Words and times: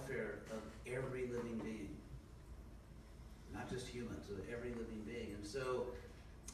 welfare 0.00 0.38
of 0.52 0.62
every 0.92 1.26
living 1.26 1.60
being. 1.62 1.96
Not 3.52 3.68
just 3.68 3.86
humans, 3.86 4.30
of 4.30 4.38
every 4.52 4.70
living 4.70 5.02
being. 5.06 5.34
And 5.34 5.46
so, 5.46 5.86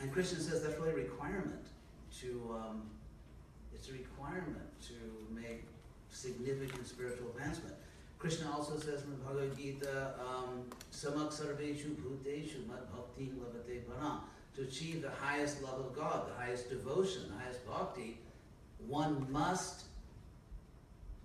and 0.01 0.13
Krishna 0.13 0.41
says 0.41 0.63
that's 0.63 0.79
really 0.79 0.93
a 0.93 0.95
requirement 0.95 1.67
to, 2.21 2.57
um, 2.59 2.83
it's 3.75 3.89
a 3.89 3.93
requirement 3.93 4.69
to 4.89 4.95
make 5.35 5.65
significant 6.11 6.87
spiritual 6.87 7.29
advancement. 7.37 7.75
Krishna 8.19 8.51
also 8.51 8.79
says 8.79 9.03
in 9.03 9.11
the 9.11 9.17
Bhagavad 9.17 9.57
Gita, 9.57 10.15
um, 10.19 10.65
samak 10.91 11.29
sarveshu 11.29 11.95
bhuteshu 11.97 12.67
mad 12.67 12.91
bhakti 12.95 13.31
labhate 13.39 13.83
param. 13.83 14.21
To 14.57 14.63
achieve 14.63 15.03
the 15.03 15.11
highest 15.11 15.63
love 15.63 15.79
of 15.79 15.95
God, 15.95 16.31
the 16.31 16.35
highest 16.35 16.71
devotion, 16.71 17.25
the 17.29 17.45
highest 17.45 17.67
bhakti, 17.67 18.19
one 18.87 19.31
must 19.31 19.85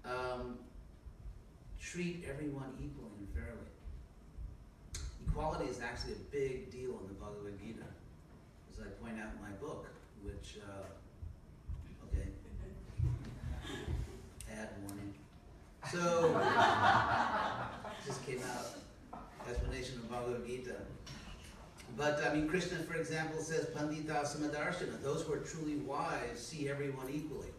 um, 0.03 0.57
treat 1.81 2.23
everyone 2.30 2.73
equally 2.80 3.09
and 3.17 3.27
fairly. 3.34 3.58
Equality 5.27 5.66
is 5.66 5.81
actually 5.81 6.13
a 6.13 6.23
big 6.31 6.71
deal 6.71 6.99
in 7.02 7.07
the 7.07 7.13
Bhagavad 7.13 7.59
Gita, 7.59 7.85
as 8.71 8.80
I 8.80 8.90
point 9.04 9.20
out 9.20 9.31
in 9.35 9.41
my 9.41 9.52
book, 9.59 9.88
which, 10.23 10.57
uh, 10.62 10.84
okay, 12.07 12.27
ad 14.54 14.70
warning. 14.85 15.13
So, 15.91 16.34
just 18.05 18.26
came 18.26 18.41
out, 18.43 19.20
explanation 19.49 19.98
of 19.98 20.09
Bhagavad 20.09 20.46
Gita. 20.46 20.76
But 21.98 22.24
I 22.24 22.34
mean, 22.34 22.48
Krishna, 22.48 22.77
for 22.79 22.96
example, 22.96 23.41
says, 23.41 23.65
Pandita 23.65 24.24
Samadarshana, 24.24 25.02
those 25.02 25.24
who 25.24 25.34
are 25.34 25.40
truly 25.40 25.76
wise 25.77 26.37
see 26.37 26.70
everyone 26.70 27.07
equally. 27.12 27.49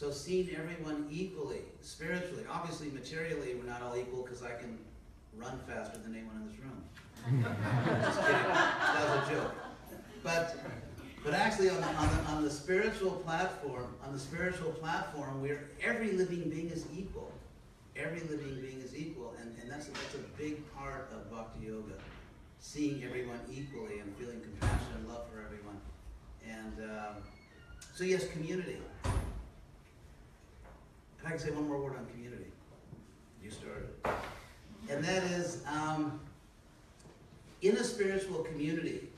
So 0.00 0.10
seeing 0.10 0.48
everyone 0.56 1.06
equally, 1.10 1.60
spiritually, 1.82 2.44
obviously 2.50 2.88
materially, 2.88 3.54
we're 3.54 3.68
not 3.68 3.82
all 3.82 3.94
equal 3.98 4.22
because 4.22 4.42
I 4.42 4.52
can 4.52 4.78
run 5.36 5.60
faster 5.68 5.98
than 5.98 6.14
anyone 6.14 6.36
in 6.36 6.48
this 6.48 6.56
room. 6.58 7.44
Just 8.02 8.20
kidding. 8.22 8.34
That 8.34 9.04
was 9.10 9.28
a 9.28 9.30
joke. 9.30 9.54
But 10.22 10.56
but 11.22 11.34
actually 11.34 11.68
on 11.68 11.82
the, 11.82 11.86
on 11.86 12.08
the, 12.08 12.30
on 12.30 12.44
the 12.44 12.50
spiritual 12.50 13.10
platform, 13.10 13.94
on 14.02 14.14
the 14.14 14.18
spiritual 14.18 14.70
platform 14.70 15.42
where 15.42 15.68
every 15.82 16.12
living 16.12 16.48
being 16.48 16.70
is 16.70 16.86
equal. 16.96 17.30
Every 17.94 18.20
living 18.20 18.58
being 18.62 18.80
is 18.80 18.96
equal, 18.96 19.34
and, 19.38 19.54
and 19.60 19.70
that's, 19.70 19.88
a, 19.88 19.90
that's 19.90 20.14
a 20.14 20.38
big 20.38 20.64
part 20.74 21.12
of 21.12 21.30
Bhakti 21.30 21.66
Yoga. 21.66 21.92
Seeing 22.58 23.04
everyone 23.04 23.40
equally 23.52 23.98
and 23.98 24.16
feeling 24.16 24.40
compassion 24.40 24.94
and 24.96 25.08
love 25.08 25.26
for 25.30 25.44
everyone. 25.44 25.78
And 26.48 26.90
um, 26.90 27.22
so 27.94 28.04
yes, 28.04 28.26
community. 28.28 28.78
If 31.20 31.26
I 31.26 31.30
can 31.30 31.38
say 31.38 31.50
one 31.50 31.68
more 31.68 31.78
word 31.78 31.96
on 31.96 32.06
community. 32.06 32.46
You 33.44 33.50
started. 33.50 33.88
And 34.88 35.04
that 35.04 35.22
is, 35.24 35.62
um, 35.70 36.18
in 37.60 37.76
a 37.76 37.84
spiritual 37.84 38.42
community, 38.42 39.08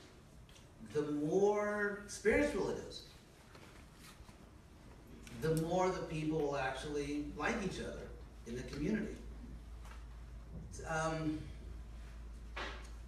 the 0.93 1.01
more 1.01 2.03
spiritual 2.07 2.69
it 2.71 2.77
is, 2.89 3.03
the 5.41 5.55
more 5.61 5.89
the 5.89 5.99
people 5.99 6.39
will 6.39 6.57
actually 6.57 7.25
like 7.37 7.55
each 7.65 7.79
other 7.79 8.07
in 8.47 8.55
the 8.55 8.63
community. 8.63 9.15
Um, 10.87 11.39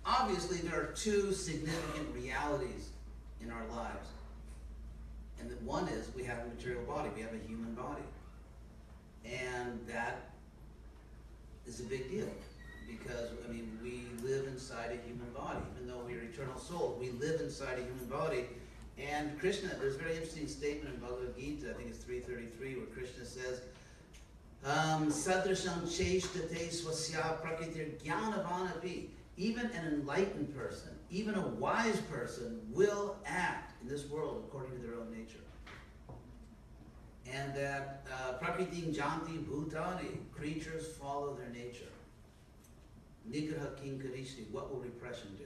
obviously, 0.05 0.57
there 0.59 0.79
are 0.79 0.93
two 0.93 1.33
significant 1.33 2.13
realities 2.13 2.89
in 3.41 3.51
our 3.51 3.65
lives. 3.75 4.07
And 5.39 5.49
the 5.49 5.55
one 5.65 5.87
is 5.89 6.07
we 6.15 6.23
have 6.23 6.39
a 6.39 6.47
material 6.47 6.83
body, 6.83 7.09
we 7.15 7.21
have 7.21 7.33
a 7.33 7.47
human 7.47 7.73
body. 7.73 8.01
And 9.25 9.79
that 9.87 10.29
is 11.65 11.79
a 11.79 11.83
big 11.83 12.09
deal 12.09 12.27
because, 12.87 13.31
I 13.47 13.51
mean, 13.51 13.77
we 13.81 14.03
live 14.27 14.47
inside 14.47 14.91
a 14.91 15.07
human 15.07 15.29
body. 15.33 15.59
Even 15.75 15.87
though 15.87 16.03
we 16.05 16.13
are 16.15 16.21
eternal 16.21 16.57
souls, 16.57 16.99
we 16.99 17.09
live 17.11 17.41
inside 17.41 17.79
a 17.79 17.83
human 17.83 18.05
body. 18.05 18.45
And 18.97 19.37
Krishna, 19.39 19.69
there's 19.79 19.95
a 19.95 19.97
very 19.97 20.13
interesting 20.13 20.47
statement 20.47 20.95
in 20.95 21.01
Bhagavad 21.01 21.35
Gita, 21.37 21.71
I 21.71 21.73
think 21.73 21.89
it's 21.89 22.03
333, 22.03 22.75
where 22.75 22.85
Krishna 22.87 23.25
says, 23.25 23.61
um, 24.63 25.11
Sadrasham 25.11 25.81
cheshtate 25.83 26.73
swasya 26.73 27.41
prakritir 27.41 28.01
jnanavanapi. 28.03 29.07
Even 29.37 29.65
an 29.71 29.93
enlightened 29.93 30.55
person, 30.55 30.91
even 31.11 31.35
a 31.35 31.45
wise 31.45 31.99
person, 32.09 32.61
will 32.71 33.17
act 33.25 33.73
in 33.81 33.89
this 33.89 34.09
world 34.09 34.45
according 34.47 34.71
to 34.71 34.87
their 34.87 34.95
own 34.95 35.11
nature. 35.11 35.44
And 37.31 37.53
that 37.55 38.05
uh, 38.11 38.33
prakritim 38.43 38.95
janti 38.95 39.43
bhutani, 39.45 40.17
creatures 40.31 40.87
follow 40.99 41.35
their 41.35 41.49
nature. 41.49 41.85
Nigraha 43.29 43.75
kinkarishti, 43.79 44.49
what 44.51 44.71
will 44.71 44.81
repression 44.81 45.29
do? 45.37 45.45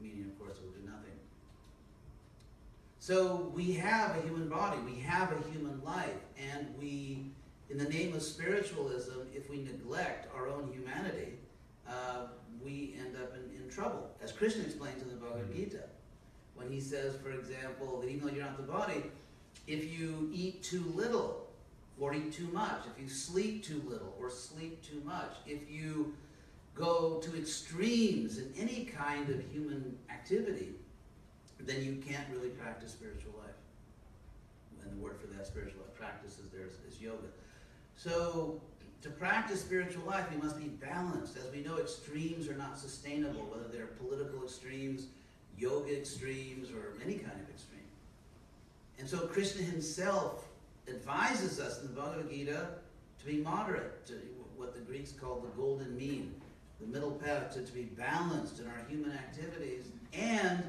Meaning, 0.00 0.26
of 0.30 0.38
course, 0.38 0.58
it 0.58 0.64
will 0.64 0.72
do 0.72 0.84
nothing. 0.84 1.12
So 2.98 3.52
we 3.54 3.72
have 3.74 4.16
a 4.16 4.22
human 4.22 4.48
body, 4.48 4.78
we 4.84 5.00
have 5.00 5.32
a 5.32 5.50
human 5.50 5.82
life, 5.84 6.20
and 6.36 6.66
we, 6.78 7.26
in 7.70 7.78
the 7.78 7.88
name 7.88 8.14
of 8.14 8.22
spiritualism, 8.22 9.20
if 9.34 9.48
we 9.48 9.62
neglect 9.62 10.28
our 10.34 10.48
own 10.48 10.72
humanity, 10.72 11.34
uh, 11.88 12.26
we 12.64 12.94
end 12.98 13.16
up 13.16 13.34
in, 13.34 13.62
in 13.62 13.68
trouble. 13.68 14.10
As 14.22 14.32
Krishna 14.32 14.62
explains 14.62 15.02
in 15.02 15.08
the 15.08 15.16
Bhagavad 15.16 15.54
Gita, 15.54 15.84
when 16.54 16.70
he 16.70 16.80
says, 16.80 17.16
for 17.16 17.30
example, 17.32 18.00
that 18.00 18.08
even 18.08 18.26
though 18.26 18.32
you're 18.32 18.44
not 18.44 18.56
the 18.56 18.62
body, 18.72 19.04
if 19.66 19.92
you 19.98 20.30
eat 20.32 20.62
too 20.62 20.84
little 20.94 21.48
or 21.98 22.14
eat 22.14 22.32
too 22.32 22.48
much, 22.48 22.80
if 22.94 23.02
you 23.02 23.08
sleep 23.08 23.64
too 23.64 23.82
little 23.86 24.14
or 24.18 24.30
sleep 24.30 24.82
too 24.82 25.00
much, 25.04 25.34
if 25.46 25.70
you 25.70 26.14
go 26.74 27.20
to 27.22 27.36
extremes 27.36 28.38
in 28.38 28.52
any 28.58 28.84
kind 28.84 29.28
of 29.28 29.40
human 29.52 29.96
activity, 30.10 30.70
then 31.60 31.84
you 31.84 32.02
can't 32.06 32.26
really 32.32 32.48
practice 32.48 32.92
spiritual 32.92 33.34
life. 33.38 33.54
And 34.82 34.98
the 34.98 35.02
word 35.02 35.16
for 35.20 35.26
that 35.28 35.46
spiritual 35.46 35.82
life 35.82 35.94
practice 35.94 36.38
is 36.38 36.50
there 36.50 36.66
is, 36.66 36.94
is 36.94 37.00
yoga. 37.00 37.28
So 37.96 38.60
to 39.02 39.10
practice 39.10 39.60
spiritual 39.60 40.04
life, 40.04 40.24
we 40.32 40.40
must 40.40 40.58
be 40.58 40.68
balanced. 40.68 41.36
As 41.36 41.50
we 41.52 41.60
know, 41.60 41.78
extremes 41.78 42.48
are 42.48 42.56
not 42.56 42.78
sustainable, 42.78 43.42
whether 43.42 43.68
they're 43.68 43.86
political 43.86 44.42
extremes, 44.44 45.06
yoga 45.58 45.96
extremes, 45.96 46.70
or 46.70 47.00
any 47.04 47.14
kind 47.14 47.38
of 47.40 47.48
extreme. 47.50 47.81
And 49.02 49.10
so 49.10 49.18
Krishna 49.26 49.62
himself 49.62 50.44
advises 50.86 51.58
us 51.58 51.80
in 51.80 51.88
the 51.88 52.00
Bhagavad 52.00 52.30
Gita 52.30 52.68
to 53.18 53.26
be 53.26 53.38
moderate, 53.38 54.06
to 54.06 54.12
what 54.54 54.74
the 54.74 54.80
Greeks 54.80 55.10
call 55.10 55.40
the 55.40 55.48
golden 55.60 55.96
mean, 55.96 56.40
the 56.80 56.86
middle 56.86 57.10
path, 57.10 57.52
to, 57.54 57.64
to 57.64 57.72
be 57.72 57.82
balanced 57.82 58.60
in 58.60 58.68
our 58.68 58.86
human 58.88 59.10
activities, 59.10 59.86
and 60.12 60.62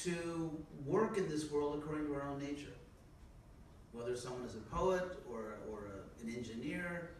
to 0.00 0.50
work 0.84 1.16
in 1.16 1.26
this 1.30 1.50
world 1.50 1.80
according 1.82 2.04
to 2.08 2.14
our 2.16 2.28
own 2.28 2.38
nature. 2.38 2.66
Whether 3.92 4.14
someone 4.14 4.44
is 4.44 4.54
a 4.54 4.76
poet 4.76 5.04
or, 5.32 5.54
or 5.70 5.86
a, 5.86 6.26
an 6.26 6.34
engineer 6.36 7.12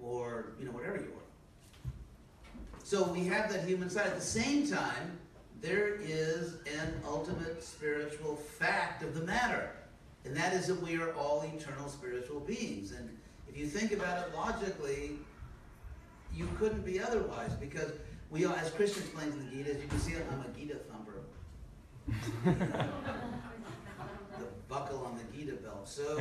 or 0.00 0.52
you 0.60 0.66
know 0.66 0.70
whatever 0.70 0.98
you 0.98 1.10
are. 1.16 1.90
So 2.84 3.02
we 3.02 3.24
have 3.24 3.52
that 3.52 3.64
human 3.64 3.90
side. 3.90 4.06
At 4.06 4.14
the 4.14 4.20
same 4.20 4.70
time, 4.70 5.18
there 5.60 5.94
is 6.00 6.54
an 6.80 7.00
ultimate 7.06 7.62
spiritual 7.62 8.36
fact 8.36 9.02
of 9.02 9.14
the 9.14 9.22
matter, 9.22 9.70
and 10.24 10.36
that 10.36 10.52
is 10.52 10.66
that 10.66 10.80
we 10.82 10.96
are 10.96 11.12
all 11.14 11.42
eternal 11.42 11.88
spiritual 11.88 12.40
beings. 12.40 12.92
And 12.92 13.16
if 13.48 13.56
you 13.56 13.66
think 13.66 13.92
about 13.92 14.26
it 14.26 14.34
logically, 14.34 15.12
you 16.34 16.48
couldn't 16.58 16.84
be 16.84 17.00
otherwise 17.00 17.52
because 17.54 17.92
we, 18.30 18.44
all, 18.44 18.54
as 18.54 18.70
Krishna 18.70 19.02
explains 19.02 19.34
in 19.34 19.48
the 19.48 19.56
Gita, 19.56 19.70
as 19.70 19.82
you 19.82 19.88
can 19.88 20.00
see, 20.00 20.14
I'm 20.14 20.40
a 20.40 20.58
Gita 20.58 20.76
thumper. 20.90 21.22
the 24.38 24.46
buckle 24.68 25.04
on 25.04 25.18
the 25.18 25.36
Gita 25.36 25.54
belt. 25.56 25.88
So 25.88 26.18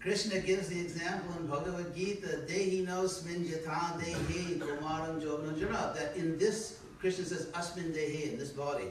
Krishna 0.00 0.40
gives 0.40 0.68
the 0.68 0.80
example 0.80 1.34
in 1.38 1.46
Bhagavad 1.46 1.94
Gita, 1.94 2.44
Dehi 2.48 2.84
nosmin 2.86 3.44
yata 3.44 3.98
dehi 4.00 4.58
kumaram 4.58 5.22
jovna 5.22 5.58
jara. 5.58 5.92
That 5.94 6.16
in 6.16 6.36
this, 6.36 6.80
Krishna 6.98 7.24
says, 7.24 7.46
asmin 7.46 7.92
dehi, 7.94 8.32
in 8.32 8.38
this 8.38 8.50
body, 8.50 8.86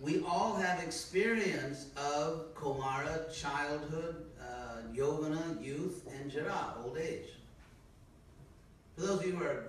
we 0.00 0.22
all 0.22 0.54
have 0.56 0.82
experience 0.82 1.86
of 1.96 2.54
Kumara, 2.54 3.32
childhood, 3.34 4.26
uh, 4.40 4.82
youth, 5.60 6.06
and 6.20 6.30
Jara, 6.30 6.74
old 6.84 6.98
age. 6.98 7.30
For 8.94 9.02
those 9.02 9.20
of 9.20 9.26
you 9.26 9.32
who 9.36 9.44
are 9.44 9.64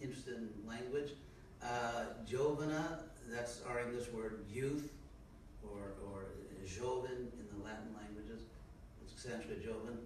interested 0.00 0.34
in 0.34 0.48
language, 0.66 1.10
uh, 1.62 2.06
Jovana, 2.28 3.00
that's 3.30 3.60
our 3.68 3.80
English 3.80 4.08
word 4.08 4.44
youth, 4.50 4.92
or, 5.62 5.92
or 6.06 6.24
Joven 6.66 7.30
in 7.38 7.58
the 7.58 7.64
Latin 7.64 7.94
Sanskrit 9.16 9.64
Joven, 9.64 9.98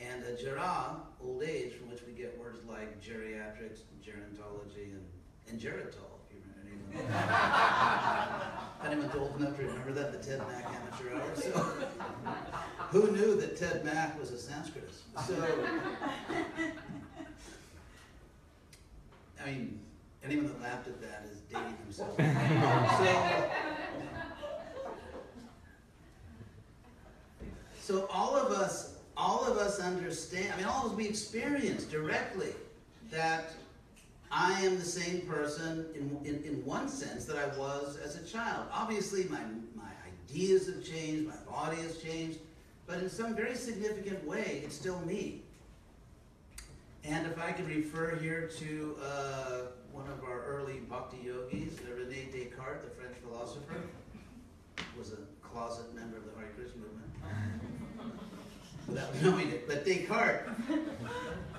and 0.00 0.22
uh, 0.22 0.40
Jara, 0.40 0.96
old 1.22 1.42
age, 1.42 1.72
from 1.74 1.90
which 1.90 2.00
we 2.06 2.12
get 2.12 2.38
words 2.38 2.60
like 2.68 3.02
geriatrics, 3.02 3.80
gerontology, 4.04 4.92
and, 4.92 5.04
and 5.48 5.58
geritol, 5.58 6.20
if 6.28 6.36
you 6.36 6.42
remember 6.44 6.92
any 6.92 7.02
of 7.02 7.10
them. 7.10 7.22
anyone's 8.84 9.14
old 9.16 9.40
enough 9.40 9.56
to 9.56 9.64
remember 9.64 9.92
that, 9.92 10.12
the 10.12 10.18
Ted 10.18 10.40
Mack 10.46 10.66
Amateur 10.66 11.16
Hour. 11.16 11.34
So, 11.34 11.50
who 12.90 13.10
knew 13.12 13.40
that 13.40 13.56
Ted 13.56 13.84
Mack 13.84 14.20
was 14.20 14.30
a 14.30 14.34
Sanskritist? 14.34 15.04
So, 15.26 15.34
I 19.42 19.46
mean, 19.46 19.80
anyone 20.22 20.48
that 20.48 20.60
laughed 20.60 20.86
at 20.86 21.00
that 21.00 21.26
is 21.30 21.40
dating 21.50 21.76
himself. 21.84 22.14
so, 22.18 23.50
so 27.90 28.06
all 28.08 28.36
of 28.36 28.52
us, 28.52 28.94
all 29.16 29.44
of 29.44 29.58
us 29.58 29.80
understand. 29.80 30.52
I 30.54 30.56
mean, 30.58 30.66
all 30.66 30.86
of 30.86 30.92
us 30.92 30.96
we 30.96 31.08
experience 31.08 31.82
directly 31.82 32.52
that 33.10 33.50
I 34.30 34.52
am 34.64 34.78
the 34.78 34.84
same 34.84 35.22
person 35.22 35.86
in, 35.96 36.16
in, 36.24 36.44
in 36.44 36.64
one 36.64 36.88
sense 36.88 37.24
that 37.24 37.36
I 37.36 37.48
was 37.58 37.96
as 37.96 38.14
a 38.14 38.24
child. 38.24 38.66
Obviously, 38.72 39.24
my, 39.24 39.40
my 39.74 39.90
ideas 40.06 40.68
have 40.68 40.84
changed, 40.84 41.26
my 41.26 41.52
body 41.52 41.78
has 41.78 41.98
changed, 41.98 42.38
but 42.86 42.98
in 42.98 43.10
some 43.10 43.34
very 43.34 43.56
significant 43.56 44.24
way, 44.24 44.62
it's 44.64 44.76
still 44.76 45.00
me. 45.00 45.42
And 47.02 47.26
if 47.26 47.40
I 47.40 47.50
could 47.50 47.68
refer 47.68 48.14
here 48.16 48.48
to 48.58 48.96
uh, 49.02 49.58
one 49.90 50.06
of 50.06 50.22
our 50.22 50.44
early 50.44 50.74
bhakti 50.88 51.16
yogis, 51.24 51.74
Rene 51.88 52.28
Descartes, 52.30 52.84
the 52.84 52.90
French 52.90 53.16
philosopher, 53.26 53.82
was 54.96 55.12
a 55.12 55.39
closet 55.52 55.94
member 55.94 56.16
of 56.16 56.24
the 56.24 56.38
Hare 56.38 56.50
Krishna 56.56 56.80
movement, 56.80 57.10
without 58.88 59.22
knowing 59.22 59.48
it. 59.50 59.68
But 59.68 59.84
Descartes 59.84 60.48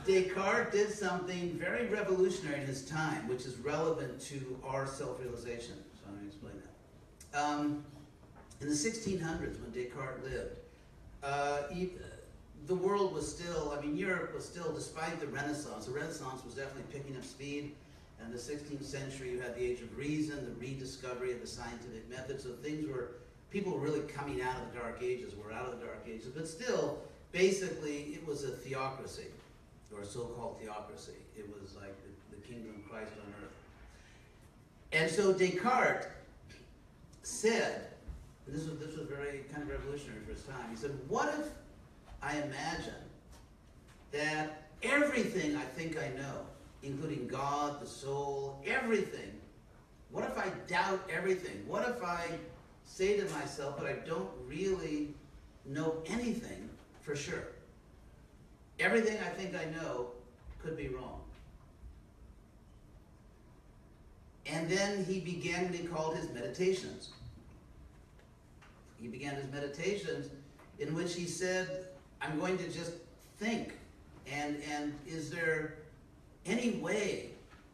Descartes 0.05 0.71
did 0.71 0.91
something 0.91 1.51
very 1.59 1.87
revolutionary 1.87 2.61
in 2.61 2.67
his 2.67 2.83
time, 2.85 3.27
which 3.27 3.45
is 3.45 3.57
relevant 3.57 4.19
to 4.21 4.59
our 4.63 4.87
self-realization. 4.87 5.75
So 5.93 6.07
I'm 6.07 6.15
going 6.15 6.25
to 6.25 6.27
explain 6.27 6.53
that. 7.31 7.39
Um, 7.39 7.83
in 8.61 8.67
the 8.67 8.73
1600s, 8.73 9.61
when 9.61 9.71
Descartes 9.71 10.23
lived, 10.23 10.57
uh, 11.23 11.63
he, 11.71 11.91
the 12.65 12.75
world 12.75 13.13
was 13.13 13.29
still, 13.29 13.75
I 13.77 13.81
mean, 13.81 13.95
Europe 13.95 14.33
was 14.33 14.43
still, 14.43 14.71
despite 14.71 15.19
the 15.19 15.27
Renaissance, 15.27 15.85
the 15.85 15.91
Renaissance 15.91 16.43
was 16.43 16.55
definitely 16.55 16.91
picking 16.91 17.15
up 17.15 17.23
speed. 17.23 17.75
And 18.23 18.31
the 18.31 18.37
16th 18.37 18.83
century, 18.83 19.31
you 19.31 19.39
had 19.39 19.55
the 19.55 19.63
Age 19.63 19.81
of 19.81 19.97
Reason, 19.97 20.45
the 20.45 20.51
rediscovery 20.59 21.31
of 21.31 21.41
the 21.41 21.47
scientific 21.47 22.07
method. 22.09 22.39
So 22.39 22.49
things 22.49 22.87
were, 22.87 23.13
people 23.51 23.73
were 23.73 23.79
really 23.79 24.01
coming 24.01 24.41
out 24.41 24.55
of 24.57 24.73
the 24.73 24.79
Dark 24.79 24.99
Ages, 25.01 25.33
were 25.35 25.51
out 25.51 25.65
of 25.65 25.79
the 25.79 25.85
Dark 25.85 26.05
Ages. 26.07 26.27
But 26.27 26.47
still, 26.47 26.99
basically, 27.31 28.13
it 28.13 28.25
was 28.25 28.43
a 28.43 28.49
theocracy 28.49 29.27
or 29.95 30.05
so-called 30.05 30.57
theocracy. 30.61 31.19
It 31.37 31.47
was 31.49 31.75
like 31.75 31.93
the, 32.03 32.35
the 32.37 32.41
kingdom 32.41 32.75
of 32.81 32.89
Christ 32.89 33.11
on 33.21 33.33
earth. 33.43 33.51
And 34.93 35.11
so 35.11 35.33
Descartes 35.33 36.07
said, 37.23 37.87
this 38.47 38.65
was, 38.65 38.79
this 38.79 38.97
was 38.97 39.07
very 39.07 39.39
kind 39.51 39.63
of 39.63 39.69
revolutionary 39.69 40.21
for 40.25 40.31
his 40.31 40.43
time, 40.43 40.69
he 40.69 40.75
said, 40.75 40.91
what 41.07 41.33
if 41.39 41.47
I 42.21 42.37
imagine 42.37 42.93
that 44.11 44.69
everything 44.83 45.55
I 45.55 45.63
think 45.63 45.97
I 45.97 46.09
know, 46.17 46.45
including 46.83 47.27
God, 47.27 47.81
the 47.81 47.87
soul, 47.87 48.61
everything, 48.65 49.31
what 50.11 50.25
if 50.25 50.37
I 50.37 50.49
doubt 50.67 51.09
everything? 51.09 51.63
What 51.67 51.87
if 51.87 52.03
I 52.03 52.25
say 52.91 53.17
to 53.17 53.25
myself 53.33 53.77
but 53.77 53.87
I 53.87 53.93
don't 54.05 54.29
really 54.47 55.13
know 55.65 55.95
anything 56.07 56.69
for 57.01 57.15
sure? 57.15 57.47
Everything 58.79 59.17
I 59.19 59.29
think 59.29 59.55
I 59.55 59.65
know 59.71 60.07
could 60.61 60.75
be 60.75 60.89
wrong. 60.89 61.21
And 64.45 64.69
then 64.69 65.05
he 65.05 65.19
began 65.19 65.65
what 65.65 65.75
he 65.75 65.85
called 65.85 66.15
his 66.15 66.29
meditations. 66.31 67.09
He 68.99 69.07
began 69.07 69.35
his 69.35 69.49
meditations 69.51 70.29
in 70.79 70.93
which 70.93 71.15
he 71.15 71.25
said, 71.25 71.87
I'm 72.21 72.39
going 72.39 72.57
to 72.57 72.69
just 72.69 72.93
think. 73.37 73.73
And, 74.31 74.57
and 74.71 74.93
is 75.07 75.29
there 75.29 75.75
any 76.45 76.71
way 76.71 77.29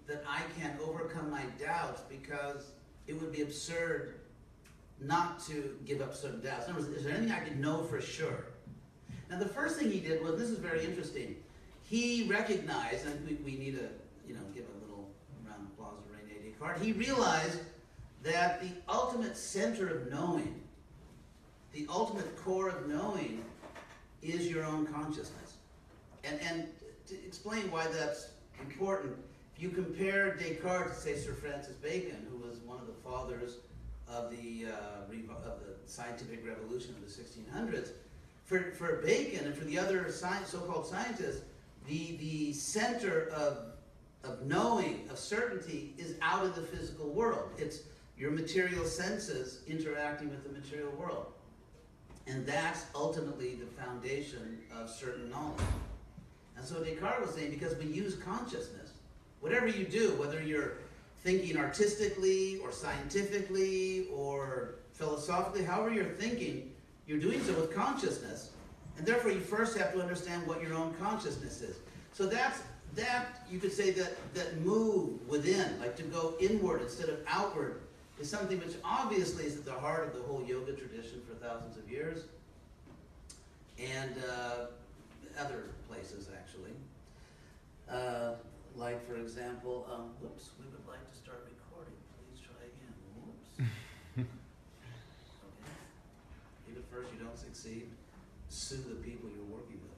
that 0.07 0.23
I 0.27 0.41
can 0.59 0.77
overcome 0.83 1.31
my 1.31 1.43
doubts 1.59 2.01
because 2.09 2.71
it 3.07 3.19
would 3.19 3.31
be 3.31 3.41
absurd 3.41 4.15
not 4.99 5.45
to 5.47 5.77
give 5.85 6.01
up 6.01 6.15
certain 6.15 6.41
doubts? 6.41 6.67
In 6.67 6.73
other 6.73 6.81
words, 6.81 6.95
is 6.95 7.03
there 7.03 7.13
anything 7.13 7.31
I 7.31 7.43
can 7.43 7.61
know 7.61 7.83
for 7.83 8.01
sure? 8.01 8.45
Now, 9.29 9.39
the 9.39 9.47
first 9.47 9.77
thing 9.77 9.91
he 9.91 9.99
did 9.99 10.23
was 10.23 10.39
this 10.39 10.49
is 10.49 10.59
very 10.59 10.83
interesting. 10.83 11.35
He 11.83 12.27
recognized, 12.29 13.05
and 13.05 13.27
we, 13.27 13.35
we 13.35 13.57
need 13.57 13.77
to, 13.77 13.87
you 14.27 14.33
know, 14.33 14.41
give 14.53 14.65
a 14.65 14.85
little 14.85 15.09
round 15.45 15.61
of 15.61 15.67
applause 15.67 15.95
to 16.03 16.13
Rene 16.13 16.49
Descartes. 16.49 16.81
He 16.81 16.93
realized 16.93 17.59
that 18.23 18.61
the 18.61 18.69
ultimate 18.89 19.37
center 19.37 19.87
of 19.87 20.11
knowing, 20.11 20.61
the 21.73 21.85
ultimate 21.89 22.35
core 22.37 22.69
of 22.69 22.87
knowing, 22.87 23.43
is 24.21 24.47
your 24.47 24.65
own 24.65 24.85
consciousness. 24.87 25.57
And, 26.23 26.39
and 26.41 26.67
to 27.07 27.15
explain 27.25 27.71
why 27.71 27.87
that's 27.87 28.31
important, 28.59 29.15
if 29.55 29.61
you 29.61 29.69
compare 29.69 30.35
Descartes 30.35 30.95
to, 30.95 31.01
say, 31.01 31.15
Sir 31.15 31.33
Francis 31.33 31.75
Bacon, 31.75 32.25
who 32.29 32.37
was 32.47 32.59
one 32.59 32.79
of 32.79 32.87
the 32.87 32.93
fathers 33.03 33.57
of 34.09 34.31
the, 34.31 34.67
uh, 34.71 35.01
of 35.01 35.59
the 35.59 35.75
scientific 35.85 36.45
revolution 36.45 36.95
of 36.95 37.05
the 37.05 37.11
1600s, 37.11 37.89
for, 38.45 38.71
for 38.71 39.01
Bacon 39.05 39.45
and 39.45 39.55
for 39.55 39.65
the 39.65 39.77
other 39.77 40.09
science, 40.11 40.49
so-called 40.49 40.87
scientists, 40.87 41.41
the, 41.87 42.17
the 42.17 42.53
center 42.53 43.27
of, 43.29 43.57
of 44.23 44.45
knowing, 44.45 45.07
of 45.09 45.17
certainty, 45.17 45.93
is 45.97 46.15
out 46.21 46.45
of 46.45 46.55
the 46.55 46.61
physical 46.61 47.09
world. 47.09 47.49
It's 47.57 47.81
your 48.17 48.31
material 48.31 48.85
senses 48.85 49.59
interacting 49.67 50.29
with 50.29 50.43
the 50.43 50.49
material 50.49 50.91
world. 50.97 51.27
And 52.25 52.45
that's 52.45 52.85
ultimately 52.95 53.55
the 53.55 53.65
foundation 53.81 54.59
of 54.75 54.89
certain 54.89 55.29
knowledge. 55.29 55.61
And 56.57 56.65
so 56.65 56.83
Descartes 56.83 57.25
was 57.25 57.35
saying, 57.35 57.51
because 57.51 57.75
we 57.77 57.85
use 57.85 58.15
consciousness, 58.15 58.91
whatever 59.39 59.67
you 59.67 59.85
do, 59.85 60.11
whether 60.15 60.41
you're 60.41 60.73
thinking 61.27 61.57
artistically 61.57 62.57
or 62.59 62.71
scientifically 62.71 64.07
or 64.15 64.75
philosophically, 64.93 65.61
however 65.61 65.91
you're 65.93 66.05
thinking, 66.05 66.71
you're 67.05 67.19
doing 67.19 67.43
so 67.43 67.53
with 67.53 67.75
consciousness. 67.75 68.51
And 68.97 69.05
therefore, 69.05 69.31
you 69.31 69.41
first 69.41 69.77
have 69.77 69.91
to 69.91 70.01
understand 70.01 70.47
what 70.47 70.61
your 70.61 70.73
own 70.73 70.93
consciousness 70.93 71.59
is. 71.61 71.75
So 72.13 72.27
that's 72.27 72.61
that 72.95 73.41
you 73.51 73.59
could 73.59 73.73
say 73.73 73.91
that 73.91 74.15
that 74.35 74.61
move 74.61 75.27
within, 75.27 75.77
like 75.81 75.97
to 75.97 76.03
go 76.03 76.33
inward 76.39 76.81
instead 76.81 77.09
of 77.09 77.19
outward, 77.27 77.81
is 78.21 78.29
something 78.29 78.57
which 78.59 78.75
obviously 78.85 79.43
is 79.43 79.57
at 79.57 79.65
the 79.65 79.73
heart 79.73 80.07
of 80.07 80.13
the 80.15 80.21
whole 80.21 80.43
yoga 80.45 80.71
tradition 80.71 81.21
for 81.27 81.35
thousands 81.45 81.75
of 81.77 81.91
years, 81.91 82.23
and 83.77 84.15
uh, 84.31 84.67
other 85.37 85.65
places 85.89 86.29
actually. 86.39 86.71
Uh, 87.91 88.35
like 88.77 89.05
for 89.07 89.15
example, 89.15 89.87
um, 89.91 90.13
whoops, 90.21 90.51
we 90.59 90.65
would 90.65 90.85
like 90.87 91.01
to 91.11 91.17
start 91.17 91.41
recording. 91.49 91.97
Please 92.13 92.39
try 92.45 92.61
again. 92.61 92.93
Whoops. 93.25 93.67
First 96.97 97.13
you 97.13 97.19
don't 97.23 97.37
succeed, 97.37 97.89
sue 98.49 98.77
the 98.77 98.95
people 98.95 99.29
you're 99.29 99.45
working 99.45 99.79
with. 99.83 99.93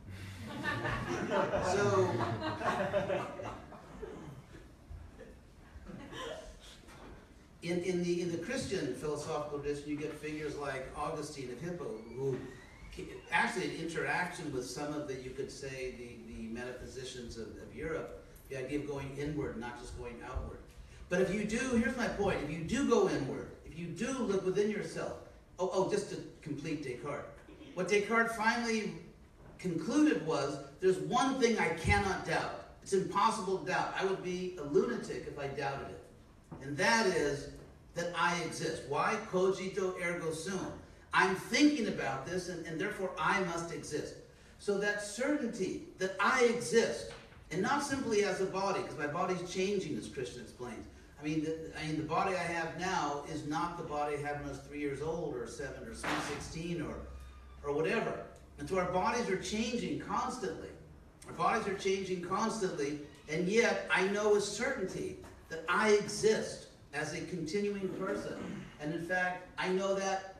so, 1.73 2.09
in, 7.61 7.79
in, 7.83 8.03
the, 8.03 8.21
in 8.21 8.31
the 8.31 8.37
Christian 8.37 8.93
philosophical 8.95 9.59
tradition, 9.59 9.89
you 9.89 9.95
get 9.95 10.13
figures 10.13 10.57
like 10.57 10.87
Augustine 10.97 11.51
of 11.51 11.61
Hippo, 11.61 11.85
who 12.15 12.37
actually 13.31 13.75
in 13.75 13.85
interaction 13.85 14.51
with 14.51 14.65
some 14.65 14.93
of 14.93 15.07
the, 15.07 15.15
you 15.15 15.29
could 15.29 15.49
say, 15.49 15.93
the, 15.97 16.33
the 16.33 16.49
metaphysicians 16.49 17.37
of, 17.37 17.47
of 17.47 17.73
Europe, 17.73 18.25
the 18.49 18.57
idea 18.57 18.79
of 18.79 18.87
going 18.87 19.09
inward, 19.17 19.57
not 19.57 19.79
just 19.79 19.97
going 19.97 20.15
outward. 20.25 20.57
But 21.07 21.21
if 21.21 21.33
you 21.33 21.45
do, 21.45 21.77
here's 21.77 21.95
my 21.95 22.07
point, 22.07 22.39
if 22.43 22.51
you 22.51 22.63
do 22.65 22.89
go 22.89 23.07
inward, 23.09 23.51
if 23.65 23.79
you 23.79 23.85
do 23.85 24.11
look 24.11 24.45
within 24.45 24.69
yourself, 24.69 25.13
Oh, 25.59 25.69
oh, 25.73 25.91
just 25.91 26.09
to 26.11 26.17
complete 26.41 26.83
Descartes. 26.83 27.25
What 27.73 27.89
Descartes 27.89 28.35
finally 28.35 28.93
concluded 29.57 30.25
was 30.25 30.57
there's 30.79 30.97
one 30.99 31.39
thing 31.39 31.59
I 31.59 31.69
cannot 31.69 32.25
doubt. 32.25 32.65
It's 32.81 32.93
impossible 32.93 33.57
to 33.59 33.71
doubt. 33.71 33.93
I 33.99 34.05
would 34.05 34.23
be 34.23 34.57
a 34.59 34.63
lunatic 34.63 35.25
if 35.27 35.37
I 35.37 35.47
doubted 35.47 35.89
it. 35.89 36.03
And 36.63 36.77
that 36.77 37.07
is 37.07 37.49
that 37.95 38.13
I 38.17 38.41
exist. 38.43 38.83
Why? 38.87 39.17
Cogito 39.29 39.95
ergo 40.01 40.31
sum. 40.31 40.71
I'm 41.13 41.35
thinking 41.35 41.87
about 41.87 42.25
this, 42.25 42.49
and, 42.49 42.65
and 42.65 42.79
therefore 42.79 43.11
I 43.19 43.43
must 43.43 43.73
exist. 43.73 44.15
So 44.59 44.77
that 44.77 45.03
certainty 45.03 45.83
that 45.97 46.15
I 46.19 46.45
exist, 46.45 47.11
and 47.51 47.61
not 47.61 47.83
simply 47.83 48.23
as 48.23 48.41
a 48.41 48.45
body, 48.45 48.81
because 48.81 48.97
my 48.97 49.07
body's 49.07 49.51
changing, 49.51 49.97
as 49.97 50.07
Krishna 50.07 50.41
explains, 50.41 50.85
I 51.19 51.25
mean, 51.25 51.43
the, 51.43 51.57
I 51.79 51.87
mean, 51.87 51.97
the 51.97 52.03
body 52.03 52.35
I 52.35 52.43
have 52.43 52.79
now 52.79 53.23
is 53.31 53.45
not 53.45 53.77
the 53.77 53.83
body 53.83 54.15
I 54.15 54.19
had 54.19 54.39
when 54.39 54.45
I 54.45 54.49
was 54.49 54.59
three 54.59 54.79
years 54.79 55.01
old, 55.01 55.35
or 55.35 55.47
seven, 55.47 55.85
or 55.87 55.93
16, 55.93 56.81
or, 56.81 56.95
or 57.63 57.73
whatever. 57.73 58.25
And 58.57 58.69
so 58.69 58.77
our 58.79 58.91
bodies 58.91 59.29
are 59.29 59.37
changing 59.41 59.99
constantly. 59.99 60.69
Our 61.27 61.33
bodies 61.33 61.67
are 61.67 61.77
changing 61.77 62.21
constantly, 62.21 62.99
and 63.27 63.47
yet 63.47 63.89
I 63.93 64.07
know 64.07 64.33
with 64.33 64.43
certainty 64.43 65.17
that 65.49 65.63
I 65.67 65.91
exist. 65.91 66.67
as 66.93 67.13
a 67.13 67.21
continuing 67.21 67.87
person. 67.89 68.35
And 68.81 68.93
in 68.93 69.03
fact, 69.03 69.47
I 69.57 69.69
know 69.69 69.93
that 69.95 70.37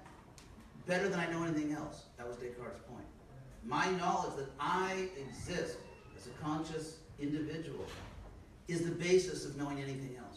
better 0.88 1.08
than 1.10 1.20
I 1.20 1.32
know 1.32 1.44
anything 1.44 1.74
else. 1.74 2.04
That 2.18 2.28
was 2.28 2.38
Descartes' 2.38 2.80
point. 2.90 3.06
My 3.64 3.90
knowledge 3.92 4.36
that 4.38 4.50
I 4.60 5.10
exist 5.18 5.78
as 6.18 6.26
a 6.28 6.32
conscious 6.44 6.98
individual 7.20 7.86
is 8.68 8.82
the 8.82 8.92
basis 8.92 9.46
of 9.46 9.58
knowing 9.58 9.80
anything 9.80 10.16
else. 10.18 10.29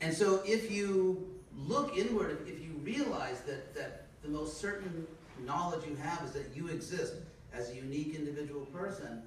And 0.00 0.12
so 0.12 0.42
if 0.44 0.70
you 0.70 1.30
look 1.56 1.96
inward, 1.96 2.46
if 2.46 2.60
you 2.60 2.72
realize 2.82 3.40
that, 3.42 3.74
that 3.74 4.06
the 4.22 4.28
most 4.28 4.58
certain 4.58 5.06
knowledge 5.44 5.86
you 5.88 5.96
have 5.96 6.22
is 6.24 6.32
that 6.32 6.54
you 6.54 6.68
exist 6.68 7.14
as 7.52 7.70
a 7.70 7.74
unique 7.74 8.14
individual 8.14 8.66
person, 8.66 9.22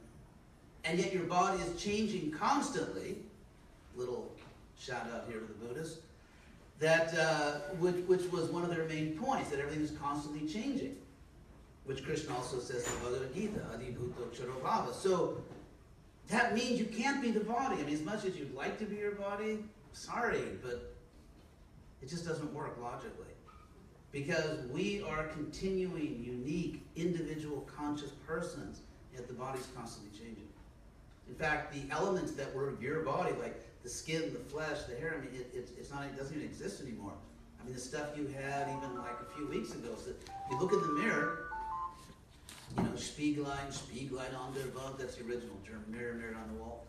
and 0.84 1.00
yet 1.00 1.14
your 1.14 1.24
body 1.24 1.62
is 1.62 1.82
changing 1.82 2.32
constantly, 2.32 3.18
little 3.96 4.32
shout 4.80 5.08
out 5.14 5.26
here 5.28 5.40
to 5.40 5.46
the 5.46 5.54
Buddhists, 5.54 6.00
that 6.80 7.14
uh, 7.18 7.52
which, 7.80 7.96
which 8.06 8.32
was 8.32 8.50
one 8.50 8.64
of 8.64 8.70
their 8.70 8.86
main 8.86 9.18
points, 9.18 9.50
that 9.50 9.60
everything 9.60 9.84
is 9.84 9.92
constantly 9.92 10.48
changing, 10.48 10.96
which 11.86 12.04
Krishna 12.06 12.36
also 12.36 12.60
says 12.60 12.86
in 12.86 12.94
the 12.94 13.10
Bhagavad 13.10 13.34
Gita, 13.34 13.60
Adibhuto 13.74 14.28
Ksharobhava. 14.30 14.94
So 14.94 15.42
that 16.28 16.54
means 16.54 16.80
you 16.80 16.86
can't 16.86 17.22
be 17.22 17.32
the 17.32 17.40
body. 17.40 17.78
I 17.78 17.84
mean, 17.84 17.96
as 17.96 18.02
much 18.02 18.26
as 18.26 18.36
you'd 18.38 18.54
like 18.54 18.78
to 18.80 18.86
be 18.86 18.98
your 18.98 19.14
body, 19.14 19.60
sorry, 19.98 20.44
but 20.62 20.94
it 22.02 22.10
just 22.10 22.26
doesn't 22.26 22.54
work 22.54 22.78
logically. 22.82 23.26
Because 24.12 24.66
we 24.68 25.04
are 25.04 25.24
continuing, 25.28 26.24
unique, 26.24 26.86
individual, 26.96 27.68
conscious 27.76 28.12
persons, 28.26 28.82
yet 29.14 29.28
the 29.28 29.34
body's 29.34 29.68
constantly 29.76 30.18
changing. 30.18 30.48
In 31.28 31.36
fact, 31.36 31.74
the 31.74 31.94
elements 31.94 32.32
that 32.34 32.54
were 32.56 32.74
your 32.80 33.02
body, 33.02 33.34
like 33.42 33.62
the 33.84 33.90
skin, 33.90 34.32
the 34.34 34.40
flesh, 34.40 34.84
the 34.84 34.96
hair, 34.96 35.16
I 35.18 35.26
mean, 35.26 35.36
it, 35.36 35.52
it, 35.54 35.70
it's 35.78 35.92
not, 35.92 36.06
it 36.06 36.18
doesn't 36.18 36.36
even 36.36 36.48
exist 36.48 36.82
anymore. 36.82 37.14
I 37.60 37.66
mean, 37.66 37.74
the 37.74 37.82
stuff 37.82 38.10
you 38.16 38.28
had 38.28 38.68
even 38.70 38.98
like 38.98 39.18
a 39.22 39.36
few 39.36 39.48
weeks 39.48 39.74
ago. 39.74 39.90
So 39.98 40.12
you 40.50 40.60
look 40.60 40.72
in 40.72 40.82
the 40.82 41.02
mirror, 41.02 41.50
you 42.78 42.84
know, 42.84 42.92
Spieglein, 42.92 43.68
Spieglein 43.72 44.38
on 44.40 44.54
der 44.54 44.70
Wand, 44.76 44.96
that's 44.98 45.16
the 45.16 45.26
original 45.26 45.58
German 45.66 45.92
mirror, 45.92 46.14
mirror 46.14 46.38
on 46.42 46.56
the 46.56 46.64
wall. 46.64 46.86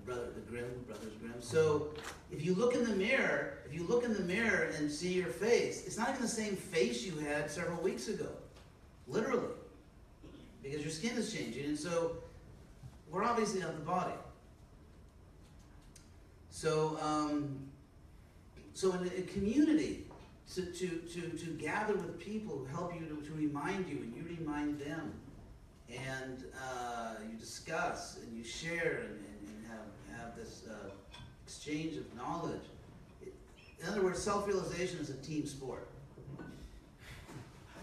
The 0.00 0.12
brother, 0.12 0.30
the 0.34 0.40
Grimm, 0.40 0.84
brothers 0.86 1.12
Grimm. 1.20 1.34
So 1.40 1.94
if 2.30 2.44
you 2.44 2.54
look 2.54 2.74
in 2.74 2.84
the 2.84 2.96
mirror, 2.96 3.58
if 3.66 3.74
you 3.74 3.86
look 3.86 4.04
in 4.04 4.14
the 4.14 4.22
mirror 4.22 4.70
and 4.76 4.90
see 4.90 5.12
your 5.12 5.28
face, 5.28 5.86
it's 5.86 5.98
not 5.98 6.08
even 6.10 6.22
the 6.22 6.28
same 6.28 6.56
face 6.56 7.04
you 7.04 7.18
had 7.18 7.50
several 7.50 7.82
weeks 7.82 8.08
ago. 8.08 8.28
Literally. 9.06 9.54
Because 10.62 10.80
your 10.80 10.90
skin 10.90 11.16
is 11.16 11.32
changing. 11.32 11.64
And 11.64 11.78
so 11.78 12.16
we're 13.10 13.24
obviously 13.24 13.60
not 13.60 13.74
the 13.74 13.82
body. 13.82 14.14
So, 16.50 16.98
um, 17.00 17.58
so 18.74 18.92
in 18.92 19.06
a 19.06 19.22
community, 19.22 20.06
to, 20.54 20.62
to, 20.62 20.88
to, 20.88 21.20
to 21.30 21.46
gather 21.58 21.94
with 21.94 22.18
people 22.18 22.58
who 22.58 22.64
help 22.66 22.94
you 22.94 23.06
to, 23.06 23.22
to 23.22 23.34
remind 23.34 23.88
you 23.88 23.98
and 23.98 24.14
you 24.14 24.24
remind 24.38 24.80
them, 24.80 25.12
and 25.88 26.44
uh, 26.60 27.14
you 27.30 27.38
discuss 27.38 28.18
and 28.22 28.36
you 28.36 28.44
share 28.44 29.02
and 29.04 29.19
have, 30.20 30.30
have 30.30 30.36
this 30.36 30.62
uh, 30.68 30.90
exchange 31.46 31.96
of 31.96 32.14
knowledge. 32.16 32.62
In 33.22 33.88
other 33.88 34.02
words, 34.02 34.22
self-realization 34.22 34.98
is 34.98 35.10
a 35.10 35.16
team 35.16 35.46
sport. 35.46 35.88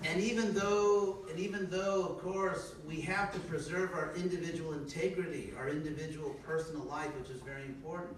And 0.04 0.22
even 0.22 0.54
though, 0.54 1.26
and 1.30 1.40
even 1.40 1.70
though, 1.72 2.06
of 2.06 2.22
course, 2.22 2.74
we 2.88 3.02
have 3.02 3.34
to 3.34 3.40
preserve 3.40 3.94
our 3.94 4.14
individual 4.16 4.74
integrity, 4.74 5.54
our 5.58 5.70
individual 5.70 6.36
personal 6.46 6.84
life, 6.84 7.10
which 7.20 7.32
is 7.32 7.42
very 7.42 7.66
important, 7.66 8.16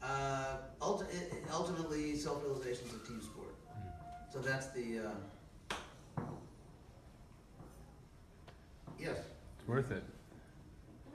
uh, 0.00 0.58
ulti- 0.80 1.06
ultimately, 1.52 2.16
self-realization 2.16 2.86
is 2.86 2.94
a 2.94 3.06
team 3.06 3.20
sport. 3.20 3.54
So 4.32 4.38
that's 4.38 4.68
the. 4.68 5.10
Uh, 6.18 6.24
yes. 9.00 9.18
It's 9.58 9.68
worth 9.68 9.90
it. 9.90 10.04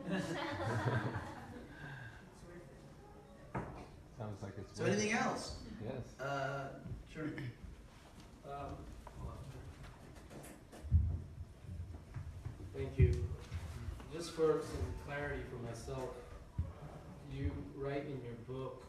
Sounds 4.17 4.41
like 4.41 4.53
it's. 4.57 4.77
So 4.77 4.83
worth 4.83 4.93
anything 4.93 5.13
else? 5.13 5.55
Yes. 5.83 6.19
Uh, 6.25 6.69
sure. 7.13 7.25
Um, 8.45 8.75
Thank 12.75 12.97
you. 13.00 13.24
Just 14.13 14.31
for 14.31 14.62
some 14.62 14.86
clarity 15.05 15.41
for 15.50 15.63
myself, 15.67 16.09
you 17.33 17.51
write 17.75 18.05
in 18.05 18.19
your 18.24 18.36
book. 18.47 18.83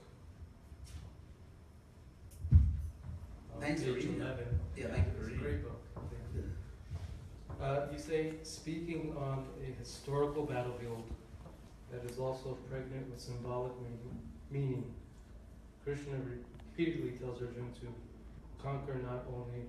on 2.53 3.61
Thanks 3.61 3.83
for 3.83 3.93
reading 3.93 4.15
it. 4.15 4.21
11, 4.21 4.61
Yeah, 4.77 4.87
thank 4.89 5.07
you 5.07 5.13
for 5.13 5.19
It's 5.19 5.27
a 5.27 5.31
reading 5.31 5.41
great 5.43 5.63
book. 5.63 5.81
You. 6.35 6.45
Uh, 7.65 7.87
you 7.91 7.99
say, 7.99 8.35
speaking 8.43 9.15
on 9.19 9.47
a 9.67 9.79
historical 9.79 10.45
battlefield 10.45 11.03
that 11.91 12.05
is 12.11 12.19
also 12.19 12.59
pregnant 12.71 13.11
with 13.11 13.21
symbolic 13.21 13.73
meaning, 13.81 14.21
meaning, 14.51 14.95
Krishna 15.89 16.19
repeatedly 16.77 17.13
tells 17.13 17.41
Arjuna 17.41 17.73
to 17.81 17.87
conquer 18.63 19.01
not 19.03 19.25
only 19.35 19.65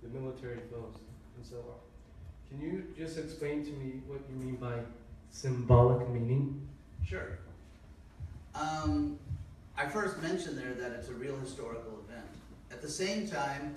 the 0.00 0.08
military 0.16 0.60
foes 0.70 0.94
and 1.36 1.44
so 1.44 1.56
on. 1.56 1.80
Can 2.48 2.60
you 2.60 2.84
just 2.96 3.18
explain 3.18 3.64
to 3.64 3.72
me 3.72 4.00
what 4.06 4.20
you 4.30 4.36
mean 4.36 4.54
by 4.54 4.74
symbolic 5.30 6.08
meaning? 6.08 6.68
Sure. 7.04 7.38
Um, 8.54 9.18
I 9.76 9.86
first 9.86 10.22
mentioned 10.22 10.56
there 10.56 10.72
that 10.74 10.92
it's 10.92 11.08
a 11.08 11.14
real 11.14 11.36
historical 11.36 11.98
event. 12.08 12.28
At 12.70 12.80
the 12.80 12.88
same 12.88 13.26
time, 13.26 13.74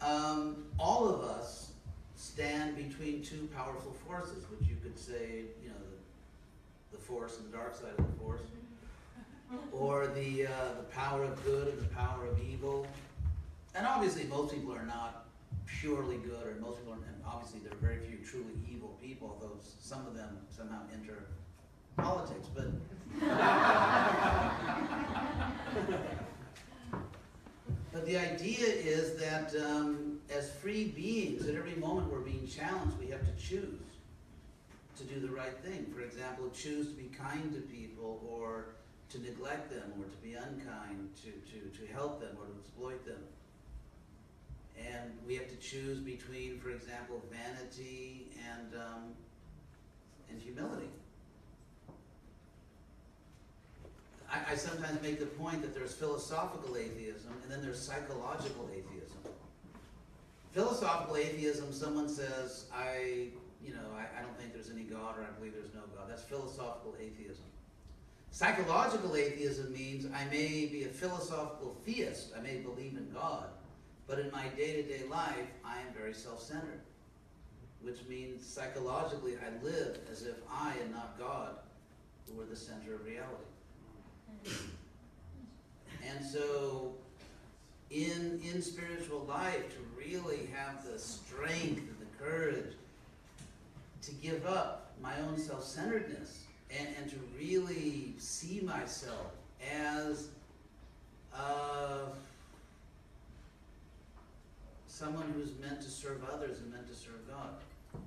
um, 0.00 0.64
all 0.78 1.06
of 1.06 1.20
us 1.20 1.72
stand 2.16 2.74
between 2.74 3.20
two 3.20 3.50
powerful 3.54 3.92
forces, 3.92 4.46
which 4.48 4.66
you 4.66 4.76
could 4.82 4.98
say, 4.98 5.42
you 5.62 5.68
know, 5.68 5.74
the, 6.90 6.96
the 6.96 7.02
force 7.02 7.36
and 7.36 7.52
the 7.52 7.54
dark 7.54 7.74
side 7.74 7.92
of 7.98 8.06
the 8.06 8.18
force, 8.18 8.40
or 9.72 10.06
the 10.08 10.46
uh, 10.46 10.50
the 10.78 10.84
power 10.92 11.24
of 11.24 11.42
good 11.44 11.68
and 11.68 11.78
the 11.80 11.94
power 11.94 12.26
of 12.26 12.38
evil. 12.42 12.86
And 13.74 13.86
obviously, 13.86 14.24
most 14.24 14.52
people 14.54 14.74
are 14.74 14.84
not 14.86 15.26
purely 15.66 16.16
good, 16.18 16.46
or 16.46 16.54
most 16.60 16.78
people 16.78 16.92
are, 16.94 16.96
and 16.96 17.22
obviously 17.26 17.60
there 17.60 17.72
are 17.72 17.76
very 17.76 17.98
few 18.06 18.18
truly 18.18 18.52
evil 18.70 18.98
people, 19.02 19.38
although 19.40 19.56
s- 19.60 19.74
some 19.80 20.06
of 20.06 20.14
them 20.14 20.38
somehow 20.50 20.80
enter 20.92 21.24
politics. 21.96 22.46
But 22.54 22.66
but 27.92 28.06
the 28.06 28.16
idea 28.16 28.66
is 28.66 29.16
that 29.16 29.54
um, 29.64 30.18
as 30.34 30.50
free 30.50 30.86
beings, 30.88 31.46
at 31.48 31.54
every 31.54 31.74
moment 31.76 32.10
we're 32.10 32.18
being 32.20 32.46
challenged, 32.46 32.98
we 32.98 33.06
have 33.08 33.22
to 33.24 33.32
choose 33.42 33.80
to 34.98 35.04
do 35.04 35.20
the 35.20 35.28
right 35.32 35.56
thing. 35.64 35.86
For 35.94 36.00
example, 36.02 36.50
choose 36.50 36.88
to 36.88 36.94
be 36.94 37.04
kind 37.16 37.52
to 37.54 37.60
people, 37.60 38.20
or 38.28 38.74
to 39.10 39.18
neglect 39.20 39.70
them, 39.70 39.92
or 39.98 40.04
to 40.04 40.16
be 40.22 40.34
unkind, 40.34 41.08
to, 41.22 41.30
to, 41.50 41.78
to 41.78 41.92
help 41.92 42.20
them, 42.20 42.36
or 42.38 42.46
to 42.46 42.52
exploit 42.60 43.04
them. 43.06 43.22
And 44.78 45.10
we 45.26 45.34
have 45.34 45.48
to 45.48 45.56
choose 45.56 45.98
between, 45.98 46.58
for 46.60 46.70
example, 46.70 47.22
vanity 47.30 48.30
and, 48.48 48.74
um, 48.74 49.14
and 50.30 50.40
humility. 50.40 50.90
I, 54.30 54.52
I 54.52 54.54
sometimes 54.54 55.00
make 55.02 55.18
the 55.18 55.26
point 55.26 55.62
that 55.62 55.74
there's 55.74 55.94
philosophical 55.94 56.76
atheism 56.76 57.32
and 57.42 57.50
then 57.50 57.62
there's 57.62 57.80
psychological 57.80 58.68
atheism. 58.70 59.18
Philosophical 60.52 61.16
atheism, 61.16 61.72
someone 61.72 62.08
says, 62.08 62.66
I, 62.74 63.28
you 63.64 63.72
know, 63.72 63.88
I, 63.96 64.18
I 64.18 64.22
don't 64.22 64.36
think 64.38 64.52
there's 64.52 64.70
any 64.70 64.82
God 64.82 65.18
or 65.18 65.22
I 65.22 65.30
believe 65.38 65.54
there's 65.54 65.74
no 65.74 65.82
God. 65.96 66.08
That's 66.08 66.22
philosophical 66.22 66.94
atheism. 67.00 67.44
Psychological 68.30 69.16
atheism 69.16 69.72
means 69.72 70.06
I 70.14 70.24
may 70.26 70.66
be 70.66 70.84
a 70.84 70.88
philosophical 70.88 71.76
theist, 71.84 72.32
I 72.36 72.40
may 72.40 72.56
believe 72.56 72.96
in 72.96 73.10
God, 73.12 73.46
but 74.06 74.18
in 74.18 74.30
my 74.30 74.48
day 74.48 74.80
to 74.80 74.82
day 74.82 75.04
life, 75.08 75.48
I 75.64 75.80
am 75.80 75.92
very 75.96 76.14
self 76.14 76.40
centered, 76.42 76.80
which 77.82 77.98
means 78.08 78.46
psychologically 78.46 79.34
I 79.36 79.64
live 79.64 79.98
as 80.10 80.22
if 80.22 80.36
I 80.50 80.74
and 80.82 80.92
not 80.92 81.18
God 81.18 81.56
were 82.36 82.44
the 82.44 82.56
center 82.56 82.94
of 82.94 83.04
reality. 83.04 84.62
And 86.06 86.24
so, 86.24 86.94
in, 87.90 88.40
in 88.44 88.62
spiritual 88.62 89.24
life, 89.28 89.74
to 89.74 89.78
really 89.96 90.48
have 90.54 90.84
the 90.84 90.98
strength 90.98 91.78
and 91.78 91.96
the 92.00 92.24
courage 92.24 92.74
to 94.02 94.12
give 94.12 94.46
up 94.46 94.92
my 95.02 95.18
own 95.20 95.38
self 95.38 95.64
centeredness 95.64 96.44
and, 96.76 96.88
and 96.98 97.10
to 97.10 97.16
really 97.38 98.14
see 98.18 98.60
myself 98.60 99.32
as 99.74 100.28
uh, 101.34 102.06
someone 104.86 105.32
who's 105.34 105.52
meant 105.60 105.80
to 105.80 105.90
serve 105.90 106.20
others 106.32 106.58
and 106.58 106.72
meant 106.72 106.88
to 106.88 106.94
serve 106.94 107.26
God. 107.28 107.50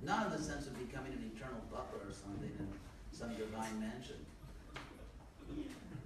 Not 0.02 0.26
in 0.26 0.32
the 0.32 0.42
sense 0.42 0.66
of 0.66 0.78
becoming 0.78 1.12
an 1.12 1.30
eternal 1.34 1.60
butler 1.70 2.08
or 2.08 2.12
something 2.12 2.50
in 2.58 2.68
some 3.10 3.34
divine 3.34 3.80
mansion. 3.80 4.16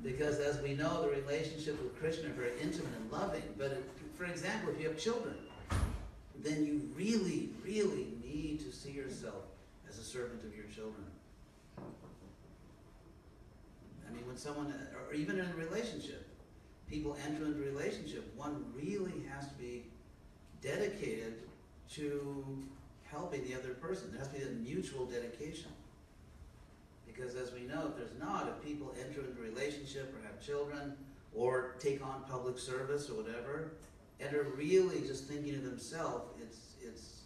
Because 0.02 0.38
as 0.38 0.60
we 0.62 0.75
know, 0.75 1.02
the 1.02 1.08
relationship 1.08 1.82
with 1.82 1.98
Krishna 1.98 2.28
is 2.28 2.36
very 2.36 2.52
intimate 2.60 2.92
and 3.00 3.10
loving. 3.10 3.42
But 3.58 3.72
it, 3.72 3.84
for 4.16 4.25
example, 4.25 4.70
if 4.72 4.80
you 4.80 4.88
have 4.88 4.98
children, 4.98 5.34
then 6.42 6.64
you 6.64 6.88
really, 6.94 7.50
really 7.64 8.12
need 8.25 8.60
to 8.60 8.72
see 8.72 8.92
yourself 8.92 9.42
as 9.88 9.98
a 9.98 10.04
servant 10.04 10.44
of 10.44 10.54
your 10.54 10.66
children. 10.66 11.04
I 14.08 14.12
mean, 14.14 14.25
when 14.37 14.43
someone, 14.43 14.75
or 15.09 15.14
even 15.14 15.38
in 15.38 15.47
a 15.47 15.55
relationship, 15.57 16.26
people 16.90 17.16
enter 17.26 17.47
into 17.47 17.62
a 17.62 17.64
relationship, 17.64 18.31
one 18.37 18.66
really 18.75 19.25
has 19.31 19.49
to 19.49 19.55
be 19.55 19.85
dedicated 20.61 21.35
to 21.95 22.62
helping 23.05 23.43
the 23.45 23.55
other 23.55 23.71
person. 23.75 24.11
There 24.11 24.19
has 24.19 24.28
to 24.28 24.38
be 24.38 24.45
a 24.45 24.50
mutual 24.50 25.07
dedication. 25.07 25.71
Because 27.07 27.35
as 27.35 27.50
we 27.52 27.62
know, 27.62 27.87
if 27.88 27.97
there's 27.97 28.21
not, 28.21 28.49
if 28.49 28.62
people 28.62 28.95
enter 29.00 29.21
into 29.21 29.40
a 29.40 29.43
relationship 29.43 30.14
or 30.14 30.26
have 30.26 30.38
children 30.45 30.93
or 31.35 31.76
take 31.78 32.05
on 32.05 32.23
public 32.28 32.59
service 32.59 33.09
or 33.09 33.14
whatever, 33.14 33.73
and 34.21 34.35
are 34.35 34.49
really 34.55 35.00
just 35.00 35.25
thinking 35.25 35.55
of 35.55 35.62
themselves, 35.62 36.31
it's 36.43 36.59
it's 36.83 37.21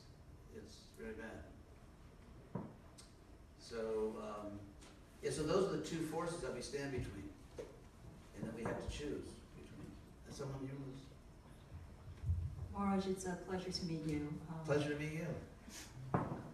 it's 0.56 0.76
very 0.98 1.14
bad. 1.14 2.62
So 3.58 4.14
um, 4.22 4.60
yeah, 5.22 5.30
so 5.30 5.42
those 5.42 5.72
are 5.72 5.76
the 5.76 5.84
two 5.84 5.98
forces 6.06 6.40
that 6.40 6.54
we 6.54 6.62
stand 6.62 6.92
between, 6.92 7.28
and 8.36 8.46
that 8.48 8.56
we 8.56 8.62
have 8.64 8.78
to 8.78 8.88
choose 8.90 9.28
between. 9.54 9.90
And 10.26 10.34
someone 10.34 10.60
here 10.62 10.76
was 10.86 11.00
Maharaj, 12.72 13.06
it's 13.06 13.26
a 13.26 13.36
pleasure 13.48 13.70
to 13.70 13.84
meet 13.86 14.06
you. 14.06 14.28
Um, 14.48 14.64
pleasure 14.64 14.94
to 14.94 14.98
meet 14.98 15.12
you. 15.12 15.26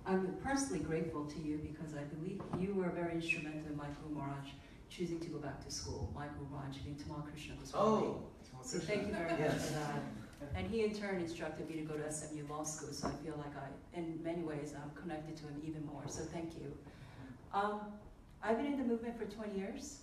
I'm 0.06 0.36
personally 0.42 0.80
grateful 0.80 1.24
to 1.24 1.38
you 1.40 1.58
because 1.58 1.94
I 1.94 2.02
believe 2.14 2.40
you 2.58 2.74
were 2.74 2.90
very 2.90 3.14
instrumental 3.14 3.62
in 3.68 3.76
my 3.76 3.86
Guru 4.02 4.14
Maharaj 4.16 4.48
choosing 4.88 5.18
to 5.20 5.26
go 5.28 5.38
back 5.38 5.64
to 5.64 5.70
school. 5.70 6.10
My 6.14 6.26
Guru 6.38 6.46
Maharaj, 6.52 6.76
Nintama 6.86 7.24
Krishna 7.30 7.54
Goswami. 7.56 8.06
Oh, 8.06 8.22
So 8.62 8.78
thank 8.78 9.06
you 9.06 9.12
very 9.12 9.30
much 9.30 9.38
Yes. 9.40 9.66
for 9.68 9.72
that. 9.74 10.02
And 10.54 10.70
he 10.70 10.84
in 10.84 10.94
turn 10.94 11.16
instructed 11.20 11.68
me 11.68 11.76
to 11.76 11.82
go 11.82 11.94
to 11.96 12.10
SMU 12.12 12.44
Law 12.48 12.62
School, 12.62 12.92
so 12.92 13.08
I 13.08 13.12
feel 13.24 13.34
like 13.36 13.54
I, 13.56 13.98
in 13.98 14.20
many 14.22 14.42
ways, 14.42 14.74
I'm 14.80 14.90
connected 15.00 15.36
to 15.38 15.42
him 15.44 15.60
even 15.66 15.84
more, 15.86 16.02
so 16.06 16.22
thank 16.24 16.54
you. 16.54 16.72
Um, 17.52 17.80
I've 18.46 18.58
been 18.58 18.66
in 18.66 18.78
the 18.78 18.84
movement 18.84 19.18
for 19.18 19.24
20 19.24 19.58
years, 19.58 19.98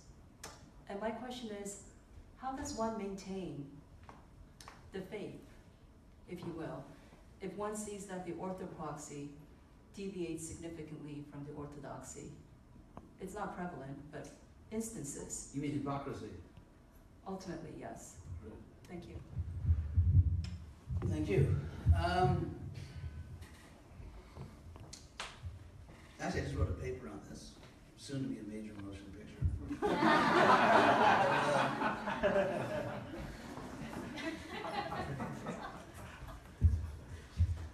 and 0.90 1.00
my 1.00 1.08
question 1.08 1.48
is, 1.62 1.78
how 2.36 2.52
does 2.52 2.74
one 2.74 2.98
maintain 2.98 3.66
the 4.92 5.00
faith, 5.00 5.40
if 6.28 6.40
you 6.40 6.52
will, 6.54 6.84
if 7.40 7.56
one 7.56 7.74
sees 7.74 8.04
that 8.04 8.26
the 8.26 8.34
orthodoxy 8.34 9.30
deviates 9.96 10.46
significantly 10.46 11.24
from 11.30 11.46
the 11.46 11.52
orthodoxy? 11.58 12.32
It's 13.18 13.34
not 13.34 13.56
prevalent, 13.56 13.96
but 14.12 14.28
instances, 14.70 15.48
you 15.54 15.62
mean 15.62 15.72
hypocrisy? 15.72 16.26
ultimately, 17.26 17.70
yes. 17.80 18.16
Thank 18.90 19.04
you. 19.08 19.14
Thank 21.08 21.30
you. 21.30 21.56
Um, 21.98 22.54
actually, 26.20 26.42
I 26.42 26.44
just 26.44 26.56
wrote 26.56 26.68
a 26.68 26.82
paper 26.82 27.08
on 27.08 27.18
this, 27.30 27.52
soon 28.04 28.22
to 28.22 28.28
be 28.28 28.38
a 28.38 28.42
major 28.54 28.74
motion 28.84 29.06
picture. 29.16 29.40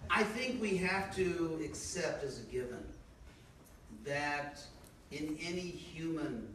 I 0.09 0.23
think 0.23 0.61
we 0.61 0.77
have 0.77 1.13
to 1.17 1.59
accept 1.65 2.23
as 2.23 2.39
a 2.39 2.43
given 2.43 2.81
that 4.05 4.61
in 5.11 5.37
any 5.45 5.59
human 5.59 6.47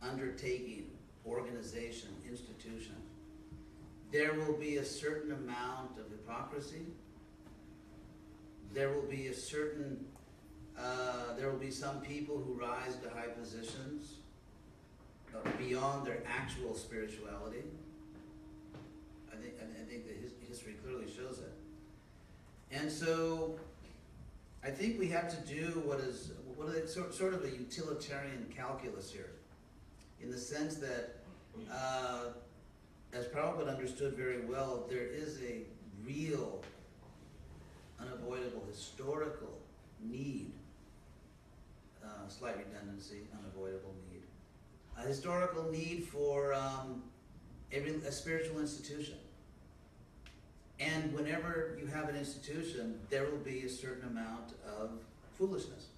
undertaking, 0.00 0.86
organization, 1.26 2.08
institution, 2.26 2.96
there 4.10 4.32
will 4.32 4.56
be 4.56 4.78
a 4.78 4.84
certain 4.84 5.32
amount 5.32 5.98
of 5.98 6.10
hypocrisy. 6.10 6.86
There 8.72 8.88
will 8.88 9.02
be 9.02 9.26
a 9.26 9.34
certain, 9.34 10.06
uh, 10.78 11.34
there 11.36 11.50
will 11.50 11.58
be 11.58 11.70
some 11.70 12.00
people 12.00 12.38
who 12.38 12.54
rise 12.54 12.96
to 13.02 13.10
high 13.10 13.28
positions 13.28 14.14
uh, 15.34 15.48
beyond 15.58 16.06
their 16.06 16.22
actual 16.26 16.74
spirituality. 16.74 17.64
I 19.32 19.36
think, 19.36 19.54
I 19.60 19.64
I 19.80 19.84
think 19.84 20.06
the 20.06 20.14
his, 20.14 20.32
history 20.48 20.74
clearly 20.84 21.06
shows 21.06 21.38
that. 21.38 21.52
And 22.72 22.90
so, 22.90 23.58
I 24.64 24.70
think 24.70 24.98
we 24.98 25.08
have 25.08 25.28
to 25.30 25.54
do 25.54 25.82
what 25.84 26.00
is, 26.00 26.32
what 26.56 26.74
is 26.74 26.92
sort, 26.92 27.14
sort 27.14 27.34
of 27.34 27.44
a 27.44 27.50
utilitarian 27.50 28.46
calculus 28.54 29.10
here, 29.10 29.30
in 30.20 30.30
the 30.30 30.38
sense 30.38 30.76
that, 30.76 31.16
uh, 31.72 32.26
as 33.12 33.26
Prabhupada 33.26 33.68
understood 33.68 34.14
very 34.14 34.44
well, 34.44 34.86
there 34.88 35.06
is 35.06 35.40
a 35.42 35.62
real, 36.06 36.62
unavoidable 37.98 38.64
historical 38.70 39.58
need, 40.02 40.52
uh, 42.04 42.28
slight 42.28 42.56
redundancy, 42.58 43.22
unavoidable 43.38 43.94
need, 44.10 44.22
a 44.98 45.06
historical 45.06 45.70
need 45.70 46.04
for 46.04 46.54
um, 46.54 47.02
a, 47.72 47.78
a 47.78 48.12
spiritual 48.12 48.60
institution. 48.60 49.16
And 50.78 51.12
whenever 51.12 51.76
you 51.78 51.86
have 51.86 52.08
an 52.08 52.16
institution, 52.16 52.98
there 53.10 53.24
will 53.24 53.38
be 53.38 53.62
a 53.62 53.68
certain 53.68 54.08
amount 54.08 54.54
of 54.66 54.90
foolishness. 55.36 55.88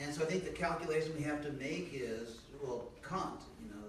And 0.00 0.14
so 0.14 0.22
I 0.22 0.26
think 0.26 0.44
the 0.44 0.50
calculation 0.50 1.12
we 1.16 1.22
have 1.24 1.42
to 1.42 1.52
make 1.52 1.90
is, 1.92 2.38
well, 2.62 2.90
Kant, 3.08 3.40
you 3.62 3.70
know, 3.70 3.82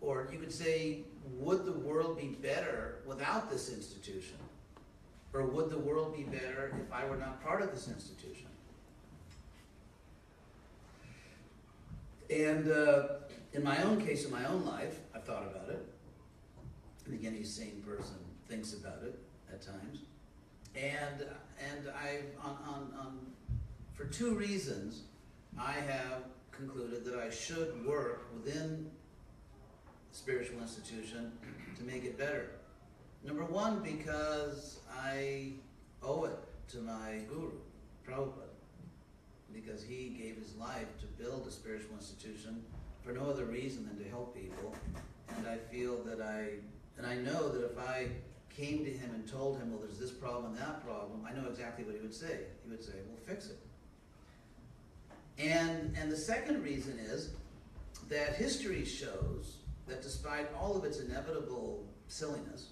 or 0.00 0.28
you 0.32 0.38
could 0.38 0.52
say, 0.52 1.00
would 1.38 1.64
the 1.64 1.72
world 1.72 2.18
be 2.18 2.28
better 2.28 2.98
without 3.06 3.50
this 3.50 3.72
institution? 3.72 4.36
Or 5.32 5.44
would 5.44 5.70
the 5.70 5.78
world 5.78 6.16
be 6.16 6.22
better 6.22 6.74
if 6.80 6.92
I 6.92 7.04
were 7.06 7.16
not 7.16 7.42
part 7.44 7.60
of 7.62 7.72
this 7.72 7.88
institution? 7.88 8.46
And 12.30 12.70
uh, 12.70 13.04
in 13.52 13.62
my 13.62 13.82
own 13.82 14.04
case, 14.04 14.24
in 14.24 14.30
my 14.30 14.44
own 14.46 14.64
life, 14.64 14.98
I've 15.14 15.24
thought 15.24 15.44
about 15.44 15.68
it. 15.68 15.86
I 17.06 17.10
think 17.10 17.24
any 17.24 17.44
sane 17.44 17.82
person 17.86 18.16
thinks 18.48 18.74
about 18.74 19.02
it 19.04 19.18
at 19.52 19.62
times. 19.62 20.00
And 20.74 21.24
and 21.58 21.88
I 21.88 22.20
on, 22.42 22.56
on, 22.66 22.92
on 22.98 23.18
for 23.94 24.04
two 24.06 24.34
reasons, 24.34 25.02
I 25.58 25.72
have 25.72 26.24
concluded 26.50 27.04
that 27.04 27.18
I 27.18 27.30
should 27.30 27.84
work 27.86 28.26
within 28.34 28.90
the 30.10 30.16
spiritual 30.16 30.60
institution 30.60 31.32
to 31.76 31.84
make 31.84 32.04
it 32.04 32.18
better. 32.18 32.50
Number 33.24 33.44
one, 33.44 33.82
because 33.82 34.80
I 35.02 35.52
owe 36.02 36.24
it 36.24 36.38
to 36.68 36.78
my 36.78 37.20
guru, 37.28 37.52
Prabhupada, 38.06 38.55
because 39.52 39.82
he 39.82 40.08
gave 40.08 40.36
his 40.36 40.54
life 40.56 40.88
to 41.00 41.06
build 41.22 41.46
a 41.46 41.50
spiritual 41.50 41.94
institution 41.96 42.62
for 43.02 43.12
no 43.12 43.30
other 43.30 43.44
reason 43.44 43.86
than 43.86 44.02
to 44.02 44.08
help 44.10 44.34
people. 44.34 44.74
And 45.36 45.46
I 45.46 45.56
feel 45.56 46.02
that 46.04 46.20
I, 46.20 46.58
and 46.98 47.06
I 47.06 47.16
know 47.16 47.48
that 47.48 47.64
if 47.64 47.78
I 47.78 48.08
came 48.56 48.84
to 48.84 48.90
him 48.90 49.10
and 49.14 49.28
told 49.30 49.58
him, 49.58 49.70
well, 49.70 49.80
there's 49.80 49.98
this 49.98 50.10
problem 50.10 50.52
and 50.52 50.58
that 50.58 50.84
problem, 50.84 51.26
I 51.28 51.34
know 51.34 51.48
exactly 51.48 51.84
what 51.84 51.94
he 51.94 52.00
would 52.00 52.14
say. 52.14 52.40
He 52.64 52.70
would 52.70 52.82
say, 52.82 52.94
well, 53.06 53.18
fix 53.26 53.48
it. 53.48 53.58
And, 55.38 55.94
and 56.00 56.10
the 56.10 56.16
second 56.16 56.62
reason 56.62 56.98
is 56.98 57.30
that 58.08 58.36
history 58.36 58.84
shows 58.84 59.58
that 59.86 60.02
despite 60.02 60.48
all 60.58 60.76
of 60.76 60.84
its 60.84 61.00
inevitable 61.00 61.84
silliness, 62.08 62.70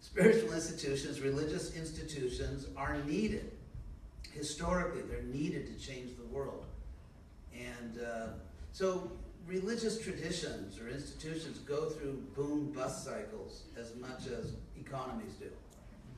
spiritual 0.00 0.52
institutions, 0.52 1.20
religious 1.20 1.74
institutions 1.74 2.66
are 2.76 2.98
needed. 3.04 3.52
Historically, 4.36 5.02
they're 5.02 5.22
needed 5.22 5.66
to 5.66 5.86
change 5.86 6.16
the 6.16 6.26
world. 6.26 6.66
And 7.54 7.98
uh, 8.00 8.26
so 8.72 9.10
religious 9.46 9.98
traditions 9.98 10.78
or 10.78 10.88
institutions 10.88 11.58
go 11.60 11.88
through 11.88 12.22
boom 12.34 12.72
bust 12.72 13.04
cycles 13.04 13.64
as 13.78 13.94
much 13.96 14.26
as 14.26 14.52
economies 14.78 15.32
do. 15.40 15.46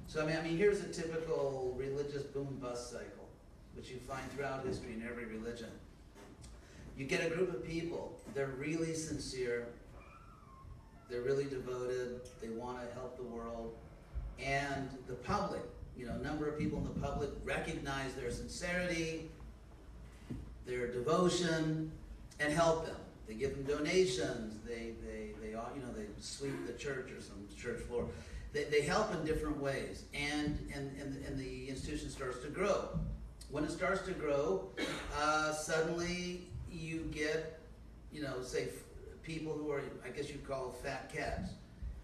So 0.09 0.23
I 0.23 0.27
mean, 0.27 0.37
I 0.37 0.43
mean, 0.43 0.57
here's 0.57 0.81
a 0.81 0.89
typical 0.89 1.75
religious 1.79 2.23
boom 2.23 2.59
bust 2.61 2.91
cycle, 2.91 3.29
which 3.75 3.91
you 3.91 3.99
find 3.99 4.29
throughout 4.33 4.67
history 4.67 4.95
in 4.95 5.07
every 5.09 5.27
religion. 5.27 5.69
You 6.97 7.05
get 7.05 7.25
a 7.25 7.31
group 7.31 7.55
of 7.55 7.65
people, 7.65 8.19
they're 8.35 8.55
really 8.59 8.95
sincere, 8.95 9.69
they're 11.09 11.21
really 11.21 11.45
devoted, 11.45 12.23
they 12.43 12.49
want 12.49 12.81
to 12.81 12.95
help 12.95 13.17
the 13.17 13.23
world, 13.23 13.77
and 14.45 14.89
the 15.07 15.15
public, 15.15 15.63
you 15.99 16.07
know, 16.07 16.17
number 16.19 16.49
of 16.49 16.59
people 16.59 16.79
in 16.79 16.85
the 16.85 17.07
public 17.07 17.31
recognize 17.45 18.15
their 18.15 18.31
sincerity, 18.31 19.29
their 20.65 20.87
devotion, 20.93 21.91
and 22.39 22.53
help 22.53 22.87
them. 22.87 22.97
They 23.27 23.35
give 23.35 23.55
them 23.55 23.77
donations. 23.77 24.59
They, 24.67 24.93
they, 25.05 25.33
they 25.43 25.55
all, 25.55 25.71
you 25.75 25.83
know, 25.83 25.93
they 25.93 26.07
sweep 26.21 26.67
the 26.67 26.73
church 26.75 27.11
or 27.11 27.21
some 27.21 27.37
church 27.61 27.81
floor. 27.81 28.07
They, 28.53 28.65
they 28.65 28.83
help 28.83 29.13
in 29.13 29.27
different 29.27 29.61
ways, 29.61 30.05
and, 30.15 30.59
and, 30.75 30.97
and, 31.01 31.23
and 31.27 31.39
the 31.39 31.69
institution 31.69 32.09
starts 32.11 32.39
to 32.45 32.49
grow. 32.49 32.99
When 33.51 33.65
it 33.65 33.71
starts 33.71 34.03
to 34.07 34.13
grow, 34.13 34.69
uh, 35.21 35.53
suddenly 35.53 36.43
you 36.71 37.09
get, 37.13 37.61
you 38.13 38.23
know, 38.23 38.43
say, 38.43 38.69
people 39.23 39.53
who 39.53 39.71
are, 39.71 39.83
I 40.05 40.09
guess 40.09 40.31
you'd 40.31 40.47
call 40.49 40.71
fat 40.83 41.13
cats 41.13 41.51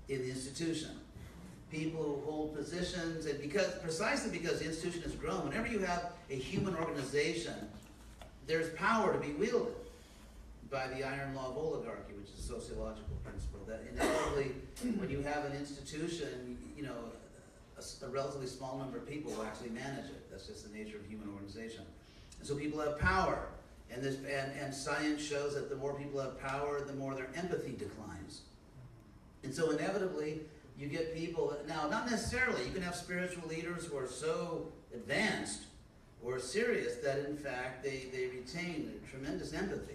in 0.09 0.19
the 0.19 0.29
institution. 0.29 0.91
People 1.71 2.03
who 2.03 2.31
hold 2.31 2.55
positions, 2.55 3.27
and 3.27 3.41
because, 3.41 3.75
precisely 3.83 4.31
because 4.31 4.61
the 4.61 4.67
institution 4.67 5.03
has 5.03 5.15
grown, 5.17 5.49
whenever 5.49 5.67
you 5.67 5.81
have 5.81 6.13
a 6.31 6.35
human 6.35 6.77
organization, 6.77 7.55
there's 8.47 8.73
power 8.75 9.13
to 9.13 9.19
be 9.19 9.33
wielded 9.33 9.75
by 10.71 10.87
the 10.89 11.03
iron 11.03 11.35
law 11.35 11.51
of 11.51 11.57
oligarchy, 11.57 12.13
which 12.13 12.31
is 12.31 12.39
a 12.39 12.43
sociological 12.43 13.17
principle, 13.25 13.61
that 13.67 13.83
inevitably, 13.93 14.53
when 14.99 15.11
you 15.11 15.23
have 15.23 15.45
an 15.47 15.53
institution, 15.57 16.59
you 16.77 16.85
know, 16.85 16.95
a, 17.77 18.07
a 18.07 18.09
relatively 18.09 18.47
small 18.47 18.79
number 18.79 18.99
of 18.99 19.09
people 19.09 19.33
will 19.33 19.43
actually 19.43 19.71
manage 19.71 20.07
it. 20.07 20.31
That's 20.31 20.47
just 20.47 20.71
the 20.71 20.77
nature 20.77 20.97
of 20.97 21.07
human 21.07 21.29
organization. 21.33 21.85
And 22.39 22.47
so 22.47 22.55
people 22.55 22.81
have 22.81 22.99
power, 22.99 23.49
and 23.91 24.03
this, 24.03 24.17
and, 24.17 24.53
and 24.61 24.75
science 24.75 25.23
shows 25.23 25.55
that 25.55 25.71
the 25.71 25.77
more 25.77 25.95
people 25.95 26.21
have 26.21 26.41
power, 26.41 26.81
the 26.81 26.95
more 26.95 27.15
their 27.15 27.31
empathy 27.37 27.73
declines. 27.73 28.43
And 29.43 29.55
so 29.55 29.71
inevitably, 29.71 30.41
you 30.79 30.89
get 30.89 31.15
people, 31.15 31.57
now, 31.69 31.89
not 31.89 32.11
necessarily, 32.11 32.65
you 32.65 32.73
can 32.73 32.83
have 32.83 32.97
spiritual 32.97 33.49
leaders 33.49 33.87
who 33.87 33.97
are 33.97 34.09
so 34.09 34.73
advanced 34.93 35.63
or 36.23 36.39
serious 36.39 36.97
that 36.97 37.19
in 37.21 37.37
fact 37.37 37.83
they, 37.83 38.07
they 38.13 38.27
retain 38.27 38.91
tremendous 39.09 39.53
empathy. 39.53 39.95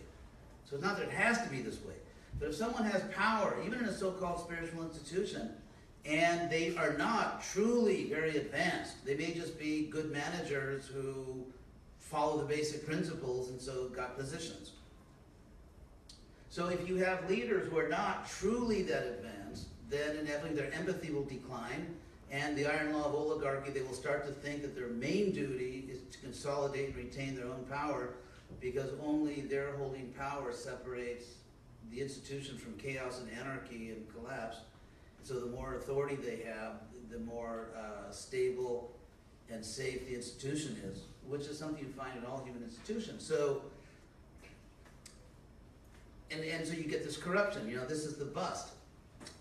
So 0.70 0.76
it's 0.76 0.86
not 0.86 0.98
that 0.98 1.08
it 1.08 1.12
has 1.12 1.42
to 1.42 1.50
be 1.50 1.62
this 1.62 1.84
way. 1.84 1.96
But 2.40 2.50
if 2.50 2.56
someone 2.56 2.86
has 2.86 3.04
power, 3.16 3.58
even 3.66 3.80
in 3.80 3.86
a 3.86 3.94
so-called 3.94 4.40
spiritual 4.40 4.84
institution, 4.84 5.50
and 6.06 6.50
they 6.50 6.76
are 6.78 6.94
not 6.94 7.44
truly 7.44 8.06
very 8.06 8.38
advanced, 8.38 9.06
they 9.06 9.16
may 9.16 9.34
just 9.34 9.60
be 9.60 9.88
good 9.88 10.12
managers 10.12 10.88
who 10.88 11.44
follow 12.00 12.38
the 12.38 12.46
basic 12.46 12.86
principles 12.86 13.50
and 13.50 13.60
so 13.60 13.90
got 13.90 14.18
positions. 14.18 14.72
So 16.50 16.68
if 16.68 16.88
you 16.88 16.96
have 16.98 17.30
leaders 17.30 17.70
who 17.70 17.78
are 17.78 17.90
not 17.90 18.30
truly 18.30 18.84
that 18.84 19.06
advanced, 19.06 19.39
then 19.90 20.18
inevitably 20.18 20.56
their 20.56 20.74
empathy 20.74 21.12
will 21.12 21.26
decline, 21.26 21.96
and 22.32 22.56
the 22.56 22.66
iron 22.66 22.94
law 22.94 23.06
of 23.06 23.16
oligarchy, 23.16 23.72
they 23.72 23.82
will 23.82 23.94
start 23.94 24.26
to 24.28 24.32
think 24.32 24.62
that 24.62 24.76
their 24.76 24.90
main 24.90 25.32
duty 25.32 25.86
is 25.90 26.00
to 26.12 26.20
consolidate 26.20 26.90
and 26.90 26.96
retain 26.96 27.36
their 27.36 27.48
own 27.48 27.66
power, 27.70 28.14
because 28.62 28.90
only 29.04 29.42
their 29.42 29.72
holding 29.78 30.14
power 30.18 30.54
separates 30.54 31.26
the 31.92 32.02
institution 32.02 32.58
from 32.58 32.74
chaos 32.74 33.20
and 33.20 33.30
anarchy 33.40 33.90
and 33.90 34.06
collapse. 34.14 34.58
So 35.24 35.40
the 35.40 35.48
more 35.48 35.76
authority 35.76 36.16
they 36.16 36.44
have, 36.44 36.74
the 37.12 37.20
more 37.20 37.70
uh, 37.76 38.12
stable 38.12 38.92
and 39.52 39.66
safe 39.66 40.08
the 40.08 40.16
institution 40.16 40.80
is, 40.86 41.02
which 41.28 41.48
is 41.48 41.58
something 41.58 41.84
you 41.84 41.92
find 41.92 42.16
in 42.18 42.26
all 42.26 42.44
human 42.44 42.64
institutions. 42.64 43.26
So, 43.26 43.64
and, 46.30 46.44
and 46.44 46.68
so 46.68 46.74
you 46.74 46.84
get 46.84 47.04
this 47.04 47.18
corruption, 47.18 47.68
you 47.68 47.78
know, 47.78 47.86
this 47.86 48.06
is 48.06 48.18
the 48.18 48.26
bust. 48.26 48.68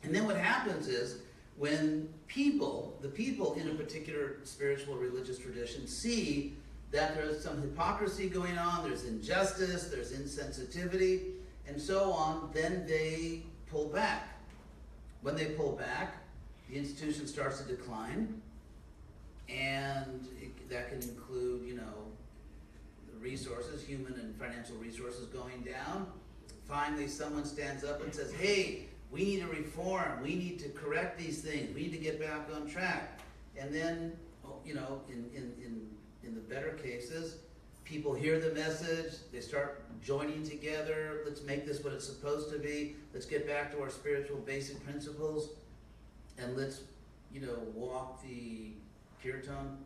And 0.03 0.15
then 0.15 0.27
what 0.27 0.37
happens 0.37 0.89
is 0.89 1.19
when 1.57 2.09
people, 2.29 2.97
the 3.03 3.09
people 3.09 3.55
in 3.55 3.69
a 3.69 3.75
particular 3.75 4.37
spiritual 4.45 4.97
religious 4.97 5.39
tradition, 5.39 5.87
see 5.87 6.55
that 6.91 7.15
there's 7.15 7.43
some 7.43 7.61
hypocrisy 7.61 8.29
going 8.29 8.57
on, 8.57 8.89
there's 8.89 9.05
injustice, 9.05 9.89
there's 9.89 10.13
insensitivity, 10.13 11.33
and 11.67 11.81
so 11.81 12.13
on, 12.13 12.51
then 12.55 12.87
they 12.87 13.43
pull 13.71 13.89
back. 13.89 14.39
When 15.23 15.35
they 15.35 15.47
pull 15.47 15.73
back, 15.73 16.23
the 16.71 16.77
institution 16.77 17.27
starts 17.27 17.61
to 17.61 17.69
decline, 17.69 18.41
and 19.49 20.27
it, 20.41 20.71
that 20.71 20.91
can 20.91 21.03
include, 21.03 21.67
you 21.67 21.75
know, 21.75 21.83
resources, 23.21 23.83
human 23.83 24.15
and 24.15 24.35
financial 24.37 24.77
resources 24.77 25.27
going 25.27 25.63
down. 25.63 26.07
Finally, 26.65 27.09
someone 27.09 27.45
stands 27.45 27.83
up 27.85 28.03
and 28.03 28.15
says, 28.15 28.33
hey, 28.33 28.87
we 29.11 29.25
need 29.25 29.41
to 29.41 29.47
reform, 29.47 30.23
we 30.23 30.35
need 30.35 30.59
to 30.61 30.69
correct 30.71 31.19
these 31.19 31.41
things, 31.41 31.75
we 31.75 31.83
need 31.83 31.93
to 31.93 31.99
get 31.99 32.21
back 32.21 32.49
on 32.55 32.69
track. 32.69 33.21
And 33.59 33.75
then, 33.75 34.13
you 34.65 34.75
know, 34.75 35.01
in, 35.09 35.31
in, 35.35 35.53
in, 35.65 35.89
in 36.23 36.35
the 36.35 36.41
better 36.41 36.71
cases, 36.83 37.37
people 37.85 38.13
hear 38.13 38.39
the 38.39 38.53
message, 38.55 39.15
they 39.33 39.41
start 39.41 39.83
joining 40.03 40.47
together, 40.47 41.23
let's 41.25 41.43
make 41.43 41.67
this 41.67 41.83
what 41.83 41.93
it's 41.93 42.07
supposed 42.07 42.53
to 42.53 42.59
be, 42.59 42.97
let's 43.15 43.27
get 43.27 43.47
back 43.47 43.73
to 43.73 43.81
our 43.81 43.89
spiritual 43.89 44.37
basic 44.39 44.85
principles, 44.85 45.51
and 46.37 46.57
let's, 46.57 46.83
you 47.33 47.41
know, 47.41 47.59
walk 47.75 48.23
the 48.23 48.73
kirtan. 49.23 49.79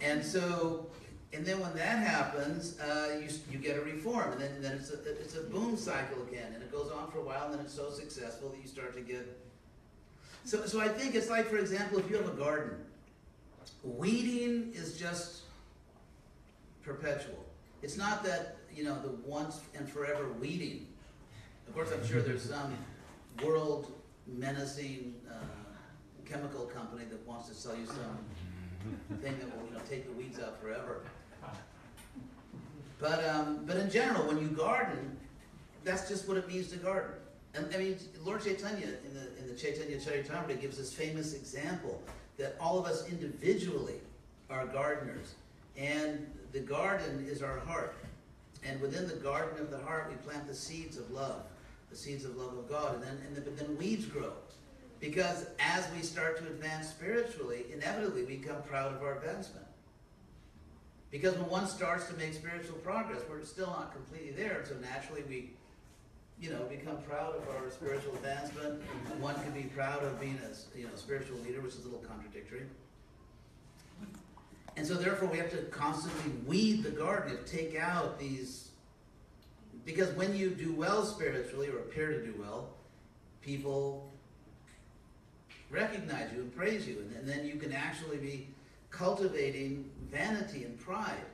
And 0.00 0.24
so, 0.24 0.86
and 1.34 1.44
then 1.44 1.60
when 1.60 1.74
that 1.74 1.98
happens, 1.98 2.78
uh, 2.80 3.20
you, 3.20 3.28
you 3.50 3.58
get 3.58 3.76
a 3.76 3.80
reform, 3.80 4.32
and 4.32 4.40
then, 4.40 4.62
then 4.62 4.72
it's 4.72 4.90
a, 4.90 5.02
it's 5.10 5.36
a 5.36 5.42
boom 5.42 5.76
cycle 5.76 6.22
again, 6.22 6.52
and 6.54 6.62
it 6.62 6.70
goes 6.70 6.90
on 6.90 7.10
for 7.10 7.18
a 7.18 7.22
while, 7.22 7.46
and 7.46 7.54
then 7.54 7.60
it's 7.60 7.74
so 7.74 7.90
successful 7.90 8.50
that 8.50 8.60
you 8.62 8.68
start 8.68 8.94
to 8.94 9.00
get. 9.00 9.38
So, 10.44 10.66
so 10.66 10.80
I 10.80 10.88
think 10.88 11.14
it's 11.14 11.30
like, 11.30 11.46
for 11.46 11.58
example, 11.58 11.98
if 11.98 12.08
you 12.08 12.16
have 12.16 12.28
a 12.28 12.36
garden, 12.36 12.76
weeding 13.82 14.72
is 14.74 14.96
just 14.96 15.42
perpetual. 16.82 17.44
It's 17.82 17.96
not 17.96 18.22
that, 18.24 18.56
you 18.74 18.84
know, 18.84 19.00
the 19.00 19.10
once 19.26 19.60
and 19.74 19.88
forever 19.88 20.28
weeding. 20.40 20.86
Of 21.66 21.74
course, 21.74 21.90
I'm 21.92 22.06
sure 22.06 22.20
there's 22.20 22.48
some 22.48 22.76
world 23.42 23.92
menacing 24.26 25.14
uh, 25.30 25.34
chemical 26.24 26.66
company 26.66 27.04
that 27.10 27.26
wants 27.26 27.48
to 27.48 27.54
sell 27.54 27.76
you 27.76 27.86
some 27.86 28.18
thing 29.20 29.38
that 29.38 29.56
will, 29.56 29.66
you 29.66 29.74
know, 29.74 29.80
take 29.88 30.06
the 30.06 30.12
weeds 30.12 30.38
out 30.38 30.60
forever. 30.60 31.02
But, 33.04 33.22
um, 33.28 33.64
but 33.66 33.76
in 33.76 33.90
general, 33.90 34.26
when 34.26 34.40
you 34.40 34.48
garden, 34.48 35.14
that's 35.84 36.08
just 36.08 36.26
what 36.26 36.38
it 36.38 36.48
means 36.48 36.68
to 36.68 36.78
garden. 36.78 37.10
And 37.52 37.68
I 37.74 37.76
mean, 37.76 37.98
Lord 38.24 38.42
Chaitanya 38.42 38.86
in 38.86 39.12
the, 39.12 39.26
in 39.38 39.46
the 39.46 39.52
Chaitanya 39.52 39.98
Charitamrita 39.98 40.58
gives 40.58 40.78
this 40.78 40.90
famous 40.90 41.34
example 41.34 42.00
that 42.38 42.56
all 42.58 42.78
of 42.78 42.86
us 42.86 43.06
individually 43.06 44.00
are 44.48 44.64
gardeners. 44.64 45.34
And 45.76 46.26
the 46.52 46.60
garden 46.60 47.26
is 47.28 47.42
our 47.42 47.58
heart. 47.58 47.94
And 48.64 48.80
within 48.80 49.06
the 49.06 49.16
garden 49.16 49.60
of 49.60 49.70
the 49.70 49.80
heart, 49.80 50.08
we 50.08 50.16
plant 50.26 50.48
the 50.48 50.54
seeds 50.54 50.96
of 50.96 51.10
love, 51.10 51.42
the 51.90 51.96
seeds 51.96 52.24
of 52.24 52.34
love 52.36 52.56
of 52.56 52.70
God. 52.70 52.94
And 52.94 53.02
then, 53.02 53.18
and 53.26 53.36
then, 53.36 53.44
but 53.44 53.58
then 53.58 53.76
weeds 53.76 54.06
grow. 54.06 54.32
Because 54.98 55.44
as 55.60 55.86
we 55.94 56.00
start 56.00 56.38
to 56.38 56.44
advance 56.44 56.88
spiritually, 56.88 57.66
inevitably 57.70 58.24
we 58.24 58.36
become 58.36 58.62
proud 58.62 58.94
of 58.94 59.02
our 59.02 59.18
advancement. 59.18 59.63
Because 61.14 61.36
when 61.38 61.48
one 61.48 61.68
starts 61.68 62.08
to 62.08 62.14
make 62.14 62.34
spiritual 62.34 62.74
progress, 62.78 63.20
we're 63.30 63.44
still 63.44 63.68
not 63.68 63.92
completely 63.94 64.32
there. 64.32 64.64
So 64.66 64.74
naturally 64.82 65.22
we, 65.28 65.50
you 66.40 66.50
know, 66.50 66.64
become 66.64 66.96
proud 67.02 67.36
of 67.36 67.48
our 67.54 67.70
spiritual 67.70 68.14
advancement. 68.14 68.82
One 69.20 69.36
can 69.36 69.52
be 69.52 69.62
proud 69.62 70.02
of 70.02 70.20
being 70.20 70.40
a 70.42 70.76
you 70.76 70.86
know 70.86 70.90
spiritual 70.96 71.38
leader, 71.46 71.60
which 71.60 71.74
is 71.74 71.82
a 71.82 71.84
little 71.84 72.00
contradictory. 72.00 72.62
And 74.76 74.84
so 74.84 74.94
therefore 74.94 75.28
we 75.28 75.38
have 75.38 75.52
to 75.52 75.58
constantly 75.66 76.32
weed 76.48 76.82
the 76.82 76.90
garden, 76.90 77.38
take 77.46 77.78
out 77.78 78.18
these 78.18 78.70
because 79.84 80.12
when 80.14 80.34
you 80.34 80.50
do 80.50 80.74
well 80.74 81.04
spiritually 81.04 81.68
or 81.68 81.78
appear 81.78 82.10
to 82.10 82.26
do 82.26 82.34
well, 82.40 82.70
people 83.40 84.12
recognize 85.70 86.32
you 86.32 86.40
and 86.40 86.56
praise 86.56 86.88
you, 86.88 87.08
and 87.16 87.28
then 87.28 87.46
you 87.46 87.54
can 87.54 87.72
actually 87.72 88.16
be 88.16 88.48
cultivating 88.94 89.90
vanity 90.10 90.64
and 90.64 90.78
pride. 90.78 91.26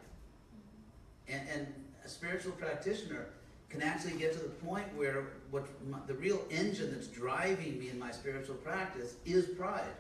And, 1.29 1.43
and 1.55 1.67
a 2.05 2.09
spiritual 2.09 2.53
practitioner 2.53 3.27
can 3.69 3.83
actually 3.83 4.19
get 4.19 4.33
to 4.33 4.39
the 4.41 4.49
point 4.49 4.87
where 4.97 5.27
what 5.51 5.67
my, 5.89 5.99
the 6.07 6.15
real 6.15 6.41
engine 6.51 6.91
that's 6.93 7.07
driving 7.07 7.79
me 7.79 7.89
in 7.89 7.99
my 7.99 8.11
spiritual 8.11 8.57
practice 8.57 9.15
is 9.25 9.47
pride. 9.47 9.95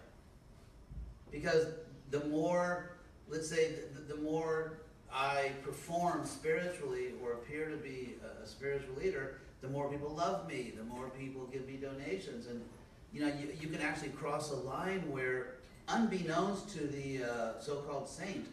Because 1.30 1.66
the 2.11 2.24
more, 2.24 2.96
let's 3.28 3.48
say, 3.48 3.74
the, 3.94 4.14
the 4.14 4.20
more 4.20 4.80
I 5.12 5.52
perform 5.62 6.26
spiritually 6.26 7.12
or 7.22 7.35
appear 7.35 7.68
to 7.68 7.76
be 7.76 8.14
a, 8.24 8.42
a 8.42 8.46
spiritual 8.46 8.94
leader, 8.96 9.38
the 9.61 9.68
more 9.68 9.88
people 9.88 10.11
love 10.11 10.48
me, 10.48 10.72
the 10.76 10.85
more 10.85 11.11
people 11.11 11.46
give 11.52 11.66
me 11.66 11.76
donations, 11.76 12.46
and 12.46 12.61
you 13.12 13.20
know, 13.20 13.26
you, 13.26 13.48
you 13.61 13.68
can 13.68 13.80
actually 13.83 14.11
cross 14.11 14.52
a 14.52 14.56
line 14.56 15.11
where, 15.11 15.54
unbeknownst 15.88 16.70
to 16.70 16.87
the 16.87 17.24
uh, 17.24 17.61
so-called 17.61 18.09
saint, 18.09 18.46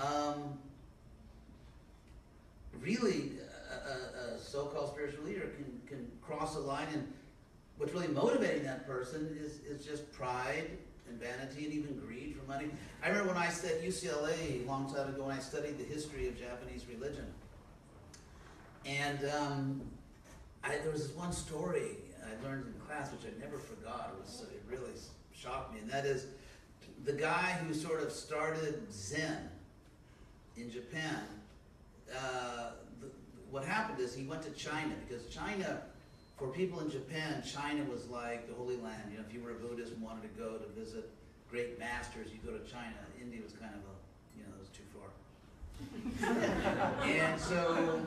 um, 0.00 0.58
really 2.80 3.32
a, 3.70 4.30
a, 4.30 4.34
a 4.34 4.38
so-called 4.38 4.90
spiritual 4.92 5.24
leader 5.24 5.50
can, 5.56 5.80
can 5.86 6.10
cross 6.22 6.56
a 6.56 6.60
line 6.60 6.86
and 6.92 7.12
what's 7.76 7.92
really 7.92 8.08
motivating 8.08 8.64
that 8.64 8.86
person 8.86 9.36
is, 9.40 9.60
is 9.60 9.84
just 9.84 10.10
pride 10.12 10.70
and 11.08 11.18
vanity 11.18 11.64
and 11.64 11.74
even 11.74 11.98
greed 11.98 12.36
for 12.36 12.46
money. 12.50 12.66
I 13.02 13.08
remember 13.08 13.32
when 13.32 13.42
I 13.42 13.48
studied 13.48 13.82
UCLA 13.82 14.64
a 14.64 14.68
long 14.68 14.92
time 14.92 15.08
ago 15.08 15.24
when 15.24 15.36
I 15.36 15.40
studied 15.40 15.78
the 15.78 15.84
history 15.84 16.28
of 16.28 16.38
Japanese 16.38 16.84
religion. 16.86 17.26
And 18.86 19.18
um, 19.30 19.82
I, 20.62 20.76
there 20.78 20.92
was 20.92 21.08
this 21.08 21.16
one 21.16 21.32
story 21.32 21.96
I 22.22 22.46
learned 22.46 22.66
in 22.66 22.86
class 22.86 23.10
which 23.12 23.22
I 23.22 23.38
never 23.40 23.58
forgot. 23.58 24.14
It, 24.14 24.20
was, 24.20 24.42
it 24.42 24.62
really 24.68 24.92
shocked 25.34 25.74
me, 25.74 25.80
and 25.80 25.90
that 25.90 26.04
is 26.04 26.26
the 27.04 27.12
guy 27.12 27.58
who 27.66 27.74
sort 27.74 28.02
of 28.02 28.12
started 28.12 28.92
Zen 28.92 29.48
in 30.56 30.70
Japan. 30.70 31.24
Uh, 32.12 32.72
the, 33.00 33.08
what 33.50 33.64
happened 33.64 34.00
is 34.00 34.14
he 34.14 34.24
went 34.24 34.42
to 34.42 34.50
China 34.50 34.94
because 35.08 35.26
China, 35.28 35.82
for 36.36 36.48
people 36.48 36.80
in 36.80 36.90
Japan, 36.90 37.42
China 37.42 37.84
was 37.84 38.08
like 38.08 38.48
the 38.48 38.54
Holy 38.54 38.76
Land. 38.76 39.02
You 39.10 39.18
know, 39.18 39.24
if 39.28 39.34
you 39.34 39.42
were 39.42 39.50
a 39.50 39.54
Buddhist 39.54 39.92
and 39.92 40.02
wanted 40.02 40.22
to 40.22 40.40
go 40.40 40.56
to 40.56 40.68
visit 40.78 41.10
great 41.50 41.78
masters, 41.78 42.28
you 42.32 42.38
go 42.44 42.56
to 42.56 42.70
China. 42.70 42.94
India 43.20 43.40
was 43.42 43.52
kind 43.52 43.74
of 43.74 43.80
a, 43.80 43.94
you 44.36 44.44
know, 44.44 44.52
it 44.54 44.60
was 44.60 44.70
too 44.70 44.84
far. 44.94 45.10
and 47.04 47.40
so, 47.40 48.06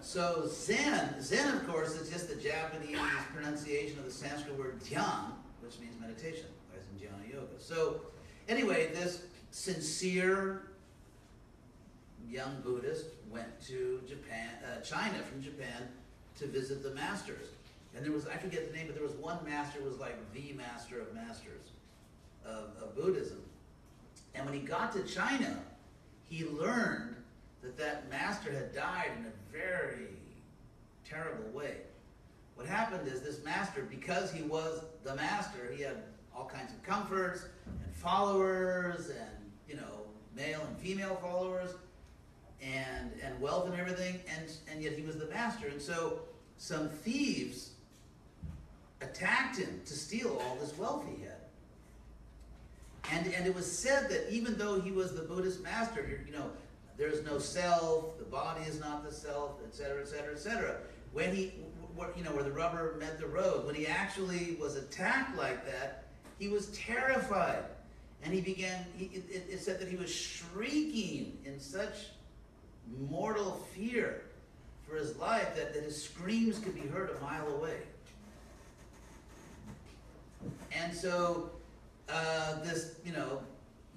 so 0.00 0.48
Zen, 0.48 1.20
Zen 1.20 1.56
of 1.56 1.68
course 1.68 1.94
is 2.00 2.10
just 2.10 2.28
the 2.28 2.36
Japanese 2.36 2.98
pronunciation 3.34 3.98
of 3.98 4.04
the 4.04 4.10
Sanskrit 4.10 4.58
word 4.58 4.80
dhyan, 4.80 5.32
which 5.62 5.78
means 5.78 5.94
meditation, 6.00 6.46
as 6.76 6.84
in 6.90 7.06
dhyana 7.06 7.32
yoga. 7.32 7.58
So 7.58 8.00
anyway, 8.48 8.90
this 8.92 9.22
sincere 9.50 10.62
young 12.28 12.60
Buddhist 12.62 13.06
went 13.30 13.60
to 13.66 14.00
Japan, 14.08 14.50
uh, 14.64 14.80
China 14.80 15.18
from 15.22 15.42
Japan 15.42 15.88
to 16.38 16.46
visit 16.46 16.82
the 16.82 16.90
masters. 16.90 17.48
And 17.94 18.04
there 18.04 18.12
was, 18.12 18.26
I 18.26 18.36
forget 18.36 18.70
the 18.70 18.76
name, 18.76 18.86
but 18.86 18.94
there 18.94 19.04
was 19.04 19.14
one 19.14 19.38
master 19.44 19.78
who 19.80 19.88
was 19.88 19.98
like 19.98 20.16
the 20.34 20.52
master 20.52 21.00
of 21.00 21.14
masters 21.14 21.62
of, 22.44 22.70
of 22.82 22.94
Buddhism. 22.94 23.40
And 24.34 24.44
when 24.44 24.54
he 24.54 24.60
got 24.60 24.92
to 24.92 25.02
China, 25.02 25.62
he 26.28 26.44
learned 26.44 27.16
that 27.62 27.78
that 27.78 28.10
master 28.10 28.52
had 28.52 28.74
died 28.74 29.10
in 29.18 29.24
a 29.24 29.32
very 29.52 30.08
terrible 31.08 31.50
way. 31.50 31.76
What 32.54 32.66
happened 32.66 33.08
is 33.08 33.22
this 33.22 33.42
master, 33.44 33.86
because 33.90 34.32
he 34.32 34.42
was 34.42 34.82
the 35.04 35.14
master, 35.14 35.72
he 35.74 35.82
had 35.82 36.02
all 36.36 36.46
kinds 36.46 36.72
of 36.72 36.82
comforts 36.82 37.46
and 37.66 37.94
followers 37.94 39.08
and, 39.08 39.50
you 39.68 39.76
know, 39.76 40.02
male 40.34 40.60
and 40.66 40.76
female 40.78 41.16
followers 41.16 41.70
and, 42.60 43.10
and 43.24 43.40
wealth 43.40 43.66
and 43.66 43.78
everything, 43.80 44.20
and, 44.36 44.50
and 44.70 44.82
yet 44.82 44.92
he 44.92 45.02
was 45.02 45.16
the 45.16 45.26
master. 45.26 45.68
And 45.68 45.80
so 45.80 46.20
some 46.58 46.88
thieves 46.88 47.70
attacked 49.00 49.56
him 49.56 49.80
to 49.86 49.94
steal 49.94 50.40
all 50.42 50.56
this 50.56 50.76
wealth 50.76 51.04
he 51.06 51.22
had. 51.22 51.32
And, 53.12 53.32
and 53.34 53.46
it 53.46 53.54
was 53.54 53.70
said 53.70 54.08
that 54.10 54.32
even 54.32 54.58
though 54.58 54.80
he 54.80 54.90
was 54.90 55.14
the 55.14 55.22
Buddhist 55.22 55.62
master, 55.62 56.22
you 56.26 56.32
know, 56.32 56.50
there's 56.96 57.24
no 57.24 57.38
self, 57.38 58.18
the 58.18 58.24
body 58.24 58.64
is 58.64 58.80
not 58.80 59.04
the 59.04 59.12
self, 59.12 59.52
etc., 59.66 60.02
etc., 60.02 60.32
etc. 60.32 60.76
When 61.12 61.34
he, 61.34 61.52
you 62.16 62.24
know, 62.24 62.32
where 62.32 62.42
the 62.42 62.50
rubber 62.50 62.96
met 62.98 63.18
the 63.20 63.26
road, 63.26 63.64
when 63.64 63.74
he 63.74 63.86
actually 63.86 64.56
was 64.60 64.76
attacked 64.76 65.36
like 65.36 65.64
that, 65.66 66.05
he 66.38 66.48
was 66.48 66.68
terrified. 66.68 67.64
And 68.22 68.32
he 68.32 68.40
began, 68.40 68.84
he, 68.96 69.04
it, 69.06 69.46
it 69.50 69.60
said 69.60 69.78
that 69.80 69.88
he 69.88 69.96
was 69.96 70.12
shrieking 70.12 71.38
in 71.44 71.60
such 71.60 72.06
mortal 73.08 73.64
fear 73.74 74.22
for 74.88 74.96
his 74.96 75.16
life 75.16 75.54
that, 75.56 75.74
that 75.74 75.82
his 75.82 76.02
screams 76.02 76.58
could 76.58 76.74
be 76.74 76.88
heard 76.88 77.10
a 77.10 77.20
mile 77.22 77.48
away. 77.54 77.78
And 80.72 80.94
so 80.94 81.50
uh, 82.08 82.60
this, 82.60 82.96
you 83.04 83.12
know, 83.12 83.40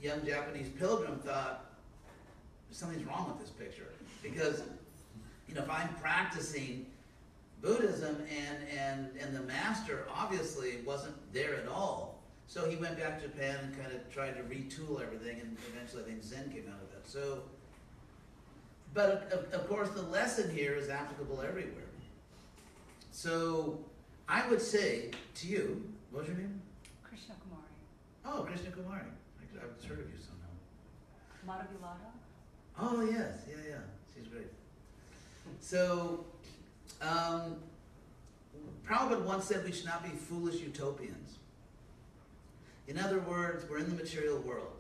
young 0.02 0.26
Japanese 0.26 0.70
pilgrim 0.70 1.20
thought, 1.20 1.66
something's 2.72 3.06
wrong 3.06 3.28
with 3.28 3.40
this 3.40 3.50
picture. 3.50 3.88
Because, 4.22 4.62
you 5.48 5.56
know, 5.56 5.62
if 5.62 5.70
I'm 5.70 5.90
practicing 6.02 6.86
Buddhism 7.62 8.16
and, 8.16 8.58
and, 8.78 9.10
and 9.22 9.36
the 9.36 9.42
master 9.42 10.08
obviously 10.14 10.78
wasn't 10.86 11.16
there 11.34 11.56
at 11.56 11.68
all, 11.68 12.09
so 12.50 12.68
he 12.68 12.76
went 12.78 12.98
back 12.98 13.22
to 13.22 13.28
Japan 13.28 13.58
and 13.64 13.80
kind 13.80 13.94
of 13.94 14.12
tried 14.12 14.32
to 14.32 14.42
retool 14.42 15.00
everything, 15.00 15.40
and 15.40 15.56
eventually 15.72 16.02
I 16.02 16.06
think 16.08 16.24
Zen 16.24 16.50
came 16.52 16.66
out 16.68 16.82
of 16.82 16.90
that. 16.92 17.08
So, 17.08 17.44
but 18.96 19.30
of, 19.32 19.54
of 19.54 19.70
course, 19.70 19.90
the 19.92 20.02
lesson 20.02 20.50
here 20.50 20.74
is 20.74 20.90
applicable 20.90 21.44
everywhere. 21.48 21.84
So, 23.12 23.80
I 24.28 24.48
would 24.50 24.62
say 24.62 25.12
to 25.36 25.48
you, 25.48 25.84
what's 26.10 26.28
your 26.28 26.38
name? 26.38 26.60
Krishna 27.04 27.36
Kumari. 27.36 28.26
Oh, 28.26 28.42
Krishna 28.44 28.72
Kumari. 28.72 29.04
I- 29.04 29.60
I've 29.62 29.86
heard 29.88 30.00
of 30.00 30.10
you 30.10 30.18
somehow. 30.18 30.50
Madhavilata? 31.48 32.10
Oh 32.80 33.04
yes, 33.04 33.44
yeah, 33.48 33.56
yeah. 33.70 33.76
She's 34.16 34.28
great. 34.28 34.48
So, 35.60 36.26
um, 37.02 37.58
Prabhupada 38.88 39.22
once 39.24 39.46
said 39.46 39.64
we 39.66 39.72
should 39.72 39.86
not 39.86 40.02
be 40.04 40.10
foolish 40.10 40.62
utopians. 40.62 41.39
In 42.90 42.98
other 42.98 43.20
words, 43.20 43.66
we're 43.70 43.78
in 43.78 43.88
the 43.88 44.04
material 44.04 44.40
world, 44.40 44.74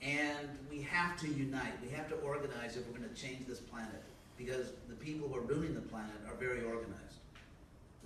and 0.00 0.48
we 0.70 0.80
have 0.82 1.18
to 1.18 1.26
unite. 1.26 1.72
We 1.82 1.88
have 1.88 2.08
to 2.08 2.14
organize 2.18 2.76
if 2.76 2.86
we're 2.86 2.96
going 2.96 3.12
to 3.12 3.20
change 3.20 3.48
this 3.48 3.58
planet, 3.58 4.00
because 4.36 4.70
the 4.88 4.94
people 4.94 5.26
who 5.28 5.34
are 5.34 5.40
ruining 5.40 5.74
the 5.74 5.80
planet 5.80 6.14
are 6.28 6.36
very 6.36 6.62
organized. 6.62 7.18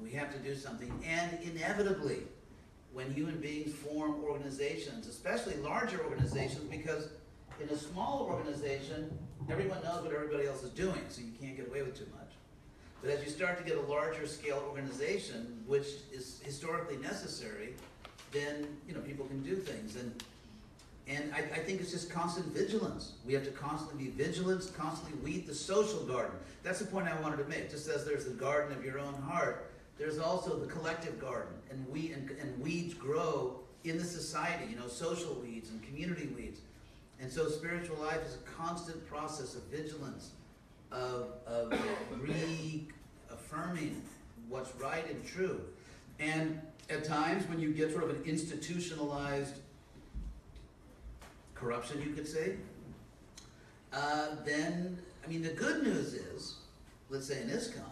We 0.03 0.11
have 0.13 0.33
to 0.33 0.39
do 0.39 0.55
something, 0.55 0.91
and 1.07 1.39
inevitably, 1.43 2.21
when 2.95 3.13
human 3.13 3.41
beings 3.41 3.75
form 3.75 4.25
organizations, 4.25 5.07
especially 5.07 5.57
larger 5.57 6.03
organizations, 6.03 6.65
because 6.71 7.11
in 7.61 7.69
a 7.69 7.77
small 7.77 8.27
organization, 8.31 9.11
everyone 9.51 9.83
knows 9.83 10.03
what 10.03 10.15
everybody 10.15 10.47
else 10.47 10.63
is 10.63 10.71
doing, 10.71 11.03
so 11.11 11.21
you 11.21 11.33
can't 11.39 11.59
get 11.59 11.69
away 11.69 11.83
with 11.83 11.95
too 11.95 12.09
much. 12.17 12.31
But 13.03 13.11
as 13.11 13.23
you 13.23 13.29
start 13.29 13.59
to 13.59 13.65
get 13.65 13.77
a 13.77 13.83
larger 13.83 14.27
scale 14.27 14.65
organization, 14.67 15.63
which 15.67 15.89
is 16.11 16.41
historically 16.43 16.97
necessary, 16.97 17.75
then 18.33 18.67
you 18.89 18.95
know 18.95 19.01
people 19.01 19.27
can 19.27 19.43
do 19.43 19.55
things. 19.55 19.97
And 19.97 20.23
and 21.09 21.33
I, 21.35 21.39
I 21.39 21.59
think 21.59 21.81
it's 21.81 21.91
just 21.91 22.11
constant 22.11 22.47
vigilance. 22.47 23.13
We 23.27 23.35
have 23.35 23.45
to 23.45 23.51
constantly 23.51 24.05
be 24.05 24.11
vigilant, 24.11 24.71
constantly 24.77 25.19
weed 25.23 25.47
the 25.47 25.55
social 25.55 26.05
garden. 26.05 26.35
That's 26.63 26.79
the 26.79 26.87
point 26.87 27.09
I 27.09 27.21
wanted 27.21 27.39
to 27.39 27.49
make. 27.49 27.71
Just 27.71 27.89
as 27.89 28.05
there's 28.05 28.25
the 28.25 28.35
garden 28.35 28.77
of 28.77 28.85
your 28.85 28.99
own 28.99 29.15
heart, 29.15 29.71
there's 29.99 30.19
also 30.19 30.59
the 30.59 30.67
collective 30.67 31.21
garden, 31.21 31.53
and 31.71 31.87
we 31.89 32.13
and, 32.13 32.31
and 32.41 32.59
weeds 32.61 32.95
grow 32.95 33.61
in 33.85 33.99
the 33.99 34.05
society. 34.05 34.65
You 34.71 34.77
know, 34.77 34.89
social 34.89 35.35
weeds 35.35 35.71
and 35.71 35.83
community 35.83 36.29
weeds. 36.37 36.61
And 37.21 37.31
so 37.31 37.49
spiritual 37.49 37.99
life 37.99 38.21
is 38.27 38.35
a 38.35 38.61
constant 38.61 39.07
process 39.09 39.55
of 39.55 39.63
vigilance, 39.65 40.31
of, 40.91 41.29
of 41.47 41.73
reaffirming 42.21 44.03
what's 44.49 44.75
right 44.75 45.09
and 45.09 45.25
true. 45.25 45.61
And 46.19 46.61
at 46.91 47.05
times 47.05 47.49
when 47.49 47.61
you 47.61 47.73
get 47.73 47.93
sort 47.93 48.05
of 48.05 48.11
an 48.11 48.23
institutionalized 48.25 49.57
corruption, 51.55 52.03
you 52.03 52.13
could 52.13 52.27
say, 52.27 52.57
uh, 53.93 54.37
then, 54.45 54.99
I 55.25 55.29
mean, 55.29 55.43
the 55.43 55.51
good 55.51 55.83
news 55.83 56.15
is, 56.15 56.57
let's 57.11 57.27
say 57.27 57.43
in 57.43 57.49
ISKCON, 57.49 57.83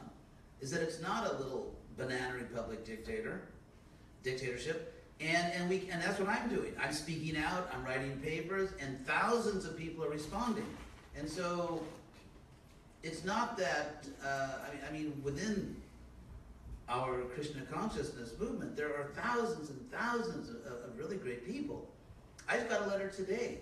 is 0.61 0.70
that 0.70 0.83
it's 0.83 1.00
not 1.00 1.31
a 1.31 1.37
little 1.37 1.74
banana 1.96 2.35
republic 2.35 2.85
dictator, 2.85 3.42
dictatorship. 4.22 4.94
And, 5.20 5.53
and, 5.53 5.68
we, 5.68 5.88
and 5.92 6.03
that's 6.03 6.18
what 6.18 6.29
I'm 6.29 6.48
doing. 6.48 6.72
I'm 6.83 6.92
speaking 6.92 7.37
out, 7.37 7.70
I'm 7.74 7.85
writing 7.85 8.18
papers, 8.22 8.70
and 8.81 9.07
thousands 9.07 9.66
of 9.66 9.76
people 9.76 10.05
are 10.05 10.09
responding. 10.09 10.66
And 11.16 11.29
so 11.29 11.83
it's 13.03 13.24
not 13.24 13.59
that, 13.59 14.07
uh, 14.24 14.48
I, 14.66 14.74
mean, 14.74 14.83
I 14.88 14.92
mean, 14.92 15.20
within 15.22 15.76
our 16.90 17.22
Krishna 17.35 17.62
consciousness 17.72 18.33
movement, 18.38 18.76
there 18.76 18.88
are 18.88 19.12
thousands 19.14 19.70
and 19.70 19.90
thousands 19.90 20.50
of, 20.50 20.57
of 20.66 20.98
really 20.98 21.16
great 21.16 21.46
people. 21.46 21.88
I 22.48 22.57
just 22.57 22.68
got 22.68 22.83
a 22.83 22.87
letter 22.87 23.09
today 23.09 23.59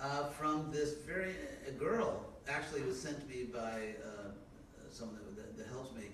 uh, 0.00 0.28
from 0.28 0.70
this 0.72 0.94
very, 1.06 1.34
a 1.68 1.72
girl, 1.72 2.24
actually 2.48 2.80
it 2.80 2.86
was 2.86 3.00
sent 3.00 3.20
to 3.20 3.26
me 3.26 3.44
by 3.44 3.94
uh, 4.02 4.30
someone 4.90 5.18
that, 5.36 5.56
that, 5.58 5.66
helps 5.68 5.94
me, 5.94 6.04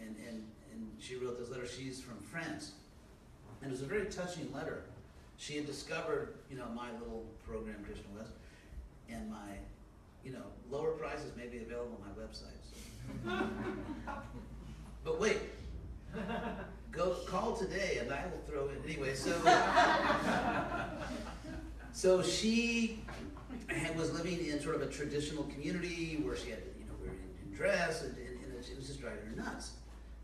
and, 0.00 0.14
and, 0.28 0.44
and 0.72 0.86
she 0.98 1.16
wrote 1.16 1.38
this 1.38 1.48
letter. 1.48 1.66
She's 1.66 2.00
from 2.00 2.18
France. 2.18 2.72
And 3.62 3.70
it 3.70 3.72
was 3.72 3.82
a 3.82 3.86
very 3.86 4.06
touching 4.06 4.52
letter. 4.52 4.84
She 5.38 5.56
had 5.56 5.66
discovered, 5.66 6.34
you 6.50 6.56
know, 6.56 6.66
my 6.74 6.90
little 7.00 7.24
program, 7.46 7.76
Krishna 7.84 8.04
West, 8.16 8.32
and 9.08 9.30
my, 9.30 9.56
you 10.24 10.32
know, 10.32 10.44
lower 10.70 10.92
prices 10.92 11.32
may 11.36 11.46
be 11.46 11.58
available 11.58 11.98
on 12.02 12.08
my 12.08 12.22
website. 12.22 12.60
So. 13.24 14.14
but 15.04 15.20
wait, 15.20 15.38
go 16.92 17.16
call 17.26 17.56
today, 17.56 17.98
and 18.00 18.12
I 18.12 18.24
will 18.26 18.42
throw 18.48 18.68
in 18.68 18.82
anyway. 18.84 19.14
So, 19.14 19.32
so 21.92 22.22
she 22.22 23.00
had, 23.68 23.96
was 23.96 24.12
living 24.12 24.46
in 24.46 24.60
sort 24.60 24.76
of 24.76 24.82
a 24.82 24.86
traditional 24.86 25.44
community 25.44 26.20
where 26.22 26.36
she 26.36 26.50
had, 26.50 26.60
you 26.78 26.86
know, 26.86 26.94
very 27.02 27.16
Indian 27.16 27.56
dress, 27.56 28.02
and, 28.02 28.16
and, 28.16 28.44
and 28.44 28.54
it 28.54 28.76
was 28.76 28.86
just 28.86 29.00
driving 29.00 29.26
her 29.26 29.36
nuts. 29.36 29.72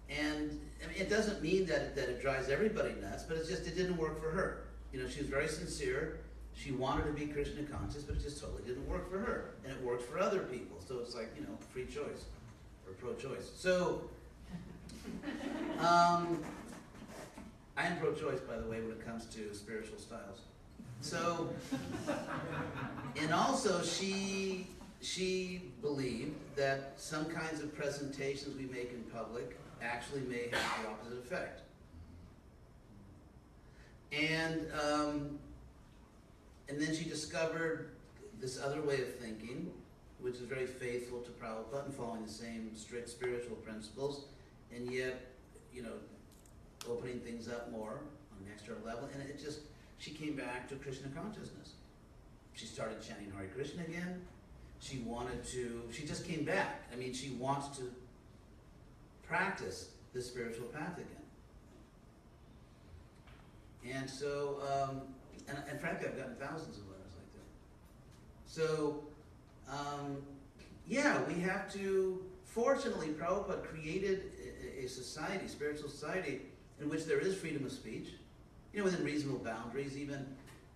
And 0.08 0.60
I 0.82 0.88
mean, 0.88 0.96
it 0.98 1.08
doesn't 1.08 1.42
mean 1.42 1.66
that, 1.66 1.94
that 1.96 2.08
it 2.08 2.20
drives 2.20 2.48
everybody 2.48 2.94
nuts, 3.00 3.24
but 3.24 3.36
it's 3.36 3.48
just, 3.48 3.66
it 3.66 3.76
didn't 3.76 3.96
work 3.96 4.20
for 4.20 4.30
her. 4.30 4.64
You 4.92 5.02
know, 5.02 5.08
she 5.08 5.20
was 5.20 5.28
very 5.28 5.48
sincere. 5.48 6.18
She 6.54 6.70
wanted 6.72 7.04
to 7.04 7.12
be 7.12 7.26
Krishna 7.26 7.62
conscious, 7.62 8.02
but 8.02 8.16
it 8.16 8.22
just 8.22 8.40
totally 8.40 8.62
didn't 8.62 8.86
work 8.86 9.10
for 9.10 9.18
her. 9.18 9.54
And 9.64 9.72
it 9.72 9.82
works 9.82 10.04
for 10.04 10.18
other 10.18 10.40
people. 10.40 10.76
So 10.86 10.98
it's 10.98 11.14
like, 11.14 11.30
you 11.34 11.42
know, 11.42 11.56
free 11.70 11.86
choice 11.86 12.26
or 12.86 12.92
pro 12.92 13.14
choice. 13.14 13.50
So, 13.56 14.02
um, 15.78 16.42
I 17.76 17.86
am 17.86 17.98
pro 17.98 18.12
choice, 18.14 18.40
by 18.40 18.56
the 18.56 18.68
way, 18.68 18.80
when 18.80 18.92
it 18.92 19.04
comes 19.04 19.26
to 19.26 19.54
spiritual 19.54 19.98
styles. 19.98 20.40
So, 21.00 21.52
and 23.20 23.32
also 23.32 23.82
she 23.82 24.68
she 25.00 25.62
believed 25.80 26.36
that 26.54 26.92
some 26.96 27.24
kinds 27.24 27.60
of 27.60 27.74
presentations 27.74 28.56
we 28.56 28.66
make 28.66 28.92
in 28.92 29.02
public 29.12 29.58
actually 29.82 30.20
may 30.22 30.48
have 30.52 30.82
the 30.82 30.88
opposite 30.88 31.18
effect. 31.18 31.62
And 34.12 34.66
um, 34.80 35.38
and 36.68 36.80
then 36.80 36.94
she 36.94 37.04
discovered 37.04 37.90
this 38.40 38.62
other 38.62 38.80
way 38.80 39.00
of 39.00 39.14
thinking, 39.16 39.72
which 40.20 40.34
is 40.36 40.42
very 40.42 40.66
faithful 40.66 41.20
to 41.20 41.30
Prabhupada 41.32 41.86
and 41.86 41.94
following 41.94 42.24
the 42.24 42.32
same 42.32 42.70
strict 42.76 43.08
spiritual 43.08 43.56
principles, 43.56 44.26
and 44.74 44.90
yet, 44.90 45.32
you 45.72 45.82
know, 45.82 45.94
opening 46.88 47.20
things 47.20 47.48
up 47.48 47.70
more 47.70 48.00
on 48.32 48.46
an 48.46 48.52
external 48.52 48.84
level. 48.84 49.08
And 49.12 49.22
it 49.22 49.40
just, 49.40 49.60
she 49.98 50.10
came 50.10 50.34
back 50.34 50.68
to 50.68 50.76
Krishna 50.76 51.08
consciousness. 51.08 51.72
She 52.54 52.66
started 52.66 53.00
chanting 53.02 53.32
Hare 53.36 53.48
Krishna 53.54 53.82
again. 53.82 54.20
She 54.80 54.98
wanted 54.98 55.44
to, 55.48 55.82
she 55.92 56.06
just 56.06 56.26
came 56.26 56.44
back. 56.44 56.82
I 56.92 56.96
mean, 56.96 57.14
she 57.14 57.30
wants 57.30 57.76
to 57.78 57.84
practice 59.22 59.90
the 60.12 60.20
spiritual 60.20 60.66
path 60.66 60.98
again. 60.98 61.16
And 63.96 64.08
so, 64.08 64.58
um, 64.62 65.02
and, 65.48 65.58
and 65.70 65.80
frankly, 65.80 66.08
I've 66.08 66.16
gotten 66.16 66.36
thousands 66.36 66.78
of 66.78 66.84
letters 66.88 67.12
like 67.16 67.32
that. 67.32 67.46
So, 68.46 69.02
um, 69.68 70.18
yeah, 70.86 71.22
we 71.24 71.40
have 71.40 71.72
to. 71.74 72.22
Fortunately, 72.44 73.08
Prabhupada 73.08 73.64
created 73.64 74.30
a, 74.84 74.88
society, 74.88 75.48
spiritual 75.48 75.88
society, 75.88 76.42
in 76.80 76.88
which 76.88 77.04
there 77.04 77.18
is 77.18 77.36
freedom 77.36 77.64
of 77.64 77.72
speech, 77.72 78.08
you 78.72 78.78
know, 78.78 78.84
within 78.84 79.04
reasonable 79.04 79.38
boundaries. 79.38 79.96
Even 79.96 80.26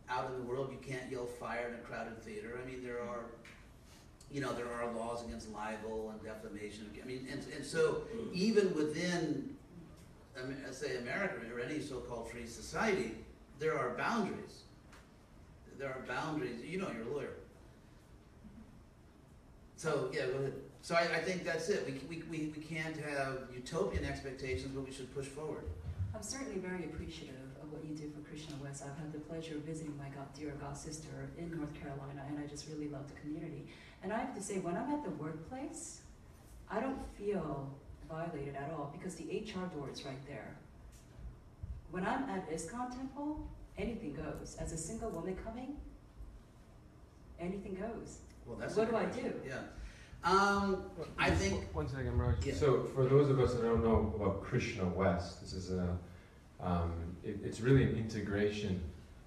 out 0.08 0.30
in 0.30 0.38
the 0.38 0.44
world, 0.44 0.70
you 0.70 0.78
can't 0.86 1.10
yell 1.10 1.26
fire 1.26 1.68
in 1.68 1.74
a 1.74 1.78
crowded 1.78 2.22
theater. 2.22 2.58
I 2.62 2.68
mean, 2.68 2.82
there 2.84 3.00
are, 3.00 3.26
you 4.30 4.40
know, 4.40 4.52
there 4.52 4.70
are 4.72 4.92
laws 4.92 5.24
against 5.24 5.52
libel 5.52 6.10
and 6.10 6.22
defamation. 6.22 6.90
I 7.02 7.06
mean, 7.06 7.26
and, 7.30 7.42
and 7.54 7.64
so 7.64 8.02
mm-hmm. 8.14 8.30
even 8.34 8.74
within, 8.74 9.56
I 10.38 10.46
mean, 10.46 10.58
say, 10.70 10.96
America 10.98 11.34
or 11.52 11.60
any 11.60 11.80
so-called 11.80 12.30
free 12.30 12.46
society, 12.46 13.12
there 13.58 13.76
are 13.78 13.96
boundaries. 13.96 14.62
There 15.78 15.88
are 15.88 16.04
boundaries. 16.06 16.64
You 16.64 16.78
know, 16.78 16.90
you're 16.96 17.06
a 17.10 17.14
lawyer. 17.14 17.34
So 19.76 20.10
yeah, 20.12 20.26
go 20.26 20.38
ahead. 20.38 20.52
So 20.86 20.94
I, 20.94 21.00
I 21.00 21.18
think 21.18 21.42
that's 21.42 21.68
it. 21.68 21.84
We, 21.84 21.94
we, 22.08 22.22
we, 22.30 22.52
we 22.56 22.62
can't 22.62 22.96
have 22.98 23.38
utopian 23.52 24.04
expectations, 24.04 24.70
but 24.72 24.86
we 24.86 24.92
should 24.92 25.12
push 25.12 25.26
forward. 25.26 25.64
I'm 26.14 26.22
certainly 26.22 26.60
very 26.60 26.84
appreciative 26.84 27.50
of 27.60 27.72
what 27.72 27.84
you 27.84 27.96
do 27.96 28.08
for 28.14 28.20
Krishna 28.30 28.54
West. 28.62 28.84
I've 28.86 28.96
had 28.96 29.12
the 29.12 29.18
pleasure 29.18 29.56
of 29.56 29.62
visiting 29.62 29.98
my 29.98 30.06
god, 30.14 30.28
dear 30.38 30.52
god 30.60 30.76
sister 30.76 31.08
in 31.38 31.50
North 31.58 31.74
Carolina, 31.74 32.22
and 32.28 32.38
I 32.38 32.46
just 32.46 32.68
really 32.68 32.86
love 32.86 33.02
the 33.12 33.20
community. 33.20 33.66
And 34.04 34.12
I 34.12 34.18
have 34.18 34.32
to 34.36 34.40
say, 34.40 34.60
when 34.60 34.76
I'm 34.76 34.88
at 34.94 35.02
the 35.02 35.10
workplace, 35.10 36.02
I 36.70 36.78
don't 36.78 37.02
feel 37.18 37.68
violated 38.08 38.54
at 38.54 38.70
all 38.70 38.94
because 38.96 39.16
the 39.16 39.24
HR 39.24 39.66
door 39.74 39.90
is 39.92 40.04
right 40.04 40.24
there. 40.28 40.56
When 41.90 42.06
I'm 42.06 42.30
at 42.30 42.48
ISKCON 42.48 42.94
temple, 42.94 43.44
anything 43.76 44.14
goes. 44.14 44.56
As 44.60 44.70
a 44.72 44.78
single 44.78 45.10
woman 45.10 45.36
coming, 45.44 45.78
anything 47.40 47.74
goes. 47.74 48.18
Well, 48.46 48.56
that's 48.56 48.76
What 48.76 48.88
do 48.88 48.96
I 48.96 49.06
do? 49.06 49.32
Yeah. 49.44 49.62
Um, 50.24 50.82
I 51.18 51.30
think- 51.30 51.74
One 51.74 51.88
second, 51.88 52.18
Raj. 52.18 52.44
Yeah. 52.44 52.54
So 52.54 52.84
for 52.94 53.04
those 53.04 53.30
of 53.30 53.38
us 53.38 53.54
that 53.54 53.62
don't 53.62 53.82
know 53.84 54.12
about 54.16 54.42
Krishna 54.42 54.84
West, 54.84 55.40
this 55.40 55.52
is 55.52 55.70
a, 55.70 55.96
um, 56.60 56.92
it, 57.22 57.38
it's 57.44 57.60
really 57.60 57.84
an 57.84 57.96
integration 57.96 58.82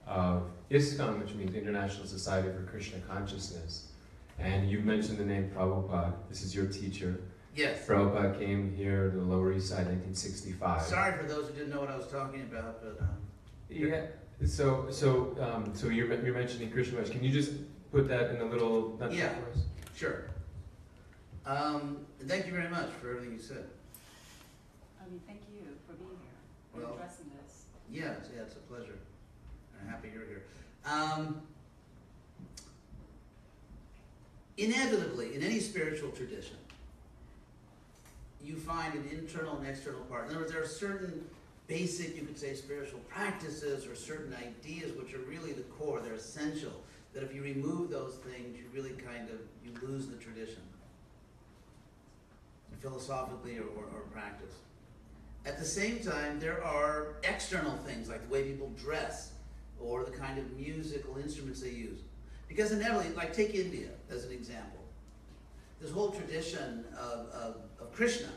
of 0.05 0.49
ISKCON, 0.71 1.19
which 1.19 1.33
means 1.35 1.55
International 1.55 2.05
Society 2.05 2.49
for 2.49 2.63
Krishna 2.63 2.99
Consciousness. 3.07 3.91
And 4.39 4.69
you 4.69 4.79
mentioned 4.79 5.17
the 5.19 5.25
name 5.25 5.51
Prabhupada. 5.55 6.13
This 6.29 6.41
is 6.41 6.53
your 6.55 6.65
teacher. 6.65 7.21
yes. 7.55 7.85
Prabhupada 7.87 8.37
came 8.39 8.73
here 8.75 9.09
to 9.11 9.17
the 9.17 9.23
Lower 9.23 9.53
East 9.53 9.69
Side 9.69 9.87
in 9.87 9.99
1965. 9.99 10.81
Sorry 10.81 11.15
for 11.17 11.23
those 11.27 11.47
who 11.47 11.53
didn't 11.53 11.69
know 11.69 11.79
what 11.81 11.91
I 11.91 11.97
was 11.97 12.07
talking 12.07 12.41
about, 12.41 12.81
but 12.81 12.99
um, 13.01 13.17
Yeah. 13.69 14.05
So 14.45 14.87
so 14.89 15.35
um, 15.41 15.73
so 15.75 15.87
you're, 15.89 16.07
you're 16.23 16.33
mentioning 16.33 16.71
Krishna 16.71 16.97
West. 16.99 17.11
Can 17.11 17.23
you 17.23 17.31
just 17.31 17.51
put 17.91 18.07
that 18.07 18.31
in 18.31 18.41
a 18.41 18.45
little 18.45 18.97
nutshell 18.99 19.17
Yeah. 19.19 19.35
for 19.35 19.51
us? 19.51 19.65
sure. 19.95 20.25
Um, 21.49 22.05
thank 22.27 22.45
you 22.45 22.51
very 22.51 22.69
much 22.69 22.91
for 23.01 23.09
everything 23.09 23.33
you 23.33 23.39
said. 23.41 23.65
I 25.01 25.09
mean, 25.09 25.19
thank 25.25 25.39
you 25.51 25.61
for 25.87 25.93
being 25.93 26.09
here 26.11 26.75
and 26.75 26.83
Well- 26.83 26.93
addressing 26.93 27.25
this. 27.41 27.63
Yeah, 27.89 28.11
it's, 28.17 28.29
yeah, 28.29 28.43
it's 28.43 28.55
a 28.55 28.59
pleasure. 28.59 28.99
I'm 29.81 29.87
happy 29.87 30.11
you're 30.13 30.27
here. 30.27 30.43
Um, 30.85 31.41
inevitably, 34.57 35.33
in 35.33 35.41
any 35.41 35.59
spiritual 35.59 36.11
tradition, 36.11 36.57
you 38.43 38.55
find 38.55 38.93
an 38.93 39.07
internal 39.09 39.57
and 39.57 39.67
external 39.67 40.01
part. 40.01 40.25
In 40.25 40.31
other 40.31 40.41
words, 40.41 40.51
there 40.51 40.61
are 40.61 40.67
certain 40.67 41.27
basic, 41.65 42.15
you 42.15 42.27
could 42.27 42.37
say, 42.37 42.53
spiritual 42.53 42.99
practices 43.09 43.87
or 43.87 43.95
certain 43.95 44.35
ideas 44.35 44.95
which 44.95 45.15
are 45.15 45.19
really 45.19 45.53
the 45.53 45.63
core. 45.63 45.99
They're 45.99 46.13
essential. 46.13 46.83
That 47.13 47.23
if 47.23 47.33
you 47.33 47.41
remove 47.41 47.89
those 47.89 48.17
things, 48.17 48.55
you 48.55 48.65
really 48.71 48.91
kind 48.91 49.31
of 49.31 49.39
you 49.65 49.73
lose 49.81 50.05
the 50.05 50.15
tradition, 50.17 50.61
philosophically 52.81 53.57
or, 53.57 53.63
or, 53.63 53.85
or 53.93 54.01
practice. 54.11 54.55
At 55.45 55.57
the 55.57 55.65
same 55.65 55.99
time, 55.99 56.39
there 56.39 56.63
are 56.63 57.15
external 57.23 57.77
things 57.77 58.09
like 58.09 58.27
the 58.27 58.33
way 58.33 58.43
people 58.43 58.71
dress 58.77 59.31
or 59.79 60.03
the 60.03 60.11
kind 60.11 60.37
of 60.37 60.51
musical 60.57 61.17
instruments 61.17 61.61
they 61.61 61.69
use. 61.69 61.99
Because 62.47 62.71
inevitably, 62.71 63.15
like 63.15 63.33
take 63.33 63.55
India 63.55 63.89
as 64.09 64.25
an 64.25 64.31
example. 64.31 64.79
This 65.79 65.91
whole 65.91 66.11
tradition 66.11 66.83
of, 66.99 67.29
of, 67.29 67.55
of 67.79 67.93
Krishna 67.93 68.27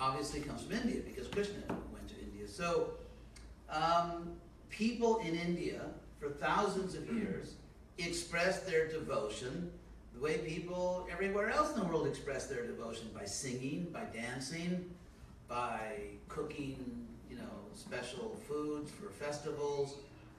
obviously 0.00 0.40
comes 0.40 0.62
from 0.62 0.72
India 0.72 1.00
because 1.06 1.28
Krishna 1.28 1.60
went 1.92 2.08
to 2.08 2.18
India. 2.18 2.48
So 2.48 2.90
um, 3.70 4.32
people 4.68 5.18
in 5.18 5.36
India 5.36 5.82
for 6.18 6.30
thousands 6.30 6.94
of 6.94 7.12
years 7.12 7.54
expressed 7.98 8.66
their 8.66 8.88
devotion 8.88 9.70
the 10.20 10.26
way 10.26 10.38
people 10.38 11.08
everywhere 11.10 11.50
else 11.50 11.72
in 11.74 11.80
the 11.80 11.86
world 11.86 12.06
express 12.06 12.46
their 12.46 12.66
devotion 12.66 13.08
by 13.14 13.24
singing, 13.24 13.86
by 13.92 14.04
dancing, 14.12 14.90
by 15.48 15.92
cooking, 16.28 17.06
you 17.30 17.36
know, 17.36 17.42
special 17.74 18.36
foods 18.46 18.90
for 18.90 19.08
festivals 19.08 19.96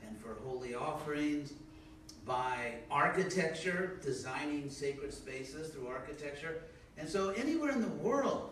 and 0.08 0.18
for 0.20 0.36
holy 0.46 0.76
offerings, 0.76 1.54
by 2.26 2.76
architecture, 2.92 4.00
designing 4.04 4.70
sacred 4.70 5.12
spaces 5.14 5.70
through 5.70 5.88
architecture. 5.88 6.62
And 6.98 7.10
so 7.10 7.30
anywhere 7.30 7.72
in 7.72 7.82
the 7.82 7.88
world, 7.88 8.52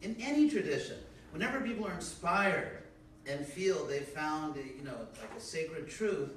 in 0.00 0.16
any 0.20 0.48
tradition, 0.48 0.96
whenever 1.32 1.60
people 1.60 1.86
are 1.86 1.92
inspired 1.92 2.78
and 3.26 3.44
feel 3.46 3.84
they've 3.84 4.02
found, 4.02 4.56
a, 4.56 4.60
you 4.60 4.84
know, 4.84 4.96
like 5.20 5.36
a 5.36 5.40
sacred 5.40 5.88
truth, 5.88 6.32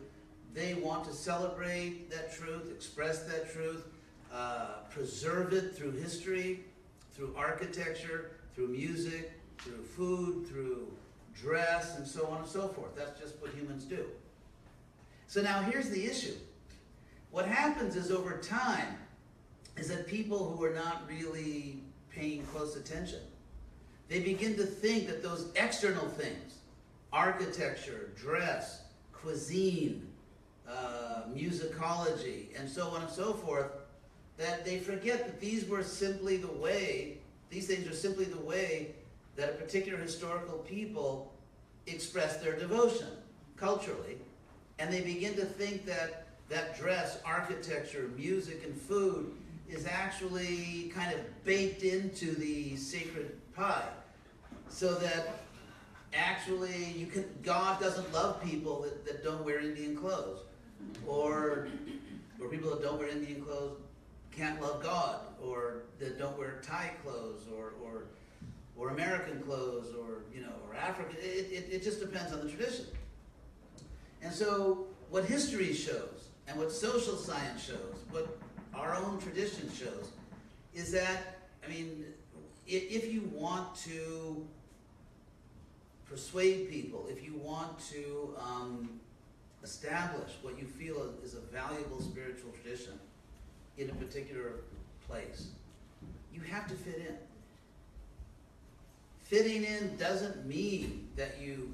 they 0.53 0.73
want 0.73 1.05
to 1.05 1.13
celebrate 1.13 2.09
that 2.11 2.33
truth, 2.33 2.69
express 2.71 3.23
that 3.23 3.51
truth, 3.51 3.85
uh, 4.33 4.79
preserve 4.89 5.53
it 5.53 5.75
through 5.75 5.91
history, 5.91 6.61
through 7.13 7.33
architecture, 7.37 8.31
through 8.53 8.67
music, 8.67 9.31
through 9.59 9.83
food, 9.83 10.47
through 10.47 10.91
dress, 11.33 11.97
and 11.97 12.07
so 12.07 12.27
on 12.27 12.39
and 12.39 12.47
so 12.47 12.67
forth. 12.67 12.95
That's 12.95 13.19
just 13.19 13.41
what 13.41 13.51
humans 13.51 13.83
do. 13.85 14.05
So 15.27 15.41
now 15.41 15.61
here's 15.61 15.89
the 15.89 16.05
issue. 16.05 16.35
What 17.31 17.47
happens 17.47 17.95
is 17.95 18.11
over 18.11 18.37
time 18.37 18.97
is 19.77 19.89
that 19.89 20.07
people 20.07 20.49
who 20.49 20.63
are 20.63 20.73
not 20.73 21.03
really 21.09 21.79
paying 22.09 22.43
close 22.45 22.77
attention, 22.77 23.19
they 24.07 24.19
begin 24.19 24.55
to 24.55 24.63
think 24.63 25.07
that 25.07 25.21
those 25.23 25.51
external 25.55 26.07
things, 26.07 26.59
architecture, 27.11 28.11
dress, 28.15 28.83
cuisine, 29.11 30.07
uh, 30.69 31.23
musicology, 31.33 32.57
and 32.57 32.69
so 32.69 32.87
on 32.89 33.01
and 33.01 33.11
so 33.11 33.33
forth, 33.33 33.71
that 34.37 34.65
they 34.65 34.79
forget 34.79 35.25
that 35.25 35.39
these 35.39 35.67
were 35.67 35.83
simply 35.83 36.37
the 36.37 36.51
way, 36.51 37.17
these 37.49 37.67
things 37.67 37.87
are 37.87 37.95
simply 37.95 38.25
the 38.25 38.39
way 38.41 38.91
that 39.35 39.49
a 39.49 39.53
particular 39.53 39.97
historical 39.97 40.57
people 40.59 41.31
expressed 41.87 42.41
their 42.41 42.57
devotion 42.57 43.07
culturally, 43.57 44.17
and 44.79 44.91
they 44.91 45.01
begin 45.01 45.35
to 45.35 45.45
think 45.45 45.85
that 45.85 46.27
that 46.49 46.77
dress, 46.77 47.19
architecture, 47.25 48.09
music, 48.17 48.63
and 48.65 48.75
food 48.75 49.33
is 49.69 49.87
actually 49.87 50.91
kind 50.93 51.13
of 51.13 51.19
baked 51.43 51.83
into 51.83 52.35
the 52.35 52.75
sacred 52.75 53.39
pie, 53.55 53.87
so 54.69 54.93
that 54.95 55.39
actually 56.13 56.93
you 56.95 57.07
can 57.07 57.25
God 57.41 57.79
doesn't 57.79 58.11
love 58.13 58.43
people 58.43 58.81
that, 58.81 59.05
that 59.05 59.23
don't 59.23 59.43
wear 59.43 59.59
Indian 59.59 59.95
clothes, 59.95 60.41
or 61.07 61.67
or 62.39 62.49
people 62.49 62.69
that 62.69 62.83
don't 62.83 62.99
wear 62.99 63.07
Indian 63.07 63.41
clothes 63.41 63.77
can't 64.37 64.61
love 64.61 64.83
God, 64.83 65.19
or 65.41 65.83
that 65.99 66.19
don't 66.19 66.37
wear 66.37 66.59
Thai 66.61 66.91
clothes, 67.03 67.47
or 67.55 67.73
or 67.83 68.05
or 68.77 68.89
American 68.89 69.41
clothes, 69.41 69.93
or 69.95 70.23
you 70.33 70.41
know, 70.41 70.53
or 70.67 70.75
African. 70.75 71.15
It, 71.17 71.51
it, 71.51 71.67
it 71.71 71.83
just 71.83 71.99
depends 71.99 72.33
on 72.33 72.41
the 72.41 72.49
tradition. 72.49 72.85
And 74.21 74.33
so, 74.33 74.87
what 75.09 75.25
history 75.25 75.73
shows, 75.73 76.29
and 76.47 76.57
what 76.57 76.71
social 76.71 77.15
science 77.15 77.63
shows, 77.63 77.95
what 78.11 78.37
our 78.73 78.95
own 78.95 79.19
tradition 79.19 79.69
shows 79.71 80.09
is 80.73 80.91
that, 80.91 81.37
I 81.65 81.69
mean, 81.69 82.05
if, 82.67 82.91
if 82.91 83.13
you 83.13 83.29
want 83.33 83.75
to 83.83 84.45
persuade 86.09 86.69
people, 86.69 87.07
if 87.09 87.23
you 87.23 87.35
want 87.35 87.79
to 87.91 88.35
um, 88.39 88.89
establish 89.63 90.31
what 90.41 90.59
you 90.59 90.65
feel 90.65 91.13
is 91.23 91.35
a 91.35 91.39
valuable 91.39 92.01
spiritual 92.01 92.51
tradition 92.61 92.93
in 93.77 93.89
a 93.89 93.93
particular 93.93 94.53
place, 95.07 95.47
you 96.33 96.41
have 96.41 96.67
to 96.67 96.75
fit 96.75 96.97
in. 96.97 97.15
Fitting 99.23 99.63
in 99.63 99.97
doesn't 99.97 100.45
mean 100.45 101.07
that 101.15 101.41
you 101.41 101.73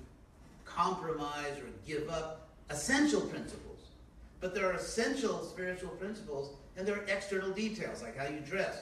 compromise 0.65 1.57
or 1.57 1.69
give 1.85 2.09
up 2.09 2.49
essential 2.69 3.21
principles. 3.21 3.79
But 4.39 4.55
there 4.55 4.69
are 4.69 4.73
essential 4.73 5.43
spiritual 5.43 5.89
principles 5.91 6.55
and 6.77 6.87
there 6.87 6.95
are 6.95 7.03
external 7.03 7.51
details 7.51 8.01
like 8.01 8.17
how 8.17 8.27
you 8.27 8.39
dress 8.39 8.81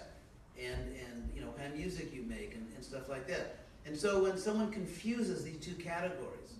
and, 0.57 0.75
and 0.75 1.29
you 1.35 1.41
know, 1.41 1.51
kind 1.57 1.73
of 1.73 1.77
music 1.77 2.13
you 2.13 2.21
make 2.23 2.53
and, 2.53 2.67
and 2.75 2.83
stuff 2.83 3.09
like 3.09 3.27
that. 3.27 3.57
And 3.85 3.97
so 3.97 4.23
when 4.23 4.37
someone 4.37 4.71
confuses 4.71 5.43
these 5.43 5.57
two 5.57 5.73
categories 5.73 6.53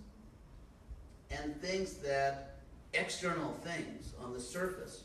and 1.30 1.60
thinks 1.62 1.92
that 1.92 2.56
external 2.92 3.52
things 3.62 4.12
on 4.20 4.32
the 4.32 4.40
surface 4.40 5.04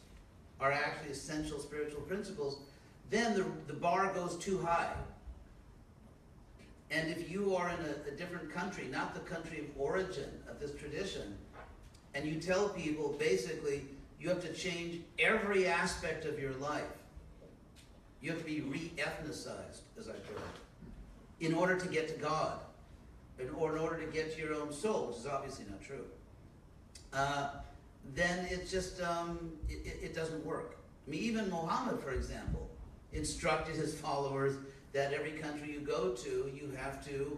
are 0.60 0.72
actually 0.72 1.12
essential 1.12 1.60
spiritual 1.60 2.02
principles, 2.02 2.60
then 3.10 3.34
the, 3.34 3.46
the 3.68 3.74
bar 3.74 4.14
goes 4.14 4.38
too 4.38 4.60
high. 4.60 4.94
And 6.92 7.10
if 7.10 7.30
you 7.30 7.56
are 7.56 7.70
in 7.70 7.80
a, 7.86 8.14
a 8.14 8.16
different 8.16 8.52
country, 8.52 8.88
not 8.92 9.14
the 9.14 9.20
country 9.22 9.60
of 9.60 9.66
origin 9.78 10.30
of 10.50 10.60
this 10.60 10.72
tradition, 10.76 11.36
and 12.14 12.26
you 12.26 12.40
tell 12.40 12.70
people 12.70 13.16
basically 13.20 13.84
you 14.20 14.30
have 14.30 14.42
to 14.42 14.54
change 14.54 15.02
every 15.20 15.68
aspect 15.68 16.26
of 16.26 16.40
your 16.40 16.54
life, 16.54 16.84
you 18.22 18.32
have 18.32 18.40
to 18.40 18.46
be 18.46 18.62
re 18.62 18.92
ethnicized, 18.98 19.82
as 20.00 20.08
I 20.08 20.14
put 20.14 20.38
it, 20.38 21.46
in 21.46 21.54
order 21.54 21.78
to 21.78 21.88
get 21.88 22.08
to 22.08 22.16
God, 22.16 22.60
in, 23.40 23.50
or 23.50 23.76
in 23.76 23.82
order 23.82 23.98
to 23.98 24.12
get 24.12 24.34
to 24.36 24.42
your 24.42 24.54
own 24.54 24.72
soul, 24.72 25.08
which 25.08 25.18
is 25.18 25.28
obviously 25.28 25.66
not 25.70 25.82
true. 25.84 26.06
Uh, 27.14 27.50
then 28.14 28.46
it 28.46 28.70
just 28.70 29.02
um, 29.02 29.52
it, 29.70 30.00
it- 30.04 30.16
doesn't 30.16 30.46
work. 30.46 30.78
I 31.08 31.12
mean, 31.12 31.22
even 31.22 31.50
Muhammad, 31.50 32.00
for 32.00 32.12
example, 32.12 32.70
instructed 33.14 33.76
his 33.76 33.94
followers 33.94 34.56
that 34.94 35.14
every 35.14 35.32
country 35.32 35.72
you 35.72 35.80
go 35.80 36.12
to, 36.12 36.52
you 36.54 36.72
have 36.78 37.06
to 37.08 37.38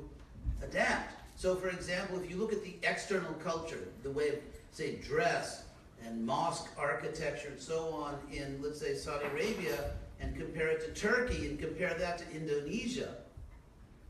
adapt. 0.61 1.13
So, 1.35 1.55
for 1.55 1.69
example, 1.69 2.19
if 2.19 2.29
you 2.29 2.37
look 2.37 2.53
at 2.53 2.63
the 2.63 2.75
external 2.83 3.33
culture, 3.33 3.87
the 4.03 4.11
way 4.11 4.29
of, 4.29 4.35
say, 4.71 4.95
dress 4.95 5.63
and 6.05 6.25
mosque 6.25 6.69
architecture 6.77 7.49
and 7.49 7.59
so 7.59 7.89
on 7.89 8.17
in, 8.31 8.59
let's 8.61 8.79
say, 8.79 8.95
Saudi 8.95 9.25
Arabia, 9.25 9.91
and 10.19 10.35
compare 10.35 10.69
it 10.69 10.81
to 10.81 10.99
Turkey 10.99 11.47
and 11.47 11.59
compare 11.59 11.93
that 11.95 12.17
to 12.19 12.23
Indonesia, 12.35 13.15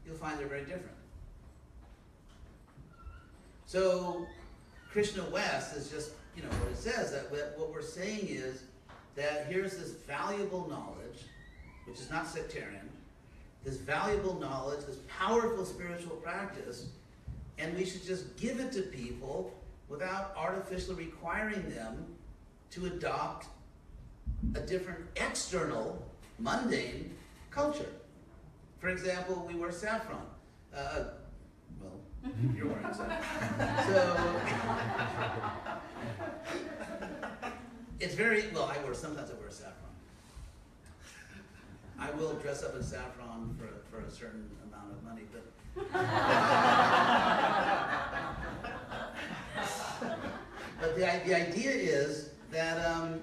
you'll 0.06 0.16
find 0.16 0.40
they're 0.40 0.48
very 0.48 0.62
different. 0.62 0.96
So, 3.66 4.26
Krishna 4.92 5.24
West 5.32 5.76
is 5.76 5.90
just, 5.90 6.12
you 6.38 6.44
know, 6.44 6.50
what 6.50 6.72
it 6.72 6.78
says. 6.78 7.12
That 7.12 7.30
what 7.32 7.56
what 7.58 7.74
we're 7.74 7.82
saying 7.82 8.28
is 8.30 8.64
that 9.16 9.48
here's 9.50 9.76
this 9.76 9.92
valuable 10.08 10.70
knowledge, 10.70 11.26
which 11.86 12.00
is 12.00 12.10
not 12.10 12.28
sectarian, 12.28 12.88
this 13.64 13.78
valuable 13.78 14.40
knowledge, 14.40 14.86
this 14.86 15.00
powerful 15.10 15.66
spiritual 15.66 16.16
practice, 16.18 16.88
and 17.58 17.76
we 17.76 17.84
should 17.84 18.06
just 18.06 18.38
give 18.38 18.60
it 18.60 18.72
to 18.74 18.84
people 18.84 19.52
without 19.90 20.34
artificially 20.38 21.06
requiring 21.06 21.68
them 21.70 22.06
to 22.70 22.86
adopt 22.86 23.48
a 24.56 24.60
different 24.60 25.00
external, 25.16 26.06
mundane 26.38 27.16
culture. 27.50 27.90
For 28.80 28.90
example, 28.90 29.46
we 29.48 29.56
wear 29.56 29.72
saffron. 29.72 30.22
Uh, 30.76 31.06
well, 31.82 31.94
you're 32.56 32.68
wearing 32.68 32.94
saffron. 32.94 33.24
So 33.88 34.32
it's 38.00 38.16
very 38.16 38.46
well. 38.54 38.66
I 38.66 38.78
wear 38.84 38.94
sometimes 38.94 39.32
I 39.32 39.34
wear 39.36 39.50
saffron. 39.50 39.74
I 42.00 42.12
will 42.12 42.34
dress 42.34 42.64
up 42.64 42.76
in 42.76 42.84
saffron 42.84 43.56
for 43.58 43.70
for 43.90 44.04
a 44.06 44.12
certain 44.12 44.50
amount 44.68 44.92
of 44.92 45.04
money, 45.04 45.24
but 45.32 45.44
but 50.80 50.96
the 50.96 51.22
the 51.26 51.36
idea 51.36 51.72
is 51.72 52.30
that 52.52 52.86
um, 52.86 53.22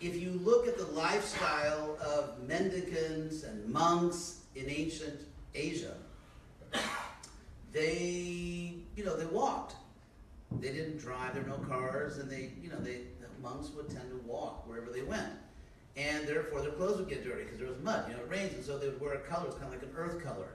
if 0.00 0.16
you 0.16 0.32
look 0.44 0.66
at 0.66 0.76
the 0.78 0.86
lifestyle 0.86 1.98
of 2.04 2.40
mendicants 2.48 3.44
and 3.44 3.68
monks 3.68 4.40
in 4.54 4.68
ancient 4.68 5.20
Asia, 5.54 5.94
they 7.72 8.74
you 8.96 9.04
know 9.04 9.16
they 9.16 9.26
walked. 9.26 9.76
They 10.58 10.72
didn't 10.72 10.98
drive. 10.98 11.34
There 11.34 11.42
were 11.42 11.50
no 11.50 11.58
cars, 11.58 12.18
and 12.18 12.30
they 12.30 12.50
you 12.60 12.70
know 12.70 12.78
they 12.80 13.02
the 13.20 13.28
monks 13.42 13.70
would 13.70 13.88
tend 13.88 14.10
to 14.10 14.16
walk 14.26 14.66
wherever 14.68 14.90
they 14.90 15.02
went, 15.02 15.32
and 15.96 16.26
therefore 16.26 16.60
their 16.62 16.72
clothes 16.72 16.98
would 16.98 17.08
get 17.08 17.24
dirty 17.24 17.44
because 17.44 17.58
there 17.58 17.68
was 17.68 17.78
mud. 17.82 18.08
You 18.08 18.16
know, 18.16 18.22
it 18.22 18.28
rains, 18.28 18.54
and 18.54 18.64
so 18.64 18.78
they 18.78 18.88
would 18.88 19.00
wear 19.00 19.14
a 19.14 19.20
color, 19.20 19.46
it's 19.46 19.56
kind 19.56 19.72
of 19.72 19.80
like 19.80 19.82
an 19.82 19.94
earth 19.96 20.22
color, 20.22 20.48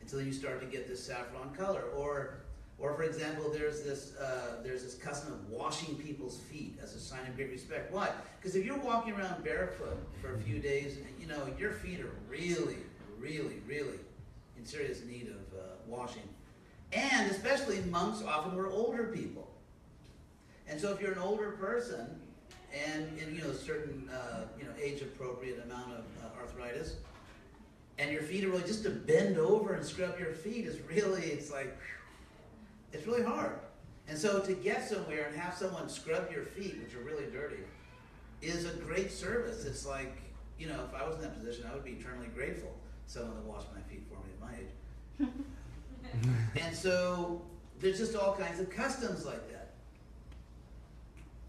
until 0.00 0.20
you 0.20 0.32
start 0.32 0.60
to 0.60 0.66
get 0.66 0.86
this 0.86 1.02
saffron 1.02 1.54
color. 1.54 1.84
Or, 1.96 2.34
or 2.78 2.94
for 2.94 3.04
example, 3.04 3.50
there's 3.50 3.82
this 3.82 4.14
uh, 4.16 4.60
there's 4.62 4.82
this 4.82 4.94
custom 4.94 5.32
of 5.32 5.48
washing 5.48 5.96
people's 5.96 6.38
feet 6.38 6.78
as 6.82 6.94
a 6.94 7.00
sign 7.00 7.26
of 7.26 7.34
great 7.34 7.50
respect. 7.50 7.92
Why? 7.92 8.10
Because 8.38 8.54
if 8.54 8.66
you're 8.66 8.78
walking 8.78 9.14
around 9.14 9.42
barefoot 9.42 9.98
for 10.20 10.34
a 10.34 10.38
few 10.40 10.58
days, 10.58 10.98
you 11.18 11.26
know 11.26 11.48
your 11.58 11.72
feet 11.72 12.00
are 12.00 12.12
really, 12.28 12.76
really, 13.18 13.62
really 13.66 13.98
in 14.58 14.66
serious 14.66 15.02
need 15.04 15.28
of 15.28 15.58
uh, 15.58 15.62
washing. 15.86 16.28
And 16.92 17.30
especially 17.30 17.80
monks 17.82 18.22
often 18.22 18.54
were 18.54 18.68
older 18.68 19.04
people. 19.04 19.48
And 20.68 20.80
so 20.80 20.92
if 20.92 21.00
you're 21.00 21.12
an 21.12 21.18
older 21.18 21.52
person 21.52 22.20
and 22.72 23.18
in 23.18 23.34
you 23.34 23.42
know 23.42 23.50
a 23.50 23.54
certain 23.54 24.08
uh, 24.08 24.44
you 24.58 24.64
know 24.64 24.70
age 24.80 25.02
appropriate 25.02 25.62
amount 25.64 25.92
of 25.92 26.04
uh, 26.22 26.40
arthritis, 26.40 26.96
and 27.98 28.10
your 28.10 28.22
feet 28.22 28.44
are 28.44 28.48
really 28.48 28.62
just 28.62 28.82
to 28.84 28.90
bend 28.90 29.38
over 29.38 29.74
and 29.74 29.84
scrub 29.84 30.18
your 30.18 30.32
feet 30.32 30.66
is 30.66 30.80
really 30.82 31.22
it's 31.22 31.50
like 31.50 31.76
it's 32.92 33.06
really 33.06 33.22
hard. 33.22 33.58
And 34.08 34.18
so 34.18 34.40
to 34.40 34.52
get 34.54 34.88
somewhere 34.88 35.26
and 35.28 35.38
have 35.38 35.54
someone 35.54 35.88
scrub 35.88 36.30
your 36.32 36.44
feet, 36.44 36.78
which 36.82 36.94
are 36.94 37.04
really 37.04 37.26
dirty, 37.30 37.62
is 38.40 38.64
a 38.66 38.74
great 38.74 39.12
service. 39.12 39.64
It's 39.64 39.86
like 39.86 40.16
you 40.58 40.68
know 40.68 40.80
if 40.88 40.94
I 40.94 41.06
was 41.06 41.16
in 41.16 41.22
that 41.22 41.38
position, 41.38 41.66
I 41.70 41.74
would 41.74 41.84
be 41.84 41.92
eternally 41.92 42.28
grateful 42.34 42.74
someone 43.06 43.36
to 43.36 43.42
wash 43.42 43.64
my 43.74 43.80
feet 43.82 44.06
for 44.08 44.16
me 44.24 44.32
at 44.32 44.40
my 44.40 44.54
age. 44.56 45.28
and 46.60 46.74
so 46.74 47.42
there's 47.80 47.98
just 47.98 48.14
all 48.16 48.34
kinds 48.34 48.60
of 48.60 48.70
customs 48.70 49.24
like 49.24 49.48
that. 49.50 49.72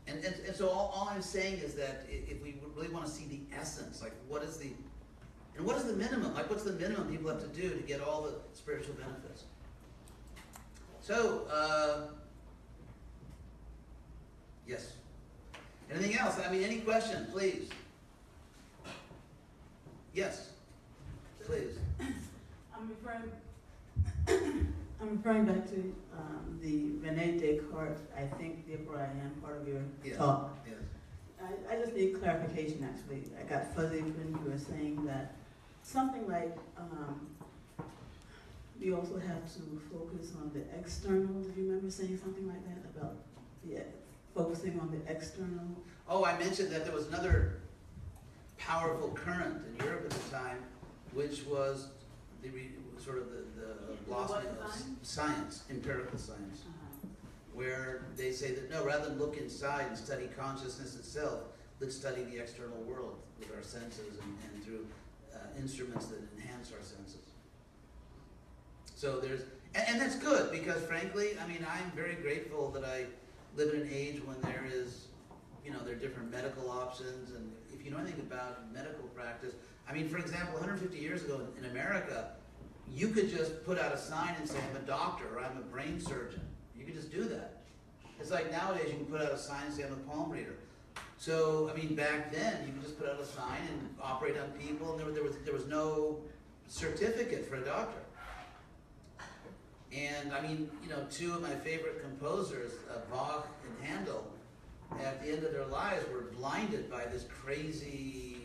And, 0.07 0.23
and, 0.23 0.35
and 0.45 0.55
so 0.55 0.69
all, 0.69 0.91
all 0.93 1.09
I'm 1.09 1.21
saying 1.21 1.59
is 1.59 1.75
that 1.75 2.05
if 2.09 2.41
we 2.41 2.55
really 2.75 2.89
want 2.89 3.05
to 3.05 3.11
see 3.11 3.25
the 3.25 3.39
essence, 3.57 4.01
like 4.01 4.13
what 4.27 4.43
is 4.43 4.57
the, 4.57 4.71
and 5.55 5.65
what 5.65 5.77
is 5.77 5.85
the 5.85 5.93
minimum? 5.93 6.33
Like 6.33 6.49
what's 6.49 6.63
the 6.63 6.73
minimum 6.73 7.09
people 7.09 7.29
have 7.29 7.41
to 7.41 7.61
do 7.61 7.69
to 7.69 7.81
get 7.83 8.01
all 8.01 8.21
the 8.23 8.33
spiritual 8.53 8.95
benefits? 8.95 9.43
So, 11.01 11.47
uh, 11.51 12.13
yes. 14.67 14.93
Anything 15.91 16.17
else? 16.17 16.39
I 16.39 16.49
mean, 16.51 16.63
any 16.63 16.79
question, 16.79 17.27
please? 17.31 17.69
Yes, 20.13 20.51
please. 21.45 21.77
I'm 21.99 22.89
referring, 22.89 23.31
I'm 24.27 25.17
referring 25.17 25.45
back 25.45 25.67
to 25.69 25.95
um, 26.17 26.59
the 26.61 26.91
Rene 27.01 27.39
Descartes, 27.39 27.99
I 28.15 28.25
think 28.37 28.67
therefore 28.67 28.99
I 28.99 29.19
am 29.23 29.31
part 29.41 29.61
of 29.61 29.67
your 29.67 29.81
talk. 30.15 30.57
Yes. 30.65 30.75
I, 31.41 31.75
I 31.75 31.79
just 31.79 31.93
need 31.93 32.19
clarification 32.19 32.87
actually. 32.89 33.23
I 33.39 33.43
got 33.43 33.75
fuzzy 33.75 34.01
when 34.01 34.31
you 34.31 34.51
were 34.51 34.57
saying 34.57 35.05
that 35.05 35.35
something 35.81 36.27
like, 36.27 36.55
um, 36.77 37.27
you 38.79 38.95
also 38.95 39.19
have 39.19 39.45
to 39.53 39.81
focus 39.91 40.31
on 40.41 40.51
the 40.53 40.61
external. 40.77 41.41
Do 41.41 41.61
you 41.61 41.67
remember 41.67 41.89
saying 41.89 42.19
something 42.21 42.47
like 42.47 42.63
that 42.65 42.99
about 42.99 43.15
the, 43.63 43.81
focusing 44.35 44.79
on 44.79 44.91
the 44.91 45.11
external? 45.11 45.67
Oh, 46.09 46.25
I 46.25 46.37
mentioned 46.37 46.71
that 46.71 46.85
there 46.85 46.93
was 46.93 47.07
another 47.07 47.59
powerful 48.57 49.09
current 49.09 49.61
in 49.67 49.85
Europe 49.85 50.05
at 50.05 50.11
the 50.11 50.29
time, 50.31 50.57
which 51.13 51.45
was 51.45 51.87
the 52.41 52.49
sort 52.99 53.17
of 53.17 53.29
the, 53.31 53.43
the 53.59 53.93
blossoming 54.07 54.47
of 54.47 54.69
s- 54.69 54.85
science, 55.01 55.63
empirical 55.69 56.17
science, 56.17 56.61
Uh-huh. 56.67 57.07
where 57.53 58.05
they 58.17 58.31
say 58.31 58.53
that 58.55 58.69
no, 58.69 58.83
rather 58.85 59.09
than 59.09 59.19
look 59.19 59.37
inside 59.37 59.85
and 59.87 59.97
study 59.97 60.27
consciousness 60.37 60.95
itself, 60.95 61.39
let's 61.79 61.95
study 61.95 62.23
the 62.23 62.39
external 62.41 62.77
world 62.83 63.17
with 63.39 63.51
our 63.55 63.63
senses 63.63 64.19
and, 64.21 64.37
and 64.53 64.63
through 64.63 64.85
uh, 65.33 65.37
instruments 65.59 66.05
that 66.07 66.19
enhance 66.37 66.71
our 66.71 66.83
senses. 66.83 67.27
So 68.95 69.19
there's, 69.19 69.41
and, 69.75 69.83
and 69.87 70.01
that's 70.01 70.15
good 70.15 70.51
because 70.51 70.81
frankly, 70.83 71.31
I 71.43 71.47
mean, 71.47 71.65
I'm 71.69 71.91
very 71.91 72.15
grateful 72.15 72.69
that 72.71 72.85
I 72.85 73.05
live 73.55 73.73
in 73.73 73.81
an 73.81 73.89
age 73.91 74.21
when 74.25 74.39
there 74.41 74.65
is 74.71 75.07
you 75.65 75.71
know, 75.71 75.79
there 75.85 75.93
are 75.93 75.97
different 75.97 76.29
medical 76.29 76.69
options, 76.69 77.31
and 77.31 77.49
if 77.73 77.85
you 77.85 77.89
know 77.91 77.97
anything 77.97 78.19
about 78.19 78.69
medical 78.73 79.05
practice, 79.15 79.53
I 79.87 79.93
mean, 79.93 80.09
for 80.09 80.17
example, 80.17 80.55
150 80.55 80.97
years 80.99 81.23
ago 81.23 81.39
in, 81.57 81.63
in 81.63 81.71
America, 81.71 82.31
you 82.93 83.07
could 83.09 83.29
just 83.29 83.65
put 83.65 83.79
out 83.79 83.93
a 83.93 83.97
sign 83.97 84.35
and 84.39 84.47
say, 84.47 84.57
I'm 84.69 84.75
a 84.77 84.85
doctor, 84.85 85.25
or 85.35 85.39
I'm 85.43 85.57
a 85.57 85.61
brain 85.61 85.99
surgeon. 85.99 86.41
You 86.77 86.85
could 86.85 86.93
just 86.95 87.11
do 87.11 87.23
that. 87.25 87.61
It's 88.19 88.31
like 88.31 88.51
nowadays 88.51 88.85
you 88.89 88.97
can 88.97 89.05
put 89.05 89.21
out 89.21 89.31
a 89.31 89.37
sign 89.37 89.65
and 89.65 89.73
say, 89.73 89.83
I'm 89.83 89.93
a 89.93 89.95
palm 90.11 90.29
reader. 90.31 90.55
So, 91.17 91.71
I 91.73 91.77
mean, 91.77 91.95
back 91.95 92.31
then, 92.31 92.65
you 92.67 92.73
could 92.73 92.83
just 92.83 92.99
put 92.99 93.09
out 93.09 93.19
a 93.19 93.25
sign 93.25 93.61
and 93.69 93.95
operate 94.01 94.35
on 94.37 94.49
people, 94.59 94.91
and 94.91 94.99
there, 94.99 95.05
was- 95.05 95.15
there 95.15 95.23
was, 95.23 95.35
there 95.45 95.53
was 95.53 95.65
no 95.67 96.19
certificate 96.67 97.47
for 97.49 97.55
a 97.55 97.61
doctor. 97.65 97.99
And 99.91 100.33
I 100.33 100.41
mean, 100.41 100.71
you 100.83 100.89
know, 100.89 101.05
two 101.11 101.33
of 101.33 101.41
my 101.41 101.53
favorite 101.55 102.01
composers, 102.01 102.71
uh, 102.91 102.97
Bach 103.11 103.47
and 103.67 103.87
Handel, 103.87 104.25
at 105.03 105.23
the 105.23 105.31
end 105.31 105.43
of 105.43 105.51
their 105.53 105.65
lives 105.65 106.03
were 106.11 106.31
blinded 106.37 106.89
by 106.89 107.05
this 107.05 107.25
crazy 107.29 108.37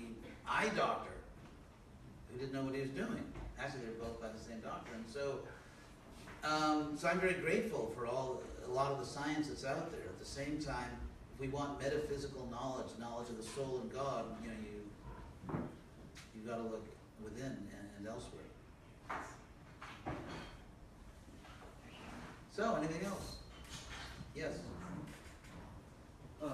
eye 0.46 0.68
doctor 0.76 1.11
who 2.30 2.38
didn't 2.38 2.53
know 2.53 2.62
what 2.62 2.74
he 2.74 2.80
was 2.82 2.90
doing. 2.90 3.24
Actually, 3.61 3.80
they're 3.80 4.04
both 4.06 4.20
by 4.20 4.28
the 4.28 4.38
same 4.38 4.61
doctor. 4.61 4.92
And 4.94 5.04
so, 5.09 5.40
um, 6.44 6.96
so 6.96 7.09
I'm 7.09 7.20
very 7.20 7.34
grateful 7.34 7.92
for 7.94 8.06
all, 8.06 8.42
a 8.64 8.70
lot 8.70 8.92
of 8.92 8.98
the 8.98 9.06
science 9.06 9.48
that's 9.48 9.64
out 9.64 9.90
there. 9.90 10.02
At 10.02 10.18
the 10.18 10.24
same 10.24 10.61
time, 10.61 10.90
if 11.34 11.40
we 11.40 11.48
want 11.48 11.80
metaphysical 11.80 12.48
knowledge, 12.50 12.88
knowledge 12.98 13.28
of 13.30 13.36
the 13.36 13.42
soul 13.42 13.80
and 13.82 13.92
God, 13.92 14.24
you 14.42 14.48
know, 14.48 14.56
you, 14.62 15.62
you've 16.34 16.46
got 16.46 16.56
to 16.56 16.62
look 16.62 16.86
within 17.22 17.46
and, 17.46 17.88
and 17.98 18.06
elsewhere. 18.06 18.42
So, 22.50 22.74
anything 22.76 23.06
else? 23.06 23.36
Yes. 24.34 24.59
Um, 26.42 26.52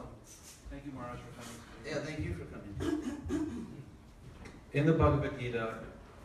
thank 0.70 0.84
you, 0.84 0.92
Maharaj, 0.92 1.18
for 1.18 1.40
coming. 1.40 1.61
Yeah, 1.86 1.94
thank 1.96 2.20
you 2.20 2.34
for 2.34 2.44
coming. 2.46 3.66
In 4.72 4.86
the 4.86 4.92
Bhagavad 4.92 5.38
Gita, 5.38 5.74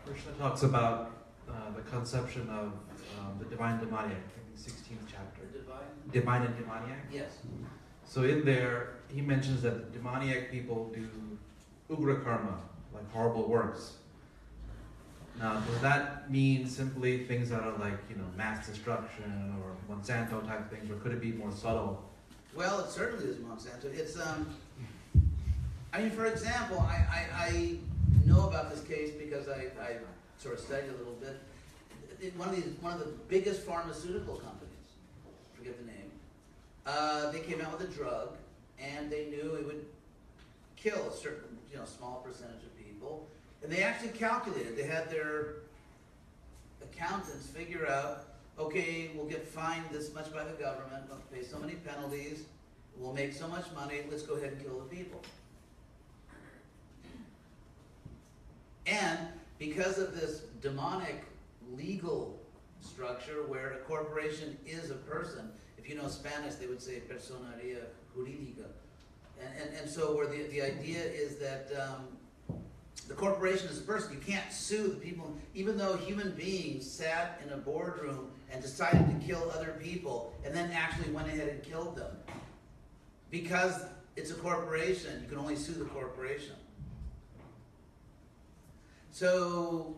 Krishna 0.10 0.32
talks 0.40 0.64
about 0.64 1.12
uh, 1.48 1.54
the 1.76 1.82
conception 1.84 2.50
of 2.50 2.74
um, 3.20 3.38
the 3.38 3.46
divine 3.46 3.80
demoniac, 3.80 4.18
in 4.18 4.56
the 4.56 4.60
16th 4.60 5.06
chapter. 5.08 5.42
The 5.52 5.60
divine? 5.60 5.78
Divine 6.12 6.42
and 6.44 6.58
demoniac. 6.58 7.06
Yes. 7.12 7.38
So 8.06 8.24
in 8.24 8.44
there, 8.44 8.96
he 9.14 9.22
mentions 9.22 9.62
that 9.62 9.92
the 9.92 9.98
demoniac 10.00 10.52
people 10.52 10.92
do 10.96 11.08
ugra 11.96 12.24
karma, 12.24 12.58
like 12.92 13.12
horrible 13.12 13.48
works. 13.48 13.98
Now, 15.38 15.60
does 15.60 15.80
that 15.82 16.30
mean 16.32 16.68
simply 16.68 17.26
things 17.26 17.50
that 17.50 17.62
are 17.62 17.78
like, 17.78 18.00
you 18.10 18.16
know, 18.16 18.26
mass 18.36 18.68
destruction 18.68 19.54
or 19.62 19.96
Monsanto 19.96 20.46
type 20.48 20.72
things, 20.72 20.90
or 20.90 20.96
could 20.96 21.12
it 21.12 21.22
be 21.22 21.34
more 21.34 21.52
subtle? 21.52 22.04
Well, 22.56 22.80
it 22.80 22.90
certainly 22.90 23.26
is 23.26 23.38
Monsanto. 23.38 23.86
It's 23.86 24.20
um. 24.20 24.56
I 25.94 26.02
mean, 26.02 26.12
for 26.12 26.26
example, 26.26 26.80
I, 26.80 26.96
I, 27.12 27.28
I 27.34 27.78
know 28.30 28.48
about 28.48 28.70
this 28.70 28.82
case 28.84 29.12
because 29.12 29.48
I, 29.48 29.68
I 29.82 29.98
sort 30.38 30.56
of 30.56 30.62
studied 30.62 30.90
a 30.90 30.98
little 30.98 31.18
bit. 31.20 31.38
It- 32.22 32.36
one 32.38 32.50
of 32.50 32.56
these, 32.56 32.66
one 32.82 32.94
of 32.94 33.00
the 33.00 33.12
biggest 33.28 33.62
pharmaceutical 33.62 34.36
companies, 34.36 34.70
forget 35.58 35.78
the 35.80 35.86
name, 35.86 36.12
uh, 36.86 37.32
they 37.32 37.40
came 37.40 37.62
out 37.62 37.78
with 37.78 37.90
a 37.90 37.94
drug, 37.94 38.38
and 38.80 39.12
they 39.12 39.26
knew 39.26 39.56
it 39.56 39.66
would 39.66 39.86
kill 40.76 41.10
a 41.10 41.14
certain, 41.14 41.58
you 41.72 41.78
know, 41.78 41.86
small 41.86 42.22
percentage 42.26 42.64
of 42.64 42.78
people, 42.78 43.28
and 43.64 43.72
they 43.72 43.84
actually 43.84 44.10
calculated. 44.10 44.78
They 44.78 44.84
had 44.84 45.10
their 45.10 45.56
accountants 46.82 47.48
figure 47.48 47.88
out 47.88 48.26
okay, 48.60 49.12
we'll 49.16 49.26
get 49.26 49.48
fined 49.48 49.86
this 49.90 50.14
much 50.14 50.34
by 50.34 50.44
the 50.44 50.52
government, 50.52 51.06
we'll 51.08 51.18
pay 51.32 51.42
so 51.42 51.58
many 51.58 51.76
penalties, 51.76 52.44
we'll 52.98 53.14
make 53.14 53.34
so 53.34 53.48
much 53.48 53.64
money, 53.74 54.02
let's 54.12 54.24
go 54.24 54.34
ahead 54.34 54.52
and 54.52 54.62
kill 54.62 54.78
the 54.80 54.96
people. 54.96 55.22
And 58.90 59.20
because 59.58 59.98
of 60.00 60.20
this 60.20 60.42
demonic 60.62 61.24
legal 61.76 62.40
structure 62.82 63.44
where 63.48 63.74
a 63.74 63.78
corporation 63.80 64.58
is 64.66 64.90
a 64.90 64.96
person, 64.96 65.52
if 65.78 65.88
you 65.88 65.96
know 65.96 66.08
Spanish, 66.08 66.56
they 66.56 66.68
would 66.68 66.82
say 66.82 67.02
personaria 67.10 67.84
jurídica. 68.16 68.66
And, 69.40 69.50
and, 69.62 69.78
and 69.82 69.90
so 69.90 70.16
where 70.16 70.28
the, 70.28 70.44
the 70.48 70.62
idea 70.62 71.02
is 71.02 71.38
that 71.38 71.70
um, 71.80 72.58
the 73.08 73.14
corporation 73.14 73.68
is 73.68 73.80
a 73.80 73.84
person. 73.84 74.14
You 74.14 74.20
can't 74.20 74.52
sue 74.52 74.88
the 74.88 74.96
people, 74.96 75.36
even 75.54 75.78
though 75.78 75.98
human 75.98 76.32
beings 76.32 76.90
sat 76.90 77.42
in 77.46 77.54
a 77.54 77.58
boardroom 77.58 78.32
and 78.52 78.62
decided 78.62 79.08
to 79.08 79.26
kill 79.26 79.52
other 79.52 79.76
people 79.82 80.34
and 80.46 80.54
then 80.54 80.72
actually 80.72 81.12
went 81.12 81.28
ahead 81.28 81.48
and 81.48 81.64
killed 81.64 81.96
them. 81.96 82.12
Because 83.32 83.84
it's 84.16 84.32
a 84.32 84.36
corporation, 84.36 85.22
you 85.22 85.30
can 85.30 85.38
only 85.38 85.56
sue 85.56 85.74
the 85.74 85.86
corporation. 85.86 86.56
So, 89.12 89.96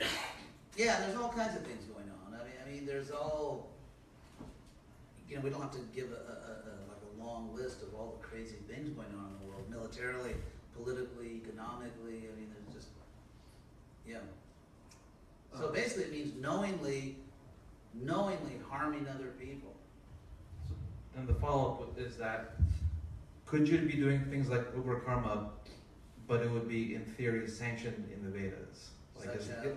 yeah, 0.76 1.00
there's 1.00 1.16
all 1.16 1.28
kinds 1.28 1.56
of 1.56 1.62
things 1.62 1.84
going 1.84 2.08
on. 2.10 2.34
I 2.34 2.44
mean, 2.44 2.54
I 2.64 2.70
mean, 2.70 2.86
there's 2.86 3.10
all, 3.10 3.68
you 5.28 5.36
know, 5.36 5.42
we 5.42 5.50
don't 5.50 5.60
have 5.62 5.72
to 5.72 5.84
give 5.94 6.10
a, 6.10 6.14
a, 6.14 6.70
a, 6.70 6.72
like 6.88 7.02
a 7.02 7.22
long 7.24 7.54
list 7.54 7.82
of 7.82 7.94
all 7.94 8.18
the 8.20 8.26
crazy 8.26 8.56
things 8.68 8.90
going 8.90 9.08
on 9.18 9.32
in 9.32 9.38
the 9.40 9.50
world, 9.52 9.68
militarily, 9.70 10.34
politically, 10.74 11.42
economically. 11.44 12.28
I 12.28 12.36
mean, 12.38 12.50
there's 12.52 12.74
just, 12.74 12.88
yeah. 14.06 14.18
So 15.58 15.66
Uh, 15.66 15.72
basically, 15.72 16.04
it 16.04 16.12
means 16.12 16.34
knowingly, 16.40 17.16
knowingly 17.94 18.60
harming 18.68 19.06
other 19.08 19.32
people. 19.38 19.74
And 21.16 21.28
the 21.28 21.34
follow-up 21.34 21.98
is 21.98 22.16
that 22.16 22.54
could 23.46 23.68
you 23.68 23.78
be 23.78 23.94
doing 23.94 24.24
things 24.30 24.48
like 24.48 24.72
ugra 24.76 25.04
karma, 25.04 25.50
but 26.30 26.42
it 26.42 26.50
would 26.50 26.68
be 26.68 26.94
in 26.94 27.04
theory 27.04 27.48
sanctioned 27.48 28.08
in 28.14 28.22
the 28.22 28.30
Vedas? 28.30 28.90
Like, 29.18 29.32
Such 29.40 29.50
as, 29.64 29.72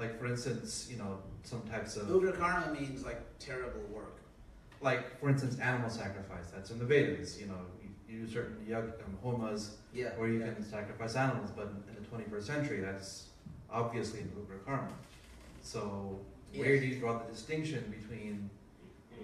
like 0.00 0.18
for 0.18 0.26
instance, 0.26 0.88
you 0.90 0.98
know, 0.98 1.18
some 1.44 1.62
types 1.62 1.96
of 1.96 2.08
ugra 2.08 2.36
karma 2.36 2.74
means 2.74 3.04
like 3.04 3.20
terrible 3.38 3.84
work. 3.92 4.16
like 4.82 5.18
for 5.20 5.30
instance, 5.30 5.60
animal 5.60 5.88
sacrifice. 5.88 6.48
That's 6.52 6.70
in 6.72 6.78
the 6.80 6.84
Vedas. 6.84 7.40
You 7.40 7.46
know, 7.46 7.60
you, 7.82 7.90
you 8.08 8.26
do 8.26 8.32
certain 8.32 8.56
yag, 8.68 8.92
um, 9.04 9.16
homas 9.24 9.62
Yeah. 9.94 10.08
where 10.18 10.28
you 10.28 10.40
yeah. 10.40 10.52
can 10.52 10.64
sacrifice 10.64 11.14
animals, 11.14 11.50
but 11.54 11.68
in 11.88 11.94
the 12.02 12.06
21st 12.10 12.42
century, 12.42 12.80
that's 12.80 13.28
obviously 13.70 14.20
an 14.20 14.32
ugra 14.40 14.64
karma. 14.66 14.92
So 15.62 16.18
where 16.56 16.80
do 16.80 16.84
you 16.84 16.96
draw 16.98 17.18
the 17.22 17.30
distinction 17.32 17.94
between 17.96 18.50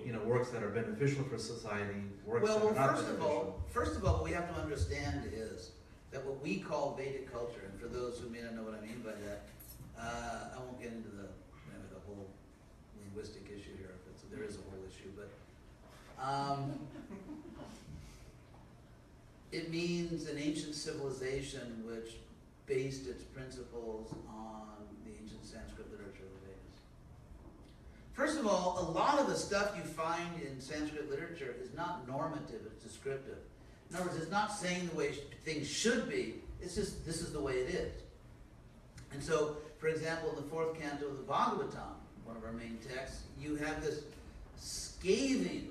you 0.04 0.12
know 0.12 0.20
works 0.20 0.50
that 0.50 0.62
are 0.62 0.70
beneficial 0.70 1.24
for 1.24 1.38
society, 1.38 2.02
works 2.24 2.44
Well, 2.44 2.58
that 2.60 2.64
well, 2.66 2.74
are 2.74 2.86
not 2.86 2.96
first 2.98 3.10
of 3.10 3.22
all, 3.22 3.60
first 3.78 3.96
of 3.96 4.04
all, 4.04 4.14
what 4.14 4.24
we 4.24 4.30
have 4.30 4.48
to 4.54 4.60
understand 4.60 5.32
is 5.34 5.72
that 6.16 6.24
what 6.24 6.42
we 6.42 6.56
call 6.56 6.96
Vedic 6.96 7.30
culture, 7.30 7.60
and 7.70 7.78
for 7.78 7.88
those 7.88 8.18
who 8.18 8.30
may 8.30 8.40
not 8.40 8.54
know 8.54 8.62
what 8.62 8.72
I 8.72 8.80
mean 8.80 9.02
by 9.04 9.12
that, 9.28 9.44
uh, 10.00 10.56
I 10.56 10.58
won't 10.64 10.80
get 10.80 10.92
into 10.92 11.10
the, 11.10 11.28
you 11.28 11.76
know, 11.76 11.84
the 11.92 12.00
whole 12.06 12.26
linguistic 13.04 13.44
issue 13.52 13.76
here, 13.76 13.90
it's, 14.10 14.22
there 14.32 14.42
is 14.42 14.56
a 14.56 14.64
whole 14.70 14.80
issue, 14.88 15.12
but, 15.12 15.28
um, 16.24 16.72
it 19.52 19.70
means 19.70 20.26
an 20.30 20.38
ancient 20.38 20.74
civilization 20.74 21.84
which 21.84 22.14
based 22.64 23.06
its 23.06 23.22
principles 23.22 24.14
on 24.26 24.88
the 25.04 25.12
ancient 25.20 25.44
Sanskrit 25.44 25.90
literature 25.92 26.24
of 26.24 26.32
the 26.40 26.48
Vedas. 26.48 26.80
First 28.14 28.38
of 28.38 28.46
all, 28.46 28.88
a 28.88 28.90
lot 28.90 29.18
of 29.18 29.26
the 29.26 29.36
stuff 29.36 29.74
you 29.76 29.84
find 29.84 30.40
in 30.40 30.62
Sanskrit 30.62 31.10
literature 31.10 31.54
is 31.62 31.74
not 31.76 32.08
normative, 32.08 32.62
it's 32.64 32.82
descriptive. 32.82 33.36
In 33.90 33.96
other 33.96 34.06
words, 34.06 34.16
it's 34.16 34.30
not 34.30 34.52
saying 34.52 34.88
the 34.92 34.96
way 34.96 35.12
things 35.44 35.68
should 35.68 36.08
be, 36.08 36.34
it's 36.60 36.74
just 36.74 37.04
this 37.06 37.20
is 37.20 37.32
the 37.32 37.40
way 37.40 37.54
it 37.54 37.74
is. 37.74 37.92
And 39.12 39.22
so, 39.22 39.56
for 39.78 39.88
example, 39.88 40.30
in 40.30 40.36
the 40.36 40.50
fourth 40.50 40.78
canto 40.80 41.06
of 41.06 41.16
the 41.16 41.22
Bhagavatam, 41.22 41.94
one 42.24 42.36
of 42.36 42.44
our 42.44 42.52
main 42.52 42.78
texts, 42.86 43.22
you 43.40 43.56
have 43.56 43.82
this 43.82 44.02
scathing 44.56 45.70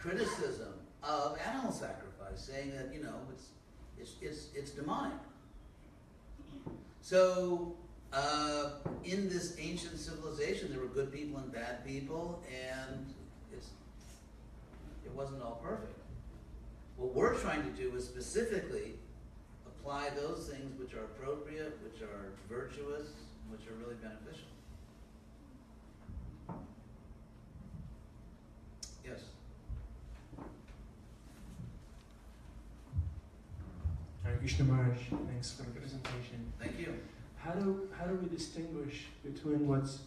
criticism 0.00 0.72
of 1.02 1.38
animal 1.46 1.72
sacrifice, 1.72 2.40
saying 2.40 2.72
that, 2.72 2.92
you 2.94 3.02
know, 3.02 3.14
it's, 3.32 3.48
it's, 4.00 4.12
it's, 4.20 4.46
it's 4.54 4.70
demonic. 4.70 5.18
So, 7.02 7.74
uh, 8.12 8.70
in 9.04 9.28
this 9.28 9.56
ancient 9.58 9.98
civilization, 9.98 10.70
there 10.70 10.80
were 10.80 10.86
good 10.86 11.12
people 11.12 11.38
and 11.38 11.52
bad 11.52 11.84
people, 11.84 12.42
and 12.48 13.06
it 15.04 15.10
wasn't 15.12 15.42
all 15.42 15.60
perfect. 15.62 16.01
What 17.02 17.14
we're 17.14 17.34
trying 17.34 17.64
to 17.64 17.70
do 17.70 17.96
is 17.96 18.04
specifically 18.04 18.92
apply 19.66 20.10
those 20.10 20.48
things 20.48 20.78
which 20.78 20.94
are 20.94 21.02
appropriate, 21.02 21.76
which 21.82 22.00
are 22.00 22.30
virtuous, 22.48 23.08
which 23.50 23.62
are 23.66 23.74
really 23.74 23.96
beneficial. 23.96 24.46
Yes. 29.04 29.18
Hare 34.22 34.36
Krishna 34.36 34.64
Maharaj, 34.66 34.98
thanks 35.26 35.54
for 35.54 35.64
the 35.64 35.70
presentation. 35.70 36.52
Thank 36.60 36.78
you. 36.78 36.94
How 37.36 37.54
do, 37.54 37.88
how 37.98 38.04
do 38.04 38.14
we 38.14 38.28
distinguish 38.28 39.06
between 39.24 39.66
what's 39.66 39.98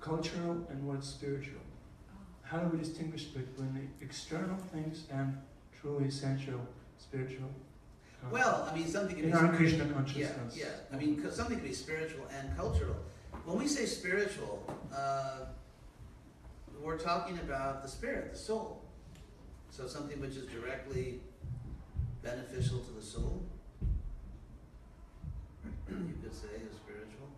cultural 0.00 0.66
and 0.70 0.88
what's 0.88 1.06
spiritual? 1.06 1.60
Oh. 1.60 2.16
How 2.44 2.60
do 2.60 2.74
we 2.74 2.82
distinguish 2.82 3.24
between 3.24 3.74
the 3.74 4.06
external 4.06 4.56
things 4.72 5.04
and 5.12 5.36
truly 5.80 6.06
essential 6.06 6.60
spiritual? 6.98 7.48
Well, 8.30 8.68
I 8.70 8.76
mean, 8.76 8.86
something 8.86 9.16
can 9.16 9.26
in 9.26 9.30
be 9.30 9.36
our. 9.36 9.54
Krishna 9.54 9.86
consciousness. 9.86 10.56
yeah. 10.56 10.64
yeah. 10.64 10.96
I 10.96 10.98
mean, 10.98 11.22
something 11.30 11.58
can 11.58 11.66
be 11.66 11.74
spiritual 11.74 12.26
and 12.38 12.54
cultural. 12.56 12.96
When 13.44 13.58
we 13.58 13.66
say 13.66 13.86
spiritual, 13.86 14.62
uh, 14.94 15.46
we're 16.82 16.98
talking 16.98 17.38
about 17.38 17.82
the 17.82 17.88
spirit, 17.88 18.32
the 18.32 18.38
soul. 18.38 18.82
So 19.70 19.86
something 19.86 20.20
which 20.20 20.36
is 20.36 20.46
directly 20.46 21.20
beneficial 22.22 22.80
to 22.80 22.92
the 22.92 23.02
soul, 23.02 23.42
you 25.88 26.14
could 26.22 26.34
say 26.34 26.48
is 26.48 26.76
spiritual. 26.76 27.28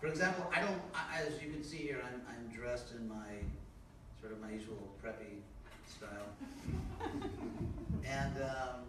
For 0.00 0.06
example, 0.06 0.50
I 0.54 0.60
don't, 0.60 0.80
I, 0.94 1.22
as 1.26 1.42
you 1.42 1.50
can 1.50 1.62
see 1.62 1.78
here, 1.78 2.00
I'm, 2.06 2.22
I'm 2.28 2.56
dressed 2.56 2.94
in 2.94 3.08
my, 3.08 3.42
sort 4.20 4.32
of 4.32 4.40
my 4.40 4.50
usual 4.50 4.94
preppy 5.04 5.42
style. 5.88 6.28
And, 8.04 8.42
um, 8.42 8.86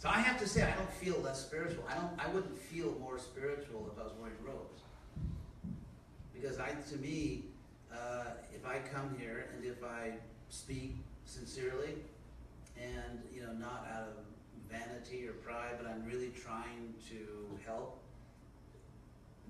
so 0.00 0.08
I 0.08 0.20
have 0.20 0.38
to 0.40 0.48
say, 0.48 0.62
I 0.62 0.74
don't 0.76 0.92
feel 0.94 1.20
less 1.20 1.44
spiritual. 1.44 1.84
I 1.86 1.94
don't. 1.94 2.10
I 2.18 2.26
wouldn't 2.32 2.56
feel 2.56 2.96
more 2.98 3.18
spiritual 3.18 3.86
if 3.92 4.00
I 4.00 4.04
was 4.04 4.14
wearing 4.18 4.38
robes. 4.42 4.80
Because 6.32 6.58
I, 6.58 6.70
to 6.90 6.96
me, 6.96 7.44
uh, 7.92 8.24
if 8.54 8.64
I 8.64 8.78
come 8.94 9.14
here 9.18 9.50
and 9.54 9.62
if 9.62 9.84
I 9.84 10.12
speak 10.48 10.96
sincerely, 11.26 11.96
and 12.80 13.20
you 13.30 13.42
know, 13.42 13.52
not 13.52 13.86
out 13.92 14.08
of 14.08 14.24
vanity 14.70 15.28
or 15.28 15.32
pride, 15.32 15.74
but 15.76 15.86
I'm 15.86 16.02
really 16.06 16.30
trying 16.30 16.94
to 17.10 17.58
help 17.66 18.00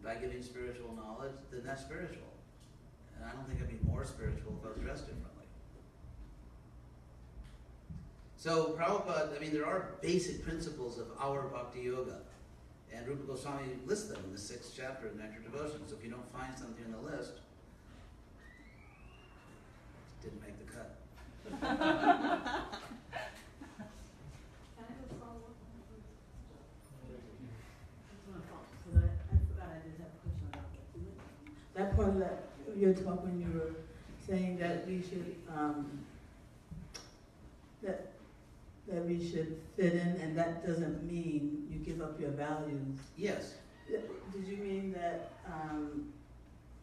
by 0.03 0.17
giving 0.17 0.43
spiritual 0.43 0.97
knowledge, 0.97 1.37
then 1.53 1.63
that's 1.65 1.83
spiritual. 1.83 2.27
And 3.17 3.25
I 3.25 3.33
don't 3.33 3.47
think 3.47 3.61
I'd 3.61 3.69
be 3.69 3.89
more 3.89 4.05
spiritual 4.05 4.59
if 4.61 4.67
I 4.67 4.73
was 4.73 4.81
dressed 4.81 5.07
differently. 5.07 5.30
So 8.41 8.73
Prabhupada, 8.73 9.37
I 9.37 9.39
mean, 9.39 9.53
there 9.53 9.67
are 9.67 9.97
basic 10.01 10.43
principles 10.43 10.99
of 10.99 11.09
our 11.21 11.43
bhakti 11.43 11.83
yoga. 11.83 12.21
And 12.91 13.07
Rupa 13.07 13.25
Goswami 13.25 13.67
lists 13.85 14.09
them 14.09 14.17
in 14.25 14.33
the 14.33 14.39
sixth 14.39 14.73
chapter 14.75 15.09
of 15.09 15.17
Nectar 15.17 15.41
Devotion. 15.41 15.87
So 15.87 15.97
if 15.99 16.03
you 16.03 16.11
don't 16.11 16.33
find 16.33 16.59
something 16.59 16.83
in 16.83 16.91
the 16.91 16.99
list, 16.99 17.33
didn't 20.23 20.41
make 20.41 20.57
the 20.59 20.65
cut. 20.73 20.97
So 21.35 21.57
that, 28.95 29.11
I 29.31 29.37
forgot 29.53 29.69
I 29.69 29.85
did 29.85 30.01
have 30.01 30.09
a 30.09 30.19
question 30.25 30.49
that. 30.55 30.65
That 31.75 31.95
part 31.95 32.09
of 32.09 32.19
that, 32.21 32.49
you're 32.75 32.95
talking, 32.95 33.39
you 33.39 33.53
were 33.61 33.73
saying 34.27 34.57
that 34.61 34.87
we 34.87 35.03
should, 35.03 35.37
um, 35.55 35.77
that, 35.91 36.10
that 38.91 39.07
we 39.07 39.19
should 39.31 39.61
fit 39.77 39.95
in, 39.95 40.17
and 40.21 40.37
that 40.37 40.67
doesn't 40.67 41.03
mean 41.05 41.67
you 41.71 41.79
give 41.79 42.01
up 42.03 42.21
your 42.21 42.31
values. 42.31 42.99
Yes. 43.17 43.55
Did 43.89 44.47
you 44.47 44.57
mean 44.59 44.93
that, 44.93 45.33
um, 45.47 46.13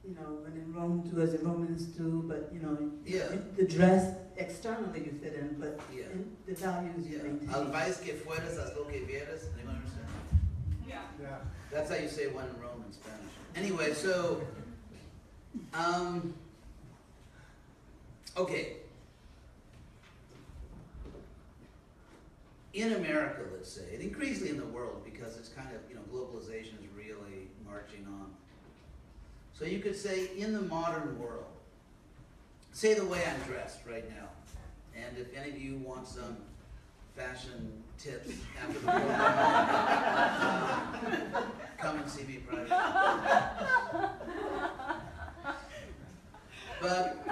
you 0.04 0.14
know, 0.16 0.40
when 0.44 0.54
in 0.54 0.74
Rome 0.74 1.02
do 1.10 1.22
as 1.22 1.32
the 1.34 1.40
Romans 1.40 1.84
do, 1.86 2.24
but, 2.28 2.50
you 2.54 2.60
know, 2.60 2.92
Yeah. 3.06 3.28
the 3.56 3.66
dress 3.66 4.16
externally 4.38 5.06
you 5.06 5.12
fit 5.22 5.34
in, 5.34 5.56
but 5.60 5.80
Yeah. 5.94 6.12
in 6.12 6.36
the 6.46 6.54
values 6.56 7.08
you 7.08 7.18
Yeah. 7.18 7.24
maintain? 7.24 7.50
Al 7.50 7.72
país 7.72 7.98
que 8.04 8.14
fueras, 8.16 8.58
haz 8.58 8.76
lo 8.76 8.86
que 8.86 9.06
vieras. 9.06 9.48
Anyone 9.58 9.76
understand? 9.76 10.08
Yeah. 10.88 11.40
That's 11.72 11.90
how 11.90 11.98
you 11.98 12.10
say 12.10 12.28
one 12.28 12.48
in 12.50 12.62
Rome 12.62 12.84
in 12.86 12.94
Spanish. 12.94 13.34
Anyway, 13.56 13.94
so, 13.94 14.42
um, 15.74 16.34
okay. 18.38 18.78
In 22.74 22.94
America, 22.94 23.42
let's 23.54 23.72
say, 23.72 23.94
and 23.94 24.02
increasingly 24.02 24.50
in 24.52 24.58
the 24.58 24.66
world, 24.66 25.02
because 25.04 25.38
it's 25.38 25.50
kind 25.50 25.70
of, 25.70 25.82
you 25.90 25.96
know, 25.96 26.02
globalization 26.14 26.78
is 26.80 26.88
really 26.96 27.48
marching 27.66 28.06
on. 28.08 28.28
So 29.54 29.66
you 29.66 29.80
could 29.80 29.96
say, 29.96 30.30
in 30.38 30.54
the 30.54 30.62
modern 30.62 31.18
world, 31.20 31.46
say 32.74 32.94
the 32.94 33.06
way 33.06 33.24
I'm 33.26 33.42
dressed 33.48 33.80
right 33.90 34.08
now, 34.10 34.28
and 34.96 35.18
if 35.18 35.36
any 35.36 35.50
of 35.50 35.60
you 35.60 35.78
want 35.78 36.08
some 36.08 36.38
fashion 37.16 37.84
tips 37.98 38.32
after 38.62 38.74
the 38.74 38.80
program, 38.80 39.14
come 41.80 42.00
and 42.00 42.10
see 42.10 42.24
me 42.24 42.38
privately. 42.48 42.76
But, 46.80 47.26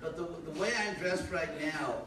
but 0.00 0.16
the, 0.16 0.28
the 0.50 0.60
way 0.60 0.72
I'm 0.76 0.94
dressed 0.96 1.30
right 1.30 1.48
now, 1.60 2.02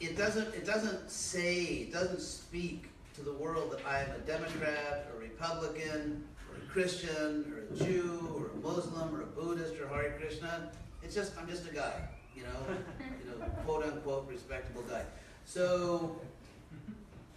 it 0.00 0.16
doesn't, 0.16 0.54
it 0.54 0.66
doesn't 0.66 1.10
say, 1.10 1.62
it 1.64 1.92
doesn't 1.92 2.20
speak 2.20 2.88
to 3.14 3.22
the 3.22 3.32
world 3.32 3.72
that 3.72 3.86
I 3.86 4.00
am 4.00 4.10
a 4.10 4.18
Democrat, 4.18 5.08
or 5.12 5.20
Republican, 5.20 6.24
or 6.50 6.58
a 6.58 6.72
Christian, 6.72 7.50
or 7.52 7.74
a 7.74 7.84
Jew, 7.84 8.36
or 8.36 8.50
a 8.50 8.56
Muslim, 8.62 9.14
or 9.14 9.22
a 9.22 9.26
Buddhist, 9.26 9.80
or 9.80 9.88
Hare 9.88 10.16
Krishna. 10.20 10.70
It's 11.02 11.14
just, 11.14 11.32
I'm 11.38 11.48
just 11.48 11.66
a 11.66 11.72
guy, 11.72 11.94
you 12.34 12.42
know, 12.42 12.76
you 13.24 13.30
know, 13.30 13.46
quote 13.64 13.84
unquote 13.84 14.28
respectable 14.28 14.82
guy. 14.82 15.02
So, 15.46 16.20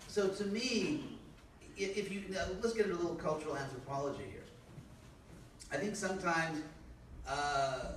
so 0.07 0.27
to 0.27 0.43
me, 0.45 1.17
if 1.77 2.11
you, 2.11 2.23
now 2.29 2.43
let's 2.61 2.73
get 2.73 2.87
into 2.87 2.97
a 2.97 3.01
little 3.01 3.15
cultural 3.15 3.55
anthropology 3.55 4.23
here. 4.29 4.43
I 5.71 5.77
think 5.77 5.95
sometimes, 5.95 6.61
uh, 7.27 7.91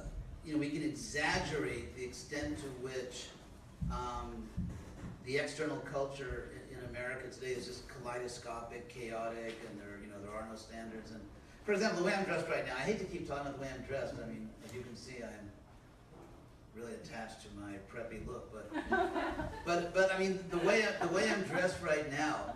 you 0.44 0.52
know, 0.52 0.58
we 0.58 0.70
can 0.70 0.82
exaggerate 0.82 1.96
the 1.96 2.04
extent 2.04 2.58
to 2.58 2.66
which 2.82 3.26
um, 3.90 4.48
the 5.25 5.39
external 5.39 5.77
culture 5.79 6.51
in, 6.55 6.79
in 6.79 6.85
America 6.91 7.29
today 7.29 7.53
is 7.53 7.66
just 7.66 7.85
kaleidoscopic, 7.89 8.89
chaotic, 8.89 9.59
and 9.68 9.81
there, 9.81 9.99
you 10.03 10.09
know, 10.09 10.20
there 10.23 10.33
are 10.33 10.47
no 10.51 10.57
standards. 10.57 11.12
And 11.12 11.20
for 11.64 11.73
example, 11.73 12.01
the 12.01 12.07
way 12.07 12.14
I'm 12.14 12.25
dressed 12.25 12.49
right 12.49 12.66
now, 12.66 12.75
I 12.77 12.81
hate 12.81 12.99
to 12.99 13.05
keep 13.05 13.29
talking 13.29 13.47
about 13.47 13.57
the 13.59 13.62
way 13.62 13.70
I'm 13.75 13.85
dressed. 13.85 14.14
I 14.23 14.27
mean, 14.27 14.49
as 14.64 14.75
you 14.75 14.83
can 14.83 14.97
see, 14.97 15.23
I'm 15.23 15.51
really 16.75 16.95
attached 16.95 17.43
to 17.43 17.49
my 17.61 17.75
preppy 17.93 18.27
look, 18.27 18.53
but 18.53 18.73
but 19.64 19.95
but 19.95 20.12
I 20.12 20.18
mean, 20.18 20.41
the 20.51 20.59
way 20.59 20.85
I, 20.85 21.07
the 21.07 21.12
way 21.12 21.31
I'm 21.31 21.43
dressed 21.43 21.81
right 21.83 22.11
now, 22.11 22.55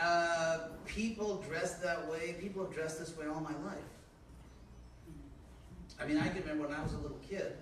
uh, 0.00 0.68
people 0.86 1.42
dress 1.48 1.74
that 1.76 2.08
way. 2.08 2.36
People 2.40 2.64
have 2.64 2.72
dressed 2.72 2.98
this 2.98 3.16
way 3.16 3.26
all 3.26 3.40
my 3.40 3.56
life. 3.66 3.78
I 6.00 6.06
mean, 6.06 6.18
I 6.18 6.28
can 6.28 6.42
remember 6.42 6.68
when 6.68 6.76
I 6.76 6.82
was 6.82 6.92
a 6.92 6.98
little 6.98 7.18
kid, 7.28 7.54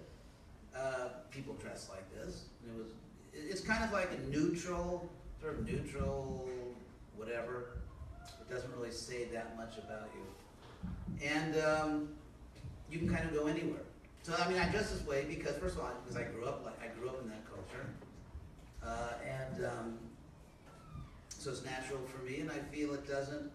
uh, 0.77 1.09
people 1.31 1.55
dressed 1.55 1.89
like 1.89 2.05
this. 2.15 2.45
It 2.67 2.77
was, 2.77 2.89
it's 3.49 3.61
kind 3.61 3.84
of 3.84 3.93
like 3.93 4.11
a 4.12 4.30
neutral, 4.30 5.09
sort 5.41 5.59
of 5.59 5.66
neutral, 5.66 6.49
whatever. 7.16 7.78
It 8.41 8.53
doesn't 8.53 8.72
really 8.76 8.91
say 8.91 9.24
that 9.32 9.57
much 9.57 9.78
about 9.78 10.09
you. 10.14 11.26
And 11.26 11.57
um, 11.64 12.09
you 12.91 12.99
can 12.99 13.09
kind 13.09 13.24
of 13.28 13.34
go 13.34 13.47
anywhere. 13.47 13.80
So 14.22 14.34
I 14.39 14.49
mean, 14.49 14.59
I 14.59 14.68
dress 14.68 14.91
this 14.91 15.07
way 15.07 15.24
because 15.28 15.57
first 15.57 15.76
of 15.76 15.82
all, 15.82 15.93
because 16.05 16.20
I 16.20 16.24
grew 16.24 16.47
up 16.47 16.64
like 16.64 16.80
I 16.82 16.89
grew 16.99 17.09
up 17.09 17.22
in 17.22 17.28
that 17.28 17.45
culture, 17.49 17.87
uh, 18.84 19.12
and 19.24 19.64
um, 19.64 19.99
so 21.28 21.51
it's 21.51 21.64
natural 21.64 22.01
for 22.07 22.24
me, 22.24 22.41
and 22.41 22.51
I 22.51 22.59
feel 22.74 22.93
it 22.95 23.07
doesn't 23.07 23.53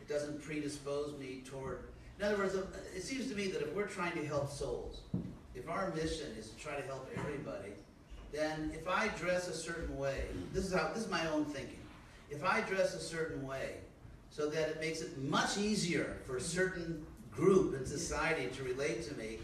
it 0.00 0.08
doesn't 0.08 0.40
predispose 0.40 1.18
me 1.18 1.42
toward. 1.44 1.80
In 2.18 2.26
other 2.26 2.36
words, 2.36 2.54
uh, 2.54 2.64
it 2.94 3.02
seems 3.02 3.28
to 3.28 3.34
me 3.34 3.48
that 3.48 3.62
if 3.62 3.74
we're 3.74 3.86
trying 3.88 4.12
to 4.12 4.24
help 4.24 4.52
souls, 4.52 5.00
if 5.56 5.68
our 5.68 5.92
mission 5.94 6.28
is 6.38 6.50
to 6.50 6.56
try 6.56 6.76
to 6.76 6.82
help 6.82 7.10
everybody, 7.16 7.72
then 8.32 8.70
if 8.74 8.86
I 8.88 9.08
dress 9.08 9.48
a 9.48 9.54
certain 9.54 9.96
way, 9.98 10.24
this 10.52 10.64
is 10.64 10.72
how 10.72 10.88
this 10.88 11.04
is 11.04 11.10
my 11.10 11.28
own 11.28 11.44
thinking. 11.44 11.78
If 12.30 12.44
I 12.44 12.60
dress 12.60 12.94
a 12.94 13.00
certain 13.00 13.46
way, 13.46 13.74
so 14.30 14.48
that 14.48 14.68
it 14.68 14.80
makes 14.80 15.00
it 15.00 15.18
much 15.18 15.58
easier 15.58 16.16
for 16.24 16.36
a 16.36 16.40
certain 16.40 17.04
group 17.32 17.74
in 17.74 17.84
society 17.84 18.46
to 18.56 18.62
relate 18.62 19.02
to 19.08 19.14
me, 19.16 19.38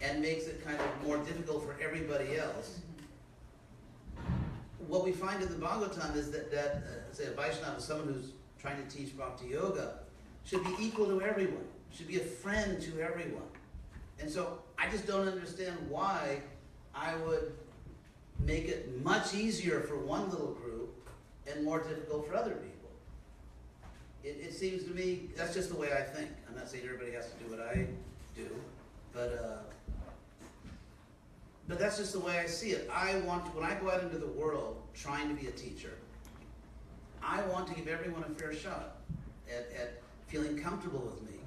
and 0.00 0.20
makes 0.20 0.46
it 0.46 0.64
kind 0.64 0.78
of 0.78 1.06
more 1.06 1.18
difficult 1.18 1.64
for 1.64 1.76
everybody 1.82 2.36
else. 2.36 2.80
What 4.86 5.04
we 5.04 5.12
find 5.12 5.42
in 5.42 5.48
the 5.48 5.54
Bhagavatam 5.54 6.14
is 6.16 6.30
that, 6.32 6.50
that 6.50 6.70
uh, 6.76 7.14
say 7.14 7.26
a 7.26 7.30
Vaishnava, 7.30 7.80
someone 7.80 8.08
who's 8.08 8.32
trying 8.58 8.84
to 8.84 8.96
teach 8.96 9.16
Bhakti 9.16 9.48
Yoga, 9.48 9.98
should 10.44 10.62
be 10.64 10.74
equal 10.78 11.06
to 11.06 11.22
everyone, 11.22 11.64
should 11.90 12.08
be 12.08 12.16
a 12.16 12.24
friend 12.24 12.80
to 12.82 13.00
everyone. 13.00 13.42
And 14.20 14.30
so 14.30 14.58
I 14.78 14.90
just 14.90 15.06
don't 15.06 15.26
understand 15.26 15.76
why 15.88 16.40
I 16.94 17.16
would 17.16 17.54
make 18.40 18.68
it 18.68 19.02
much 19.02 19.34
easier 19.34 19.80
for 19.80 19.96
one 19.98 20.30
little 20.30 20.52
group 20.52 20.94
and 21.46 21.64
more 21.64 21.80
difficult 21.80 22.28
for 22.28 22.34
other 22.34 22.52
people. 22.52 22.90
It, 24.22 24.38
it 24.42 24.54
seems 24.54 24.84
to 24.84 24.90
me, 24.90 25.28
that's 25.36 25.54
just 25.54 25.70
the 25.70 25.76
way 25.76 25.92
I 25.92 26.02
think. 26.02 26.30
I'm 26.48 26.56
not 26.56 26.68
saying 26.68 26.84
everybody 26.84 27.12
has 27.12 27.30
to 27.30 27.44
do 27.44 27.50
what 27.50 27.60
I 27.60 27.86
do, 28.34 28.48
but, 29.12 29.38
uh, 29.44 30.38
but 31.68 31.78
that's 31.78 31.98
just 31.98 32.12
the 32.12 32.20
way 32.20 32.38
I 32.38 32.46
see 32.46 32.70
it. 32.70 32.90
I 32.92 33.18
want, 33.20 33.54
when 33.54 33.64
I 33.64 33.74
go 33.74 33.90
out 33.90 34.02
into 34.02 34.18
the 34.18 34.26
world 34.26 34.82
trying 34.94 35.28
to 35.28 35.40
be 35.40 35.48
a 35.48 35.52
teacher, 35.52 35.92
I 37.22 37.42
want 37.42 37.68
to 37.68 37.74
give 37.74 37.88
everyone 37.88 38.24
a 38.24 38.34
fair 38.34 38.54
shot 38.54 38.96
at, 39.48 39.70
at 39.78 40.02
feeling 40.26 40.58
comfortable 40.58 41.00
with 41.00 41.22
me, 41.30 41.38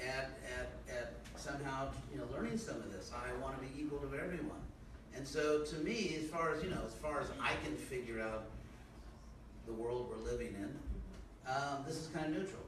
at, 0.00 0.38
at, 0.58 0.94
at 0.94 1.14
somehow, 1.36 1.88
you 2.12 2.18
know, 2.18 2.24
learning 2.32 2.58
some 2.58 2.76
of 2.76 2.92
this. 2.92 3.10
I 3.14 3.42
want 3.42 3.60
to 3.60 3.66
be 3.66 3.82
equal 3.82 3.98
to 3.98 4.06
everyone. 4.16 4.63
And 5.16 5.26
so 5.26 5.62
to 5.64 5.76
me, 5.76 6.16
as 6.18 6.28
far 6.28 6.54
as, 6.54 6.62
you 6.62 6.70
know, 6.70 6.82
as 6.86 6.94
far 6.94 7.20
as 7.20 7.28
I 7.40 7.54
can 7.64 7.76
figure 7.76 8.20
out 8.20 8.50
the 9.66 9.72
world 9.72 10.10
we're 10.10 10.24
living 10.24 10.54
in, 10.58 10.70
um, 11.46 11.84
this 11.86 11.96
is 11.96 12.08
kind 12.08 12.26
of 12.26 12.32
neutral. 12.32 12.62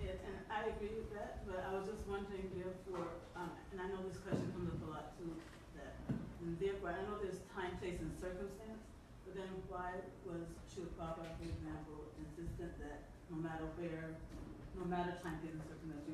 Yes, 0.00 0.20
and 0.24 0.36
I 0.52 0.68
agree 0.68 0.92
with 0.94 1.10
that, 1.16 1.42
but 1.48 1.64
I 1.64 1.72
was 1.72 1.88
just 1.88 2.04
wondering 2.04 2.44
therefore, 2.54 3.08
um, 3.36 3.50
and 3.72 3.80
I 3.80 3.88
know 3.88 4.04
this 4.04 4.20
question 4.20 4.52
comes 4.52 4.68
up 4.68 4.80
a 4.84 4.90
lot 4.92 5.16
too, 5.16 5.32
that, 5.80 5.96
and 6.44 6.60
therefore, 6.60 6.92
I 6.92 7.00
know 7.08 7.16
there's 7.24 7.40
time, 7.56 7.72
place, 7.80 7.96
and 8.04 8.12
circumstance, 8.20 8.84
but 9.24 9.32
then 9.32 9.48
why 9.72 9.96
was 10.28 10.44
Prabhupada, 10.68 11.24
for 11.40 11.46
example, 11.48 12.12
insistent 12.20 12.76
that 12.84 13.08
no 13.32 13.40
matter 13.40 13.64
where, 13.80 14.12
no 14.78 14.84
matter 14.86 15.14
time, 15.22 15.38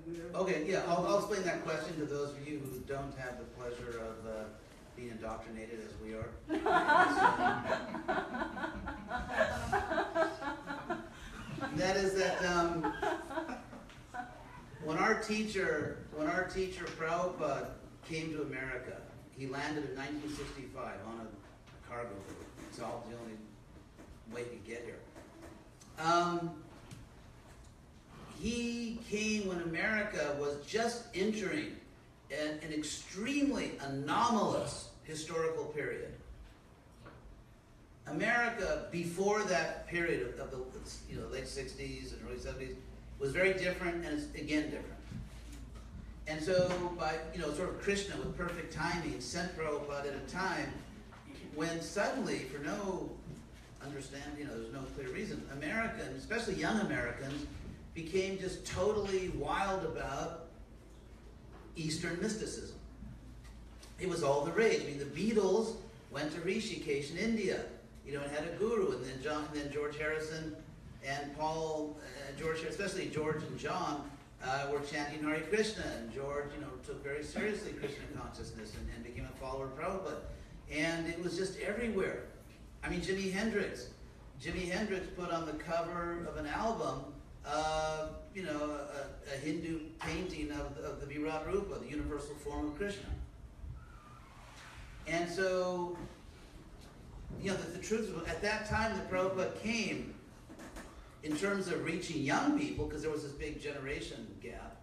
wear. 0.06 0.42
Okay, 0.42 0.64
yeah, 0.66 0.82
I'll, 0.88 1.06
I'll 1.06 1.18
explain 1.18 1.42
that 1.44 1.64
question 1.64 1.96
to 1.98 2.04
those 2.04 2.30
of 2.30 2.46
you 2.46 2.58
who 2.58 2.80
don't 2.80 3.16
have 3.18 3.38
the 3.38 3.44
pleasure 3.56 4.00
of 4.00 4.26
uh, 4.26 4.44
being 4.96 5.10
indoctrinated 5.10 5.80
as 5.80 5.92
we 6.04 6.14
are. 6.14 6.30
that 11.76 11.96
is 11.96 12.14
that 12.14 12.44
um, 12.44 12.92
when 14.84 14.98
our 14.98 15.20
teacher, 15.20 15.98
when 16.16 16.26
our 16.26 16.44
teacher 16.44 16.84
Prabhupada 16.84 17.68
came 18.08 18.32
to 18.32 18.42
America, 18.42 18.96
he 19.36 19.46
landed 19.46 19.90
in 19.90 19.96
1965 19.96 20.84
on 21.06 21.20
a 21.26 21.88
cargo 21.88 22.10
boat. 22.10 22.46
It's 22.68 22.80
all 22.80 23.06
the 23.08 23.16
only 23.16 23.34
way 24.32 24.42
he 24.50 24.56
could 24.58 24.66
get 24.66 24.84
here. 24.84 24.98
Um, 25.98 26.50
he 28.40 28.98
came 29.08 29.46
when 29.46 29.60
America 29.62 30.34
was 30.40 30.56
just 30.66 31.04
entering 31.14 31.76
an, 32.30 32.58
an 32.62 32.72
extremely 32.72 33.72
anomalous 33.80 34.88
historical 35.04 35.66
period. 35.66 36.12
America, 38.06 38.86
before 38.90 39.42
that 39.44 39.86
period 39.88 40.22
of, 40.38 40.50
the 40.50 40.58
you 41.08 41.20
know, 41.20 41.26
late 41.28 41.44
60s 41.44 42.12
and 42.12 42.20
early 42.26 42.38
70s, 42.38 42.74
was 43.18 43.32
very 43.32 43.52
different 43.52 44.04
and 44.06 44.18
it's 44.18 44.34
again 44.34 44.64
different. 44.64 44.86
And 46.26 46.42
so, 46.42 46.70
by 46.98 47.16
you 47.34 47.40
know, 47.40 47.52
sort 47.52 47.68
of 47.68 47.82
Krishna 47.82 48.16
with 48.16 48.36
perfect 48.38 48.72
timing 48.72 49.20
sent 49.20 49.56
Prabhupada 49.56 50.06
at 50.06 50.14
a 50.14 50.32
time 50.32 50.72
when 51.54 51.82
suddenly, 51.82 52.38
for 52.38 52.62
no 52.62 53.10
understand, 53.84 54.22
you 54.38 54.44
know, 54.44 54.56
there's 54.56 54.72
no 54.72 54.80
clear 54.94 55.08
reason, 55.10 55.42
Americans, 55.52 56.18
especially 56.18 56.54
young 56.54 56.80
Americans, 56.80 57.46
became 57.94 58.38
just 58.38 58.66
totally 58.66 59.30
wild 59.30 59.84
about 59.84 60.46
Eastern 61.76 62.20
mysticism. 62.20 62.76
It 63.98 64.08
was 64.08 64.22
all 64.22 64.44
the 64.44 64.52
rage. 64.52 64.82
I 64.82 64.86
mean, 64.86 64.98
the 64.98 65.04
Beatles 65.04 65.74
went 66.10 66.32
to 66.32 66.40
Rishikesh 66.40 67.10
in 67.10 67.18
India, 67.18 67.64
you 68.06 68.14
know, 68.14 68.22
and 68.22 68.30
had 68.32 68.44
a 68.44 68.56
guru, 68.56 68.92
and 68.92 69.04
then 69.04 69.22
John, 69.22 69.44
and 69.52 69.62
then 69.62 69.72
George 69.72 69.96
Harrison 69.98 70.56
and 71.06 71.36
Paul, 71.36 71.96
uh, 71.98 72.40
George, 72.40 72.62
especially 72.62 73.06
George 73.06 73.42
and 73.42 73.58
John, 73.58 74.10
uh, 74.44 74.66
were 74.72 74.80
chanting 74.80 75.22
Hare 75.22 75.40
Krishna, 75.42 75.84
and 75.98 76.12
George, 76.12 76.46
you 76.54 76.60
know, 76.60 76.68
took 76.84 77.02
very 77.02 77.22
seriously 77.22 77.72
Krishna 77.72 78.04
consciousness 78.18 78.72
and, 78.78 78.88
and 78.94 79.04
became 79.04 79.26
a 79.26 79.38
follower 79.38 79.66
of 79.66 79.78
Prabhupada. 79.78 80.20
And 80.72 81.06
it 81.08 81.22
was 81.22 81.36
just 81.36 81.58
everywhere. 81.60 82.24
I 82.82 82.88
mean, 82.88 83.00
Jimi 83.00 83.32
Hendrix. 83.32 83.88
Jimi 84.42 84.70
Hendrix 84.70 85.06
put 85.16 85.30
on 85.30 85.44
the 85.44 85.52
cover 85.52 86.26
of 86.26 86.36
an 86.36 86.46
album, 86.46 87.04
uh, 87.46 88.08
you 88.34 88.42
know, 88.42 88.70
a, 88.70 89.34
a 89.34 89.38
Hindu 89.38 89.80
painting 89.98 90.50
of, 90.52 90.76
of 90.84 91.00
the 91.00 91.06
Virat 91.06 91.46
Rupa, 91.46 91.78
the 91.78 91.88
universal 91.88 92.34
form 92.36 92.66
of 92.66 92.76
Krishna. 92.76 93.08
And 95.06 95.28
so, 95.28 95.96
you 97.40 97.50
know, 97.50 97.56
the, 97.56 97.78
the 97.78 97.82
truth 97.82 98.08
is, 98.08 98.28
at 98.28 98.42
that 98.42 98.68
time 98.68 98.96
the 98.96 99.02
Prabhupada 99.04 99.60
came, 99.62 100.14
in 101.22 101.36
terms 101.36 101.68
of 101.68 101.84
reaching 101.84 102.22
young 102.22 102.58
people, 102.58 102.86
because 102.86 103.02
there 103.02 103.10
was 103.10 103.22
this 103.22 103.32
big 103.32 103.60
generation 103.60 104.26
gap, 104.42 104.76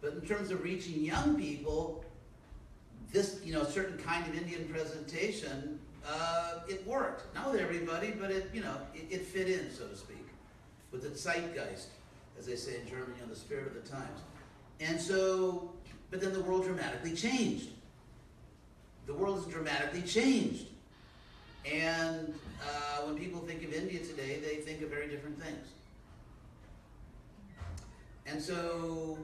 but 0.00 0.12
in 0.12 0.20
terms 0.20 0.50
of 0.50 0.62
reaching 0.62 1.04
young 1.04 1.36
people, 1.36 2.04
this, 3.12 3.40
you 3.44 3.52
know, 3.52 3.64
certain 3.64 3.98
kind 3.98 4.26
of 4.28 4.36
Indian 4.36 4.68
presentation, 4.68 5.80
uh, 6.08 6.60
it 6.68 6.86
worked. 6.86 7.34
Not 7.34 7.50
with 7.50 7.60
everybody, 7.60 8.12
but 8.12 8.30
it, 8.30 8.50
you 8.52 8.60
know, 8.60 8.76
it, 8.94 9.06
it 9.10 9.22
fit 9.22 9.48
in, 9.48 9.70
so 9.72 9.86
to 9.88 9.96
speak, 9.96 10.25
with 10.96 11.12
the 11.12 11.18
zeitgeist, 11.18 11.88
as 12.38 12.46
they 12.46 12.56
say 12.56 12.80
in 12.80 12.88
Germany, 12.88 13.12
know, 13.20 13.28
the 13.28 13.36
spirit 13.36 13.66
of 13.66 13.74
the 13.74 13.88
times. 13.88 14.20
And 14.80 15.00
so, 15.00 15.70
but 16.10 16.20
then 16.20 16.32
the 16.32 16.40
world 16.40 16.64
dramatically 16.64 17.14
changed. 17.14 17.68
The 19.06 19.14
world 19.14 19.36
has 19.36 19.46
dramatically 19.46 20.02
changed. 20.02 20.66
And 21.70 22.34
uh, 22.62 23.02
when 23.02 23.16
people 23.16 23.40
think 23.40 23.62
of 23.64 23.72
India 23.72 24.00
today, 24.00 24.40
they 24.40 24.56
think 24.56 24.82
of 24.82 24.88
very 24.88 25.08
different 25.08 25.40
things. 25.42 25.66
And 28.26 28.40
so, 28.40 29.18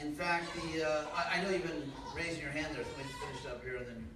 in 0.00 0.14
fact, 0.14 0.46
the 0.54 0.88
uh, 0.88 1.04
I, 1.14 1.38
I 1.38 1.42
know 1.42 1.50
you've 1.50 1.62
been 1.62 1.92
raising 2.16 2.40
your 2.40 2.50
hand 2.50 2.74
there, 2.74 2.84
so 2.84 2.90
let 2.96 3.06
me 3.06 3.12
finish 3.12 3.46
up 3.46 3.64
here 3.64 3.76
and 3.76 3.86
then. 3.86 4.08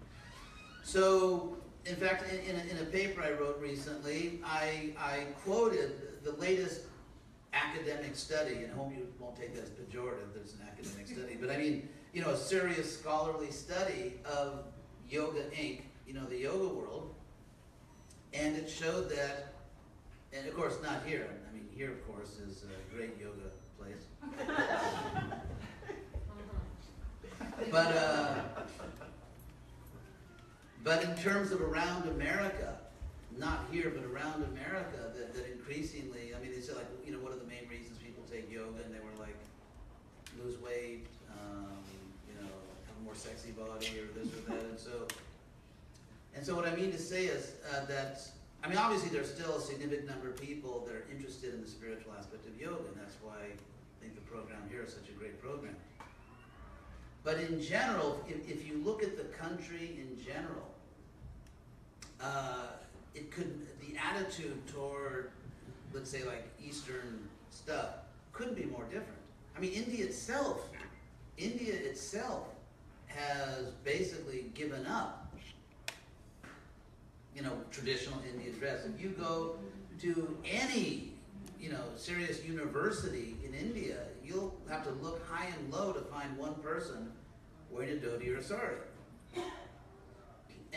So, 0.84 1.56
in 1.88 1.96
fact, 1.96 2.24
in, 2.32 2.38
in, 2.50 2.56
a, 2.56 2.70
in 2.70 2.78
a 2.78 2.84
paper 2.90 3.22
I 3.22 3.32
wrote 3.32 3.60
recently, 3.60 4.40
I, 4.44 4.90
I 4.98 5.26
quoted 5.44 6.22
the 6.24 6.32
latest 6.32 6.82
academic 7.52 8.16
study, 8.16 8.54
and 8.54 8.72
I 8.72 8.74
hope 8.74 8.92
you 8.92 9.06
won't 9.18 9.36
take 9.36 9.54
that 9.54 9.64
as 9.64 9.70
pejorative 9.70 10.32
that 10.34 10.40
it's 10.40 10.54
an 10.54 10.60
academic 10.66 11.06
study, 11.06 11.36
but 11.40 11.50
I 11.50 11.56
mean, 11.56 11.88
you 12.12 12.22
know, 12.22 12.30
a 12.30 12.36
serious 12.36 12.98
scholarly 12.98 13.50
study 13.50 14.14
of 14.24 14.64
Yoga 15.08 15.42
Inc., 15.52 15.82
you 16.06 16.14
know, 16.14 16.24
the 16.24 16.38
yoga 16.38 16.68
world, 16.68 17.14
and 18.32 18.56
it 18.56 18.68
showed 18.68 19.10
that, 19.10 19.54
and 20.32 20.46
of 20.46 20.56
course, 20.56 20.76
not 20.82 21.02
here, 21.06 21.28
I 21.48 21.54
mean, 21.54 21.68
here, 21.74 21.92
of 21.92 22.06
course, 22.06 22.38
is 22.38 22.64
a 22.64 22.94
great 22.94 23.18
yoga 23.20 23.50
place. 23.78 24.04
But, 27.70 27.96
uh, 27.96 28.34
but 30.86 31.02
in 31.02 31.16
terms 31.16 31.50
of 31.50 31.60
around 31.60 32.08
America, 32.08 32.78
not 33.36 33.66
here, 33.72 33.90
but 33.92 34.04
around 34.06 34.44
America, 34.54 35.10
that, 35.18 35.34
that 35.34 35.50
increasingly, 35.50 36.30
I 36.32 36.40
mean, 36.40 36.52
they 36.52 36.60
said 36.60 36.76
like, 36.76 36.86
you 37.04 37.10
know, 37.10 37.18
what 37.18 37.32
are 37.32 37.42
the 37.42 37.50
main 37.50 37.66
reasons 37.68 37.98
people 37.98 38.22
take 38.30 38.46
yoga? 38.48 38.86
And 38.86 38.94
they 38.94 39.02
were 39.02 39.18
like, 39.18 39.34
lose 40.38 40.56
weight, 40.62 41.04
um, 41.34 41.74
you 42.30 42.38
know, 42.38 42.46
have 42.86 42.96
a 43.00 43.04
more 43.04 43.16
sexy 43.16 43.50
body 43.50 43.98
or 43.98 44.06
this 44.14 44.30
or 44.30 44.54
that. 44.54 44.62
And 44.62 44.78
so, 44.78 45.10
and 46.36 46.46
so 46.46 46.54
what 46.54 46.68
I 46.68 46.76
mean 46.76 46.92
to 46.92 47.02
say 47.02 47.26
is 47.26 47.54
uh, 47.74 47.84
that, 47.86 48.22
I 48.62 48.68
mean, 48.68 48.78
obviously 48.78 49.10
there's 49.10 49.34
still 49.34 49.56
a 49.56 49.60
significant 49.60 50.06
number 50.06 50.28
of 50.28 50.40
people 50.40 50.86
that 50.86 50.94
are 50.94 51.04
interested 51.10 51.52
in 51.52 51.62
the 51.62 51.68
spiritual 51.68 52.12
aspect 52.16 52.46
of 52.46 52.54
yoga, 52.60 52.86
and 52.94 52.94
that's 52.94 53.16
why 53.26 53.34
I 53.34 53.50
think 54.00 54.14
the 54.14 54.26
program 54.30 54.62
here 54.70 54.84
is 54.86 54.94
such 54.94 55.08
a 55.08 55.18
great 55.18 55.42
program. 55.42 55.74
But 57.24 57.40
in 57.40 57.60
general, 57.60 58.22
if, 58.28 58.48
if 58.48 58.64
you 58.64 58.78
look 58.84 59.02
at 59.02 59.16
the 59.16 59.24
country 59.34 59.98
in 59.98 60.16
general, 60.24 60.75
uh, 62.20 62.66
it 63.14 63.30
could 63.30 63.66
the 63.80 63.96
attitude 63.98 64.66
toward, 64.66 65.30
let's 65.92 66.10
say, 66.10 66.24
like 66.24 66.48
Eastern 66.64 67.28
stuff 67.50 67.90
couldn't 68.32 68.56
be 68.56 68.64
more 68.64 68.84
different. 68.84 69.18
I 69.56 69.60
mean, 69.60 69.72
India 69.72 70.04
itself, 70.04 70.68
India 71.38 71.74
itself 71.74 72.48
has 73.06 73.70
basically 73.84 74.46
given 74.54 74.86
up, 74.86 75.34
you 77.34 77.42
know, 77.42 77.52
traditional 77.70 78.18
Indian 78.30 78.58
dress. 78.58 78.80
If 78.84 79.02
you 79.02 79.10
go 79.10 79.56
to 80.02 80.36
any, 80.44 81.12
you 81.58 81.70
know, 81.70 81.82
serious 81.96 82.44
university 82.44 83.36
in 83.44 83.54
India, 83.54 83.96
you'll 84.22 84.54
have 84.68 84.84
to 84.84 84.90
look 85.02 85.26
high 85.26 85.46
and 85.46 85.72
low 85.72 85.92
to 85.92 86.00
find 86.00 86.36
one 86.36 86.54
person 86.56 87.10
wearing 87.70 87.96
a 87.96 88.00
dhoti 88.00 88.34
or 88.34 88.38
a 88.38 88.42
sari. 88.42 88.76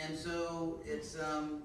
And 0.02 0.16
so 0.16 0.80
it's 0.86 1.16
um, 1.18 1.62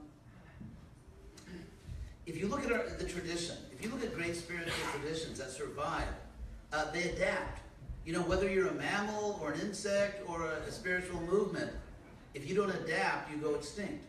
if 2.25 2.37
you 2.37 2.47
look 2.47 2.65
at 2.65 2.71
our, 2.71 2.83
the 2.97 3.05
tradition, 3.05 3.55
if 3.71 3.83
you 3.83 3.89
look 3.89 4.03
at 4.03 4.13
great 4.15 4.35
spiritual 4.35 4.73
traditions 4.93 5.39
that 5.39 5.51
survive, 5.51 6.07
uh, 6.73 6.91
they 6.91 7.03
adapt. 7.11 7.61
You 8.05 8.13
know, 8.13 8.21
whether 8.21 8.49
you're 8.49 8.67
a 8.67 8.73
mammal 8.73 9.39
or 9.41 9.51
an 9.51 9.61
insect 9.61 10.27
or 10.29 10.43
a, 10.43 10.55
a 10.67 10.71
spiritual 10.71 11.21
movement, 11.21 11.71
if 12.33 12.47
you 12.47 12.55
don't 12.55 12.69
adapt, 12.69 13.31
you 13.31 13.37
go 13.37 13.55
extinct. 13.55 14.03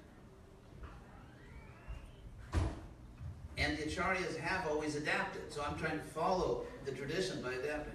And 3.58 3.78
the 3.78 3.84
acharyas 3.84 4.36
have 4.38 4.68
always 4.68 4.96
adapted, 4.96 5.50
so 5.50 5.62
I'm 5.66 5.78
trying 5.78 5.98
to 5.98 6.04
follow 6.04 6.64
the 6.84 6.92
tradition 6.92 7.40
by 7.40 7.54
adapting. 7.54 7.94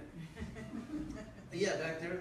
yeah, 1.52 1.76
back 1.76 2.00
there. 2.00 2.20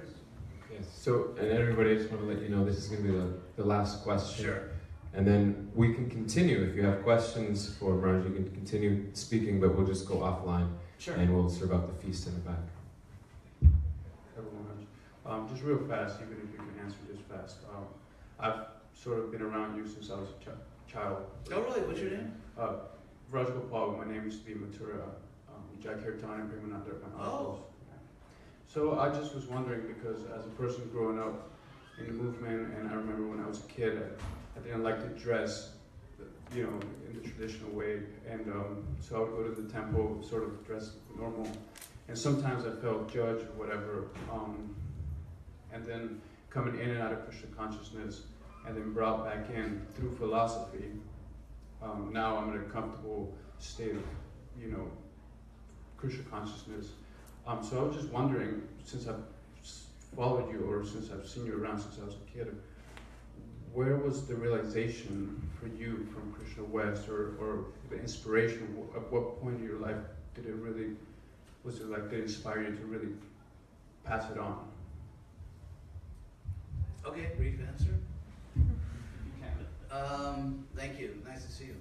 Yes. 0.72 0.86
So, 0.96 1.36
and 1.38 1.50
everybody, 1.52 1.92
I 1.92 1.96
just 1.96 2.10
want 2.12 2.24
to 2.24 2.28
let 2.34 2.42
you 2.42 2.50
know 2.50 2.64
this 2.66 2.78
is 2.78 2.88
going 2.88 3.04
to 3.04 3.10
be 3.12 3.18
the, 3.18 3.34
the 3.58 3.66
last 3.66 4.04
question. 4.04 4.46
Sure. 4.46 4.64
And 5.14 5.28
then 5.28 5.70
we 5.76 5.94
can 5.94 6.10
continue. 6.10 6.64
If 6.64 6.76
you 6.76 6.84
have 6.84 7.04
questions 7.04 7.76
for 7.78 7.96
Maharaj, 7.96 8.26
you 8.26 8.32
can 8.34 8.50
continue 8.52 9.08
speaking, 9.14 9.60
but 9.60 9.76
we'll 9.76 9.86
just 9.86 10.08
go 10.08 10.16
offline 10.18 10.70
Sure. 11.00 11.16
and 11.16 11.34
we'll 11.36 11.50
serve 11.50 11.74
out 11.74 11.88
the 11.88 12.06
feast 12.06 12.28
in 12.28 12.34
the 12.36 12.40
back. 12.42 12.60
Um, 15.26 15.48
just 15.50 15.64
real 15.64 15.78
fast, 15.88 16.18
even 16.22 16.34
if 16.44 16.52
you 16.52 16.58
can 16.58 16.84
answer 16.84 16.98
just 17.10 17.22
fast. 17.30 17.58
Um, 17.70 17.86
I've 18.40 18.66
sort 18.94 19.20
of 19.20 19.32
been 19.32 19.42
around 19.42 19.78
you 19.78 19.88
since 19.88 20.10
I 20.10 20.16
was 20.16 20.30
a 20.30 20.44
ch- 20.44 20.92
child. 20.92 21.26
Oh, 21.54 21.62
really? 21.62 21.82
What's 21.82 22.00
your 22.00 22.12
name? 22.12 22.34
Uh, 22.58 22.74
Raj 23.30 23.48
Gopal, 23.48 23.98
my 24.04 24.12
name 24.12 24.26
used 24.26 24.46
to 24.46 24.54
be 24.54 24.60
Mathura, 24.60 25.04
um, 25.48 25.64
Jack 25.82 25.98
Hirtan 25.98 26.42
and 26.42 26.50
Premananda, 26.52 26.94
my 27.16 27.24
Oh. 27.24 27.60
So 28.74 28.98
I 28.98 29.10
just 29.10 29.36
was 29.36 29.48
wondering, 29.48 29.82
because 29.86 30.24
as 30.28 30.46
a 30.46 30.50
person 30.52 30.88
growing 30.94 31.20
up 31.20 31.50
in 32.00 32.06
the 32.06 32.14
movement, 32.14 32.74
and 32.74 32.90
I 32.90 32.94
remember 32.94 33.28
when 33.28 33.44
I 33.44 33.46
was 33.46 33.60
a 33.60 33.68
kid, 33.68 33.98
I, 33.98 34.58
I 34.58 34.64
didn't 34.64 34.82
like 34.82 35.02
to 35.02 35.22
dress, 35.22 35.74
you 36.56 36.64
know, 36.64 36.80
in 37.10 37.22
the 37.22 37.28
traditional 37.28 37.70
way, 37.72 38.00
and 38.26 38.48
um, 38.50 38.86
so 39.02 39.18
I 39.18 39.20
would 39.20 39.32
go 39.32 39.44
to 39.44 39.62
the 39.62 39.70
temple, 39.70 40.24
sort 40.24 40.44
of 40.44 40.66
dress 40.66 40.92
normal, 41.18 41.50
and 42.08 42.18
sometimes 42.18 42.66
I 42.66 42.72
felt 42.82 43.12
judged 43.12 43.44
or 43.44 43.58
whatever, 43.58 44.08
um, 44.32 44.74
and 45.74 45.86
then 45.86 46.22
coming 46.50 46.80
in 46.80 46.92
and 46.92 47.02
out 47.02 47.12
of 47.12 47.26
Krishna 47.26 47.50
consciousness, 47.58 48.22
and 48.66 48.78
then 48.78 48.94
brought 48.94 49.26
back 49.26 49.50
in 49.50 49.86
through 49.96 50.16
philosophy, 50.16 50.92
um, 51.84 52.12
now 52.14 52.38
I'm 52.38 52.54
in 52.56 52.62
a 52.62 52.64
comfortable 52.70 53.36
state 53.60 53.98
of, 53.98 54.04
you 54.58 54.70
know, 54.70 54.90
Krishna 55.98 56.24
consciousness. 56.32 56.92
Um, 57.52 57.64
so 57.64 57.80
I 57.80 57.84
was 57.84 57.98
just 57.98 58.10
wondering, 58.14 58.62
since 58.86 59.08
I've 59.08 59.24
followed 60.16 60.50
you 60.52 60.66
or 60.70 60.86
since 60.86 61.10
I've 61.12 61.28
seen 61.28 61.46
you 61.46 61.62
around 61.62 61.80
since 61.80 62.00
I 62.02 62.06
was 62.06 62.16
a 62.16 62.38
kid, 62.38 62.56
where 63.74 63.98
was 63.98 64.26
the 64.26 64.36
realization 64.36 65.42
for 65.60 65.68
you 65.68 66.08
from 66.14 66.32
Krishna 66.32 66.64
West 66.64 67.10
or, 67.10 67.36
or 67.40 67.66
the 67.90 67.98
inspiration? 68.00 68.88
At 68.96 69.12
what 69.12 69.42
point 69.42 69.58
in 69.58 69.66
your 69.66 69.80
life 69.80 69.98
did 70.34 70.46
it 70.46 70.56
really, 70.56 70.92
was 71.64 71.80
it 71.80 71.90
like, 71.90 72.10
did 72.10 72.20
it 72.20 72.24
inspire 72.24 72.64
you 72.64 72.76
to 72.76 72.86
really 72.86 73.10
pass 74.06 74.32
it 74.32 74.38
on? 74.38 74.68
Okay, 77.06 77.32
brief 77.36 77.60
answer. 77.68 77.96
Um, 79.92 80.66
thank 80.74 81.00
you. 81.00 81.22
Nice 81.28 81.44
to 81.44 81.52
see 81.52 81.66
you. 81.66 81.76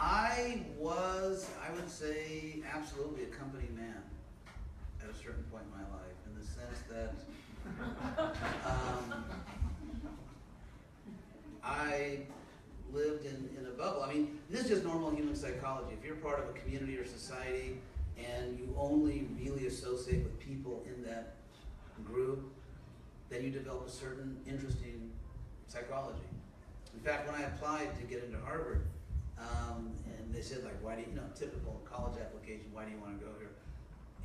I 0.00 0.62
was, 0.78 1.50
I 1.60 1.74
would 1.74 1.90
say, 1.90 2.62
absolutely 2.72 3.24
a 3.24 3.26
company 3.26 3.68
man 3.74 4.00
at 5.02 5.10
a 5.10 5.14
certain 5.14 5.42
point 5.50 5.64
in 5.64 5.70
my 5.70 5.84
life, 5.90 6.14
in 6.26 6.38
the 6.38 6.46
sense 6.46 6.78
that 6.88 7.14
um, 8.64 9.24
I 11.64 12.20
lived 12.92 13.26
in, 13.26 13.48
in 13.58 13.66
a 13.66 13.70
bubble. 13.70 14.02
I 14.02 14.12
mean, 14.14 14.38
this 14.48 14.62
is 14.62 14.68
just 14.68 14.84
normal 14.84 15.10
human 15.10 15.34
psychology. 15.34 15.96
If 15.98 16.06
you're 16.06 16.16
part 16.16 16.38
of 16.38 16.48
a 16.48 16.52
community 16.58 16.96
or 16.96 17.04
society 17.04 17.80
and 18.16 18.56
you 18.56 18.72
only 18.78 19.26
really 19.36 19.66
associate 19.66 20.22
with 20.22 20.38
people 20.38 20.86
in 20.86 21.02
that 21.04 21.34
group, 22.04 22.52
then 23.30 23.42
you 23.42 23.50
develop 23.50 23.88
a 23.88 23.90
certain 23.90 24.36
interesting 24.46 25.10
psychology. 25.66 26.18
In 26.94 27.00
fact, 27.00 27.30
when 27.30 27.40
I 27.40 27.46
applied 27.46 27.98
to 27.98 28.04
get 28.04 28.22
into 28.24 28.38
Harvard, 28.38 28.86
um, 29.40 29.92
and 30.06 30.34
they 30.34 30.42
said 30.42 30.64
like, 30.64 30.82
why 30.82 30.94
do 30.94 31.02
you, 31.02 31.08
you 31.10 31.16
know, 31.16 31.22
typical 31.34 31.80
college 31.84 32.18
application, 32.20 32.66
why 32.72 32.84
do 32.84 32.90
you 32.90 32.98
want 32.98 33.18
to 33.18 33.24
go 33.24 33.32
here? 33.38 33.50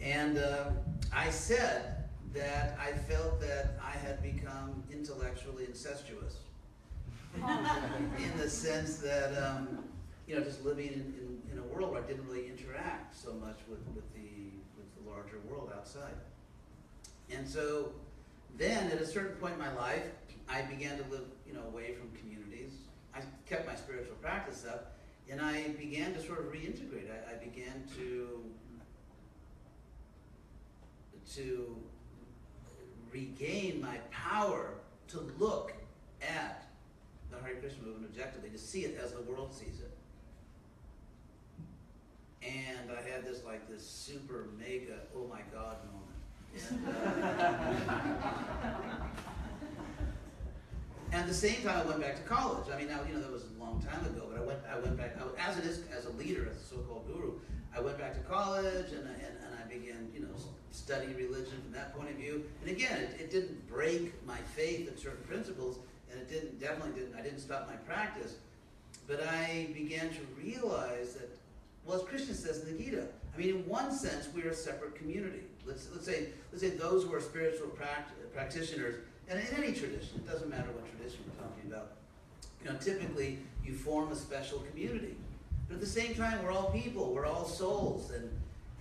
And 0.02 0.38
um, 0.38 0.78
I 1.14 1.30
said 1.30 2.10
that 2.34 2.78
I 2.80 2.92
felt 2.94 3.40
that 3.42 3.80
I 3.82 3.92
had 3.98 4.22
become 4.22 4.84
intellectually 4.92 5.66
incestuous. 5.66 6.38
in 7.36 8.38
the 8.38 8.48
sense 8.48 8.98
that, 8.98 9.34
um, 9.44 9.84
you 10.28 10.36
know, 10.36 10.44
just 10.44 10.64
living 10.64 10.88
in, 10.88 10.94
in, 10.94 11.42
in 11.52 11.58
a 11.58 11.64
world 11.64 11.92
where 11.92 12.04
I 12.04 12.06
didn't 12.06 12.28
really 12.28 12.48
interact 12.48 13.16
so 13.16 13.34
much 13.34 13.58
with, 13.68 13.80
with, 13.96 14.14
the, 14.14 14.52
with 14.78 15.04
the 15.04 15.10
larger 15.10 15.40
world 15.50 15.72
outside. 15.76 16.14
And 17.32 17.48
so 17.48 17.92
then 18.58 18.92
at 18.92 19.02
a 19.02 19.06
certain 19.06 19.36
point 19.38 19.54
in 19.54 19.60
my 19.60 19.74
life, 19.74 20.04
I 20.48 20.62
began 20.62 20.98
to 20.98 21.04
live, 21.10 21.26
you 21.48 21.54
know, 21.54 21.64
away 21.68 21.96
from 21.96 22.10
communities. 22.20 22.74
I 23.16 23.22
kept 23.48 23.68
my 23.68 23.76
spiritual 23.76 24.16
practice 24.22 24.66
up, 24.70 24.98
and 25.30 25.42
I 25.42 25.70
began 25.80 26.14
to 26.14 26.22
sort 26.22 26.40
of 26.40 26.46
reintegrate. 26.46 27.10
I, 27.10 27.34
I 27.34 27.36
began 27.36 27.84
to 27.98 28.44
to 31.36 31.78
regain 33.12 33.82
my 33.82 33.98
power 34.12 34.76
to 35.08 35.32
look 35.40 35.74
at 36.22 36.68
the 37.32 37.38
Hare 37.44 37.56
Krishna 37.56 37.84
movement 37.84 38.12
objectively, 38.12 38.50
to 38.50 38.58
see 38.58 38.82
it 38.82 39.00
as 39.04 39.14
the 39.14 39.22
world 39.22 39.54
sees 39.54 39.82
it. 39.82 39.92
And 42.44 42.92
I 42.92 43.02
had 43.10 43.26
this 43.26 43.44
like 43.44 43.70
this 43.70 43.88
super 43.88 44.48
mega 44.58 45.00
oh 45.16 45.28
my 45.28 45.42
god 45.54 45.78
moment. 45.86 46.10
And, 46.70 46.88
uh, 47.90 48.96
and 51.14 51.22
at 51.22 51.28
the 51.28 51.34
same 51.34 51.62
time, 51.62 51.78
I 51.80 51.86
went 51.86 52.02
back 52.02 52.16
to 52.16 52.24
college. 52.24 52.66
I 52.74 52.78
mean, 52.78 52.88
now 52.88 53.00
you 53.08 53.14
know 53.14 53.22
that 53.22 53.32
was 53.32 53.44
a 53.44 53.64
long 53.64 53.82
time 53.82 54.04
ago, 54.06 54.28
but 54.32 54.42
I 54.42 54.46
went 54.46 54.60
I 54.70 54.80
went 54.80 54.98
back 54.98 55.16
I, 55.18 55.50
as 55.50 55.58
it 55.60 55.66
is 55.66 55.82
as 55.96 56.06
a 56.06 56.10
leader, 56.12 56.48
as 56.50 56.58
a 56.62 56.66
so-called 56.66 57.06
guru. 57.08 57.34
I 57.76 57.80
went 57.82 57.98
back 57.98 58.14
to 58.16 58.20
college 58.22 58.92
and, 58.92 59.08
I- 59.08 59.14
and, 59.26 59.36
and 59.46 59.52
I 59.60 59.68
began, 59.68 60.08
you 60.14 60.20
know, 60.22 60.36
study 60.72 61.08
religion 61.18 61.60
from 61.64 61.72
that 61.74 61.96
point 61.96 62.10
of 62.10 62.16
view. 62.18 62.44
And 62.62 62.70
again, 62.70 63.00
it, 63.00 63.22
it 63.22 63.32
didn't 63.32 63.68
break 63.68 64.14
my 64.28 64.38
faith 64.56 64.88
in 64.88 64.98
certain 64.98 65.24
principles, 65.28 65.80
and 66.12 66.20
it 66.20 66.30
didn't 66.30 66.60
definitely 66.60 67.00
didn't. 67.00 67.16
I 67.18 67.22
didn't 67.22 67.40
stop 67.40 67.68
my 67.68 67.76
practice, 67.78 68.36
but 69.08 69.24
I 69.28 69.70
began 69.74 70.10
to 70.10 70.20
realize 70.44 71.14
that, 71.14 71.30
well, 71.86 71.98
as 72.00 72.04
Krishna 72.04 72.34
says 72.34 72.64
in 72.64 72.76
the 72.78 72.84
Gita, 72.84 73.08
I 73.34 73.38
mean, 73.40 73.50
in 73.50 73.68
one 73.68 73.92
sense, 73.92 74.30
we're 74.36 74.50
a 74.50 74.54
separate 74.56 74.96
community. 74.96 75.42
Let's 75.66 75.88
let's 75.92 76.06
say 76.06 76.28
let's 76.52 76.62
say 76.64 76.72
those 76.72 77.04
who 77.04 77.14
are 77.14 77.22
spiritual 77.22 77.68
pract- 77.68 78.12
practitioners, 78.34 78.96
and 79.30 79.40
in 79.40 79.64
any 79.64 79.74
tradition, 79.74 80.16
it 80.16 80.28
doesn't 80.28 80.50
matter 80.50 80.70
what 80.74 80.86
tradition 80.98 81.20
we're 81.28 81.46
talking 81.46 81.72
about. 81.72 81.92
You 82.64 82.72
know, 82.72 82.78
typically 82.78 83.40
you 83.66 83.74
form 83.74 84.12
a 84.12 84.16
special 84.16 84.60
community. 84.60 85.16
But 85.68 85.76
at 85.76 85.82
the 85.82 85.88
same 85.88 86.14
time, 86.16 86.44
we're 86.44 86.52
all 86.52 86.72
people, 86.72 87.14
we're 87.14 87.26
all 87.26 87.46
souls, 87.46 88.12
and 88.12 88.30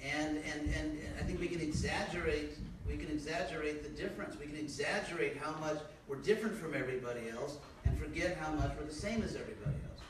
and 0.03 0.39
and 0.39 0.75
and, 0.75 0.99
I 1.19 1.23
think 1.23 1.41
we 1.41 1.47
can 1.47 1.61
exaggerate 1.61 2.57
we 2.87 2.97
can 2.97 3.11
exaggerate 3.11 3.83
the 3.83 3.89
difference. 3.91 4.37
We 4.39 4.47
can 4.47 4.57
exaggerate 4.57 5.37
how 5.37 5.53
much 5.61 5.79
we're 6.09 6.17
different 6.17 6.57
from 6.57 6.75
everybody 6.75 7.31
else, 7.31 7.59
and 7.85 7.97
forget 7.99 8.37
how 8.37 8.53
much 8.53 8.73
we're 8.79 8.87
the 8.87 8.93
same 8.93 9.23
as 9.23 9.37
everybody 9.37 9.77
else. 9.89 10.01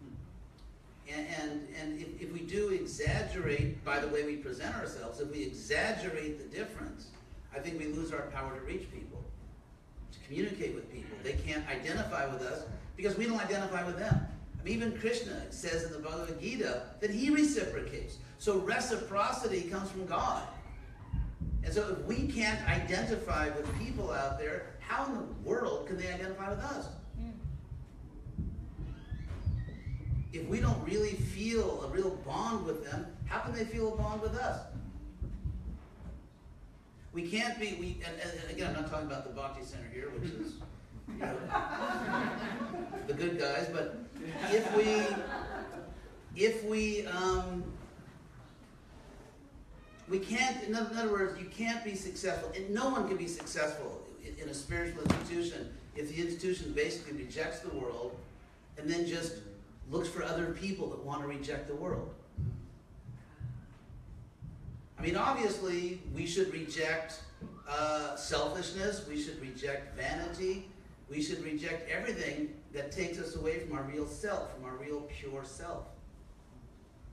Hmm. 0.00 1.12
And 1.12 1.26
and, 1.40 1.68
and 1.80 2.00
if, 2.00 2.22
if 2.22 2.32
we 2.32 2.40
do 2.40 2.68
exaggerate 2.68 3.84
by 3.84 3.98
the 3.98 4.08
way 4.08 4.24
we 4.24 4.36
present 4.36 4.76
ourselves, 4.76 5.20
if 5.20 5.30
we 5.30 5.42
exaggerate 5.42 6.38
the 6.38 6.56
difference, 6.56 7.08
I 7.54 7.58
think 7.58 7.78
we 7.78 7.86
lose 7.86 8.12
our 8.12 8.22
power 8.30 8.54
to 8.54 8.64
reach 8.64 8.90
people, 8.92 9.11
communicate 10.32 10.74
with 10.74 10.90
people. 10.90 11.16
They 11.22 11.34
can't 11.34 11.66
identify 11.68 12.26
with 12.32 12.42
us 12.42 12.64
because 12.96 13.16
we 13.16 13.26
don't 13.26 13.40
identify 13.40 13.84
with 13.84 13.98
them. 13.98 14.26
I 14.58 14.64
mean, 14.64 14.74
even 14.74 14.98
Krishna 14.98 15.50
says 15.50 15.84
in 15.84 15.92
the 15.92 15.98
Bhagavad 15.98 16.40
Gita 16.40 16.82
that 17.00 17.10
he 17.10 17.30
reciprocates. 17.30 18.16
So 18.38 18.58
reciprocity 18.60 19.62
comes 19.62 19.90
from 19.90 20.06
God. 20.06 20.42
And 21.64 21.72
so 21.72 21.86
if 21.90 22.04
we 22.06 22.28
can't 22.28 22.66
identify 22.66 23.50
with 23.50 23.66
people 23.78 24.10
out 24.10 24.38
there, 24.38 24.70
how 24.80 25.04
in 25.06 25.14
the 25.14 25.24
world 25.44 25.86
can 25.86 25.98
they 25.98 26.08
identify 26.08 26.48
with 26.48 26.60
us? 26.60 26.88
If 30.32 30.46
we 30.46 30.60
don't 30.60 30.82
really 30.82 31.12
feel 31.12 31.82
a 31.82 31.88
real 31.88 32.16
bond 32.24 32.64
with 32.64 32.90
them, 32.90 33.06
how 33.26 33.40
can 33.40 33.52
they 33.52 33.66
feel 33.66 33.92
a 33.92 33.96
bond 33.98 34.22
with 34.22 34.34
us? 34.34 34.62
We 37.12 37.28
can't 37.28 37.60
be, 37.60 37.76
we, 37.78 37.98
and, 38.06 38.14
and, 38.20 38.50
again, 38.50 38.68
I'm 38.68 38.82
not 38.82 38.90
talking 38.90 39.06
about 39.06 39.24
the 39.24 39.34
Bhakti 39.38 39.64
Center 39.64 39.88
here, 39.92 40.10
which 40.16 40.30
is, 40.30 40.54
you 41.08 41.18
know, 41.18 41.36
the 43.06 43.12
good 43.12 43.38
guys, 43.38 43.68
but 43.70 43.98
if 44.50 44.76
we, 44.76 46.42
if 46.42 46.64
we, 46.64 47.06
um, 47.06 47.64
we 50.08 50.18
can't, 50.18 50.62
in 50.64 50.74
other, 50.74 51.12
words, 51.12 51.38
you 51.38 51.46
can't 51.46 51.84
be 51.84 51.94
successful, 51.94 52.50
and 52.56 52.70
no 52.70 52.88
one 52.88 53.06
can 53.08 53.18
be 53.18 53.28
successful 53.28 54.02
in 54.24 54.48
a 54.48 54.54
spiritual 54.54 55.02
institution 55.02 55.70
if 55.94 56.14
the 56.14 56.22
institution 56.22 56.72
basically 56.72 57.22
rejects 57.22 57.60
the 57.60 57.68
world 57.76 58.16
and 58.78 58.88
then 58.88 59.06
just 59.06 59.34
looks 59.90 60.08
for 60.08 60.22
other 60.22 60.46
people 60.52 60.88
that 60.88 61.04
want 61.04 61.20
to 61.20 61.28
reject 61.28 61.68
the 61.68 61.74
world. 61.74 62.14
I 65.02 65.04
mean, 65.04 65.16
obviously, 65.16 66.00
we 66.14 66.26
should 66.26 66.52
reject 66.52 67.18
uh, 67.68 68.14
selfishness, 68.14 69.04
we 69.08 69.20
should 69.20 69.42
reject 69.42 69.96
vanity, 69.96 70.68
we 71.10 71.20
should 71.20 71.42
reject 71.42 71.90
everything 71.90 72.54
that 72.72 72.92
takes 72.92 73.18
us 73.18 73.34
away 73.34 73.58
from 73.58 73.76
our 73.76 73.82
real 73.82 74.06
self, 74.06 74.54
from 74.54 74.64
our 74.64 74.76
real 74.76 75.00
pure 75.00 75.44
self. 75.44 75.86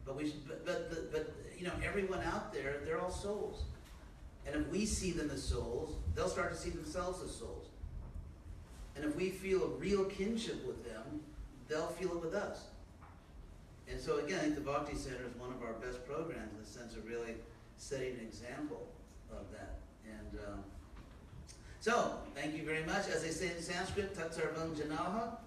But 0.06 0.16
we 0.16 0.26
should, 0.26 0.48
but, 0.48 0.68
but, 0.92 1.12
but, 1.12 1.36
you 1.58 1.66
know, 1.66 1.74
everyone 1.84 2.22
out 2.22 2.54
there, 2.54 2.76
they're 2.86 3.02
all 3.02 3.10
souls. 3.10 3.64
And 4.46 4.56
if 4.56 4.68
we 4.68 4.86
see 4.86 5.12
them 5.12 5.32
as 5.32 5.42
souls, 5.42 5.96
they'll 6.14 6.30
start 6.30 6.52
to 6.52 6.58
see 6.60 6.70
themselves 6.70 7.24
as 7.24 7.36
souls. 7.36 7.70
And 8.96 9.04
if 9.04 9.16
we 9.16 9.32
feel 9.32 9.64
a 9.64 9.70
real 9.70 10.06
kinship 10.06 10.64
with 10.68 10.86
them, 10.86 11.22
they'll 11.68 11.88
feel 11.88 12.12
it 12.12 12.22
with 12.24 12.36
us. 12.36 12.66
And 13.90 14.00
so 14.00 14.20
again, 14.20 14.38
I 14.38 14.44
think 14.44 14.56
the 14.56 14.62
Bhakti 14.62 14.96
Center 14.96 15.26
is 15.28 15.36
one 15.40 15.50
of 15.50 15.64
our 15.64 15.74
best 15.74 16.06
programs 16.06 16.52
in 16.54 16.60
the 16.60 16.70
sense 16.70 16.96
of 16.96 17.08
really 17.08 17.34
setting 17.80 18.14
an 18.16 18.20
example 18.22 18.88
of 19.32 19.52
that. 19.52 19.80
And 20.06 20.40
um, 20.48 20.64
so, 21.80 22.18
thank 22.36 22.56
you 22.56 22.64
very 22.64 22.84
much. 22.84 23.08
As 23.08 23.24
they 23.24 23.30
say 23.30 23.56
in 23.56 23.62
Sanskrit, 23.62 24.16
Tatsarvam 24.16 24.76
Janaha, 24.76 25.38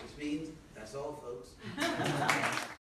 which 0.00 0.16
means 0.18 0.48
that's 0.74 0.94
all, 0.94 1.22
folks. 1.22 1.50